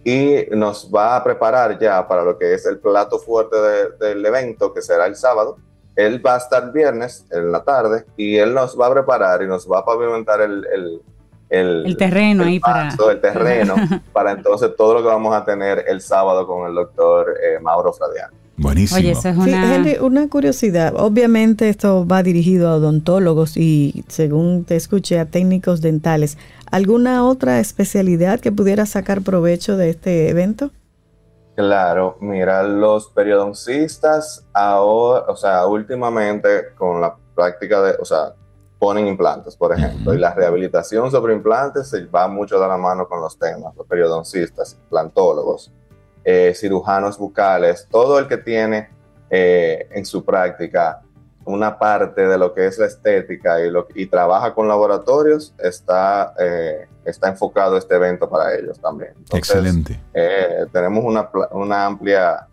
[0.03, 3.57] y nos va a preparar ya para lo que es el plato fuerte
[4.01, 5.59] del evento que será el sábado.
[5.95, 9.47] Él va a estar viernes en la tarde y él nos va a preparar y
[9.47, 11.03] nos va a pavimentar el, el
[11.51, 13.75] el, terreno ahí para el terreno
[14.13, 17.93] para entonces todo lo que vamos a tener el sábado con el doctor eh, Mauro
[17.93, 18.33] Fradiano.
[18.61, 19.01] Buenísimo.
[19.01, 19.75] Oye, es una...
[19.75, 20.93] Henry, una curiosidad.
[20.97, 26.37] Obviamente esto va dirigido a odontólogos y, según te escuché, a técnicos dentales.
[26.71, 30.71] ¿Alguna otra especialidad que pudiera sacar provecho de este evento?
[31.57, 38.35] Claro, mira, los periodoncistas ahora, o sea, últimamente con la práctica de, o sea,
[38.79, 43.09] ponen implantes, por ejemplo, y la rehabilitación sobre implantes se va mucho de la mano
[43.09, 45.73] con los temas, los periodoncistas, implantólogos
[46.25, 48.91] eh, cirujanos bucales, todo el que tiene
[49.31, 51.03] eh, en su práctica
[51.45, 56.35] una parte de lo que es la estética y, lo, y trabaja con laboratorios, está,
[56.39, 59.15] eh, está enfocado este evento para ellos también.
[59.33, 59.99] Excelente.
[60.73, 62.47] tenemos una, una amplia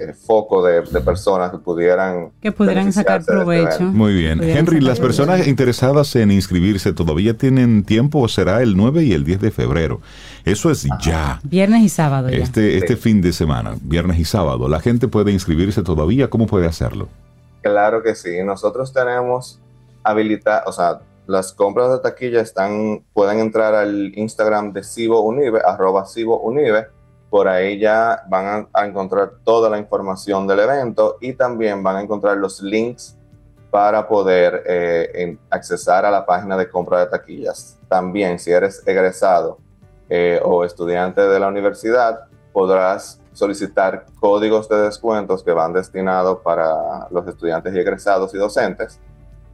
[0.00, 3.82] el foco de, personas que pudieran que pudieran sacar este provecho.
[3.82, 4.42] Muy bien.
[4.42, 9.24] Henry, las personas interesadas en inscribirse todavía tienen tiempo o será el 9 y el
[9.24, 10.00] 10 de febrero.
[10.44, 11.40] Eso es ya.
[11.42, 12.28] Viernes y sábado.
[12.28, 14.68] Este, este fin de semana, viernes y sábado.
[14.68, 16.30] ¿La gente puede inscribirse todavía?
[16.30, 17.08] ¿Cómo puede hacerlo?
[17.62, 18.42] Claro que sí.
[18.44, 19.60] Nosotros tenemos
[20.02, 25.60] habilitado, o sea, las compras de taquilla están, pueden entrar al Instagram de Cibo Unive,
[25.64, 26.86] arroba Cibo Unive
[27.30, 32.02] por ahí ya van a, encontrar toda la información del evento y también van a
[32.02, 33.16] encontrar los links
[33.70, 37.78] para poder eh, accesar a la página de compra de taquillas.
[37.88, 39.58] También, si eres egresado
[40.08, 42.20] eh, o estudiante de la universidad,
[42.52, 49.00] podrás solicitar códigos de descuentos que van destinados para los estudiantes y egresados y docentes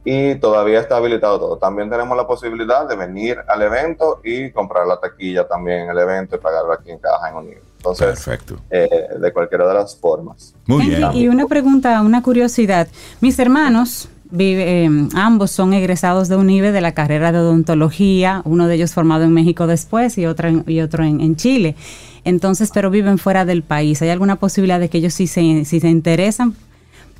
[0.05, 1.57] y todavía está habilitado todo.
[1.57, 5.97] También tenemos la posibilidad de venir al evento y comprar la taquilla también en el
[5.97, 7.61] evento y pagarlo aquí en Caja en Unido.
[7.77, 8.57] Entonces, Perfecto.
[8.69, 8.87] Eh,
[9.19, 10.53] de cualquiera de las formas.
[10.67, 11.11] Muy bien.
[11.13, 12.87] Y una pregunta, una curiosidad.
[13.19, 18.67] Mis hermanos, vive, eh, ambos son egresados de UNIBE de la carrera de odontología, uno
[18.67, 21.75] de ellos formado en México después y otro en, y otro en, Chile.
[22.23, 24.01] Entonces, pero viven fuera del país.
[24.03, 26.55] ¿Hay alguna posibilidad de que ellos si se, si se interesan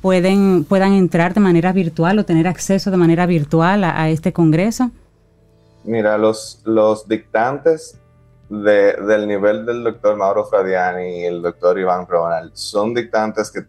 [0.06, 4.92] pueden, puedan entrar de manera virtual o tener acceso de manera virtual a, este congreso?
[5.82, 7.98] Mira, los, los dictantes
[8.48, 13.64] del nivel del doctor Mauro Fradiani y el doctor Iván Ronald son dictantes que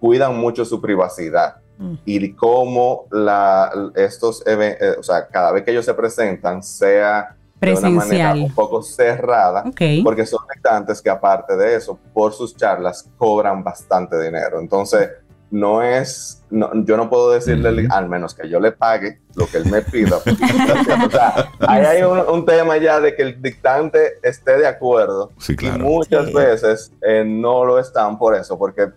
[0.00, 1.94] cuidan mucho su privacidad mm.
[2.06, 7.36] y cómo la, estos eventos, eh, o sea, cada vez que ellos se presentan, sea
[7.60, 9.64] de una manera un poco cerrada,
[10.02, 14.58] porque son dictantes que aparte de eso, por sus charlas, cobran bastante dinero.
[14.58, 15.10] Entonces,
[15.52, 19.66] no es, yo no puedo decirle, al menos que yo le pague lo que él
[19.66, 20.16] me pida.
[20.16, 25.30] o sea, ahí hay un, tema ya de que el dictante esté de acuerdo.
[25.38, 25.76] Sí, claro.
[25.76, 28.88] Y muchas veces eh, no lo están por eso, porque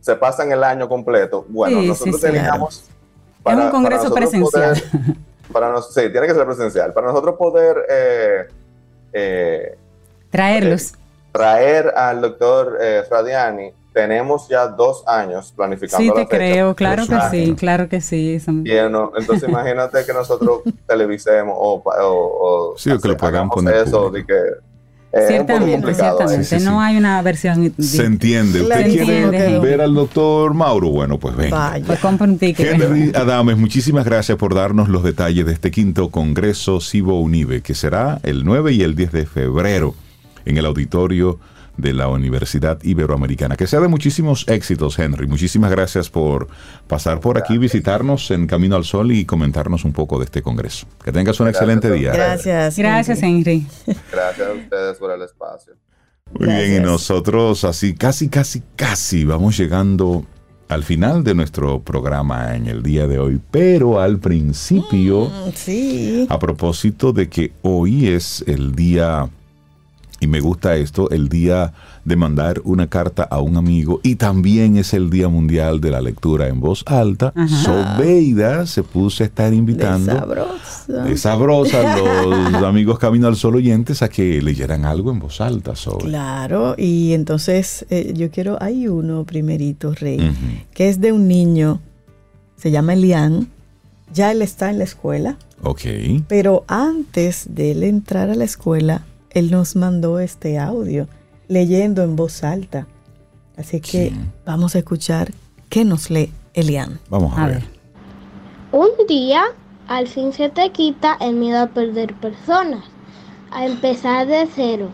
[0.00, 1.46] se pasan el año completo.
[1.48, 2.84] Bueno, Sí, nosotros teníamos...
[3.46, 4.82] es un congreso nosotros presencial.
[4.92, 5.16] poder-
[5.52, 6.92] para nos, sí, tiene que ser presencial.
[6.92, 8.48] Para nosotros poder eh,
[9.14, 9.78] eh,
[10.28, 10.92] Traerlos.
[11.32, 16.36] traer al doctor eh, Fradiani, tenemos ya dos años planificando Sí, la te fecha.
[16.36, 18.40] creo, claro que sí, claro que sí.
[18.40, 19.12] son- Lleno.
[19.16, 23.16] Entonces imagínate que nosotros televisemos o, pa- o, o Sí, o que lo
[23.48, 24.38] con el eso, de que, eh,
[25.12, 26.16] es un poco Ciertamente, complicado, ¿eh?
[26.16, 26.44] ciertamente.
[26.46, 27.74] Sí, sí, No hay una versión.
[27.78, 28.62] Se entiende.
[28.62, 30.88] ¿Usted quiere ver al doctor Mauro?
[30.88, 31.54] Bueno, pues venga.
[31.54, 31.84] Vaya.
[31.86, 32.80] Pues compra un ticket.
[32.80, 37.74] Henry Adames, muchísimas gracias por darnos los detalles de este quinto Congreso Cibo Unive, que
[37.74, 39.94] será el 9 y el 10 de febrero
[40.46, 41.38] en el auditorio
[41.76, 43.56] de la Universidad Iberoamericana.
[43.56, 45.26] Que sea de muchísimos éxitos, Henry.
[45.26, 46.48] Muchísimas gracias por
[46.86, 50.86] pasar por aquí, visitarnos en Camino al Sol y comentarnos un poco de este Congreso.
[51.04, 52.12] Que tengas un Gracias, excelente día.
[52.12, 52.76] Gracias.
[52.78, 53.66] Gracias, Henry.
[54.12, 55.74] Gracias a ustedes por el espacio.
[56.38, 60.24] Muy bien, y nosotros así casi, casi, casi vamos llegando
[60.68, 66.26] al final de nuestro programa en el día de hoy, pero al principio, Sí.
[66.30, 69.28] a propósito de que hoy es el día,
[70.22, 71.72] y me gusta esto, el día
[72.04, 76.00] de mandar una carta a un amigo y también es el Día Mundial de la
[76.00, 77.48] Lectura en Voz Alta, Ajá.
[77.96, 81.02] Sobeida se puso a estar invitando sabrosa.
[81.04, 81.96] de sabrosa
[82.50, 86.06] los amigos Camino al Sol oyentes a que leyeran algo en voz alta sobre.
[86.06, 90.20] Claro, y entonces eh, yo quiero, hay uno primerito, Rey,
[90.74, 91.80] que es de un niño,
[92.56, 93.48] se llama Elian,
[94.14, 95.82] ya él está en la escuela, Ok.
[96.28, 99.02] pero antes de él entrar a la escuela,
[99.34, 101.06] él nos mandó este audio
[101.48, 102.86] leyendo en voz alta.
[103.56, 104.20] Así que Sí.
[104.46, 105.32] vamos a escuchar
[105.68, 106.98] qué nos lee Elian.
[107.10, 107.56] Vamos a, A ver.
[107.56, 107.64] ver.
[108.72, 109.42] Un día,
[109.88, 112.84] al fin se te quita el miedo a perder personas,
[113.50, 114.88] a empezar de cero.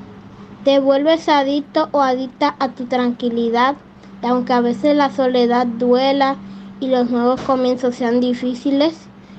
[0.65, 3.77] Te vuelves adicto o adicta a tu tranquilidad,
[4.23, 6.37] y aunque a veces la soledad duela
[6.81, 8.95] y los nuevos comienzos sean difíciles,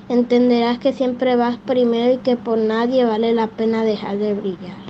[0.08, 4.89] entenderás que siempre vas primero y que por nadie vale la pena dejar de brillar.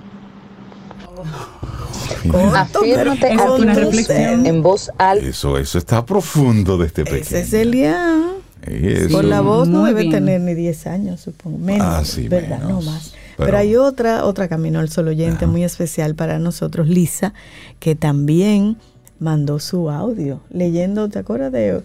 [2.25, 4.47] Afírmate a ti una reflexión.
[4.47, 5.25] en voz alta.
[5.27, 7.23] Eso, eso está profundo de este pequeño.
[7.23, 8.23] Ese es Elian.
[8.67, 9.09] Eso.
[9.17, 10.13] Por la voz no muy debe bien.
[10.13, 11.59] tener ni 10 años, supongo.
[11.59, 12.59] Menos, Ah, sí, ¿verdad?
[12.63, 12.85] menos.
[12.85, 13.13] No más.
[13.37, 17.33] Pero- Pero, hay otra, otra Camino al Sol oyente muy especial para nosotros, Lisa,
[17.79, 18.77] que también
[19.19, 21.81] mandó su audio leyendo, ¿te acuerdas de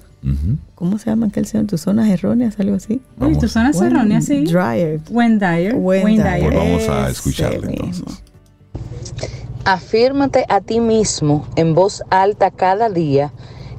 [0.74, 1.68] cómo se llama aquel señor?
[1.68, 2.60] ¿Tus zonas erróneas?
[2.60, 3.00] Algo así.
[3.22, 4.44] Uy, tus zonas erróneas, sí.
[4.44, 5.00] Dryer.
[5.08, 5.40] Dyer.
[5.40, 5.76] Dyer.
[5.82, 8.04] Pues vamos a escucharle entonces.
[9.66, 13.34] Afírmate a ti mismo en voz alta cada día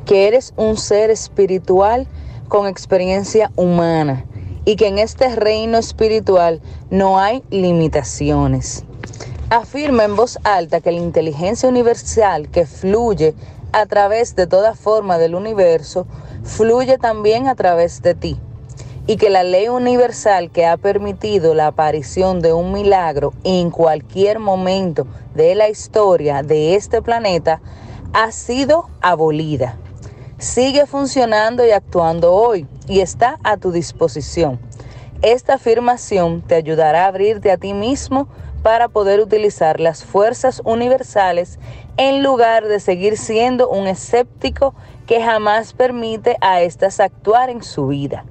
[0.05, 2.07] que eres un ser espiritual
[2.49, 4.25] con experiencia humana
[4.65, 8.85] y que en este reino espiritual no hay limitaciones.
[9.51, 13.35] Afirma en voz alta que la inteligencia universal que fluye
[13.73, 16.07] a través de toda forma del universo
[16.43, 18.41] fluye también a través de ti
[19.07, 24.39] y que la ley universal que ha permitido la aparición de un milagro en cualquier
[24.39, 27.61] momento de la historia de este planeta
[28.13, 29.77] ha sido abolida.
[30.39, 34.59] Sigue funcionando y actuando hoy y está a tu disposición.
[35.23, 38.29] Esta afirmación te ayudará a abrirte a ti mismo
[38.63, 41.59] para poder utilizar las fuerzas universales
[41.97, 44.75] en lugar de seguir siendo un escéptico
[45.07, 48.25] que jamás permite a estas actuar en su vida.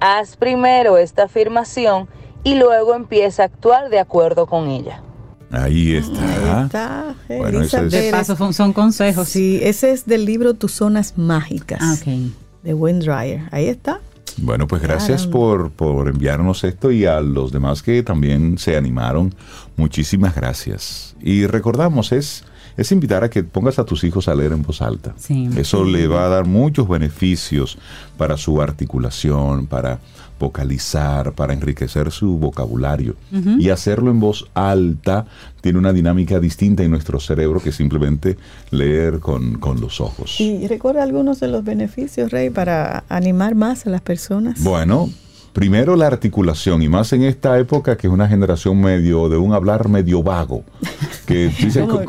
[0.00, 2.08] Haz primero esta afirmación
[2.44, 5.02] y luego empieza a actuar de acuerdo con ella.
[5.50, 6.64] Ahí está.
[6.64, 9.28] Está, eh, Bueno, ese es- De paso, son, son consejos.
[9.28, 12.32] Sí, ese es del libro Tus zonas mágicas Ah, ok.
[12.62, 13.48] de Wayne Dryer.
[13.50, 14.00] Ahí está.
[14.40, 19.34] Bueno, pues gracias por, por enviarnos esto y a los demás que también se animaron.
[19.76, 21.16] Muchísimas gracias.
[21.20, 22.44] Y recordamos, es,
[22.78, 25.12] es invitar a que pongas a tus hijos a leer en voz alta.
[25.18, 25.50] Sí.
[25.56, 27.76] Eso le va a dar muchos beneficios
[28.16, 29.98] para su articulación, para
[30.38, 33.16] vocalizar, para enriquecer su vocabulario.
[33.58, 35.26] Y hacerlo en voz alta
[35.60, 38.38] tiene una dinámica distinta en nuestro cerebro que simplemente
[38.70, 40.40] leer con, con los ojos.
[40.40, 44.62] Y recuerda algunos de los beneficios, Rey, para animar más a las personas.
[44.62, 45.10] Bueno,
[45.58, 49.52] primero la articulación, y más en esta época que es una generación medio de un
[49.54, 50.62] hablar medio vago.
[51.26, 52.00] Que dice, ¿Cómo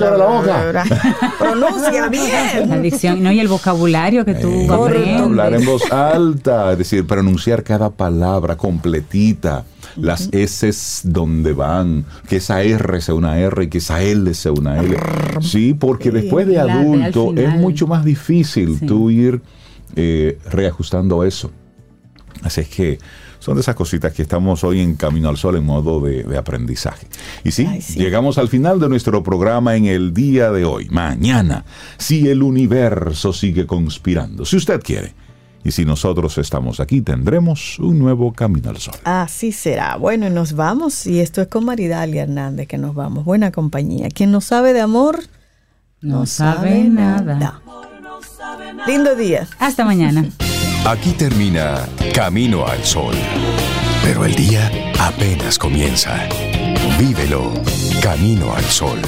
[0.00, 0.84] la boca.
[1.38, 2.82] Pronuncia La bien.
[2.82, 5.20] dicción, no, y el vocabulario que tú Eh, aprendes.
[5.20, 9.64] hablar en voz alta, es decir, pronunciar cada palabra completita,
[9.96, 10.70] las S
[11.04, 14.96] donde van, que esa R sea una R y que esa L sea una L.
[15.42, 18.86] Sí, porque después de La adulto es mucho más difícil Sí.
[18.86, 19.42] tú ir
[19.96, 21.50] eh, reajustando eso.
[22.42, 22.98] Así es que
[23.38, 26.38] son de esas cositas que estamos hoy en Camino al Sol en modo de, de
[26.38, 27.06] aprendizaje.
[27.44, 27.98] Y sí, Ay, sí.
[27.98, 30.88] llegamos al final de nuestro programa en el día de hoy.
[30.90, 31.64] Mañana,
[31.98, 35.14] si el universo sigue conspirando, si usted quiere.
[35.64, 38.94] Y si nosotros estamos aquí, tendremos un nuevo Camino al Sol.
[39.04, 39.96] Así será.
[39.96, 41.06] Bueno, y nos vamos.
[41.06, 43.24] Y esto es con Maridalia Hernández que nos vamos.
[43.24, 44.08] Buena compañía.
[44.08, 45.20] Quien no sabe de amor,
[46.00, 47.61] No sabe nada.
[48.86, 49.46] Lindo día.
[49.58, 50.24] Hasta mañana.
[50.84, 53.14] Aquí termina Camino al Sol.
[54.02, 56.28] Pero el día apenas comienza.
[56.98, 57.52] Vívelo
[58.02, 59.00] Camino al Sol.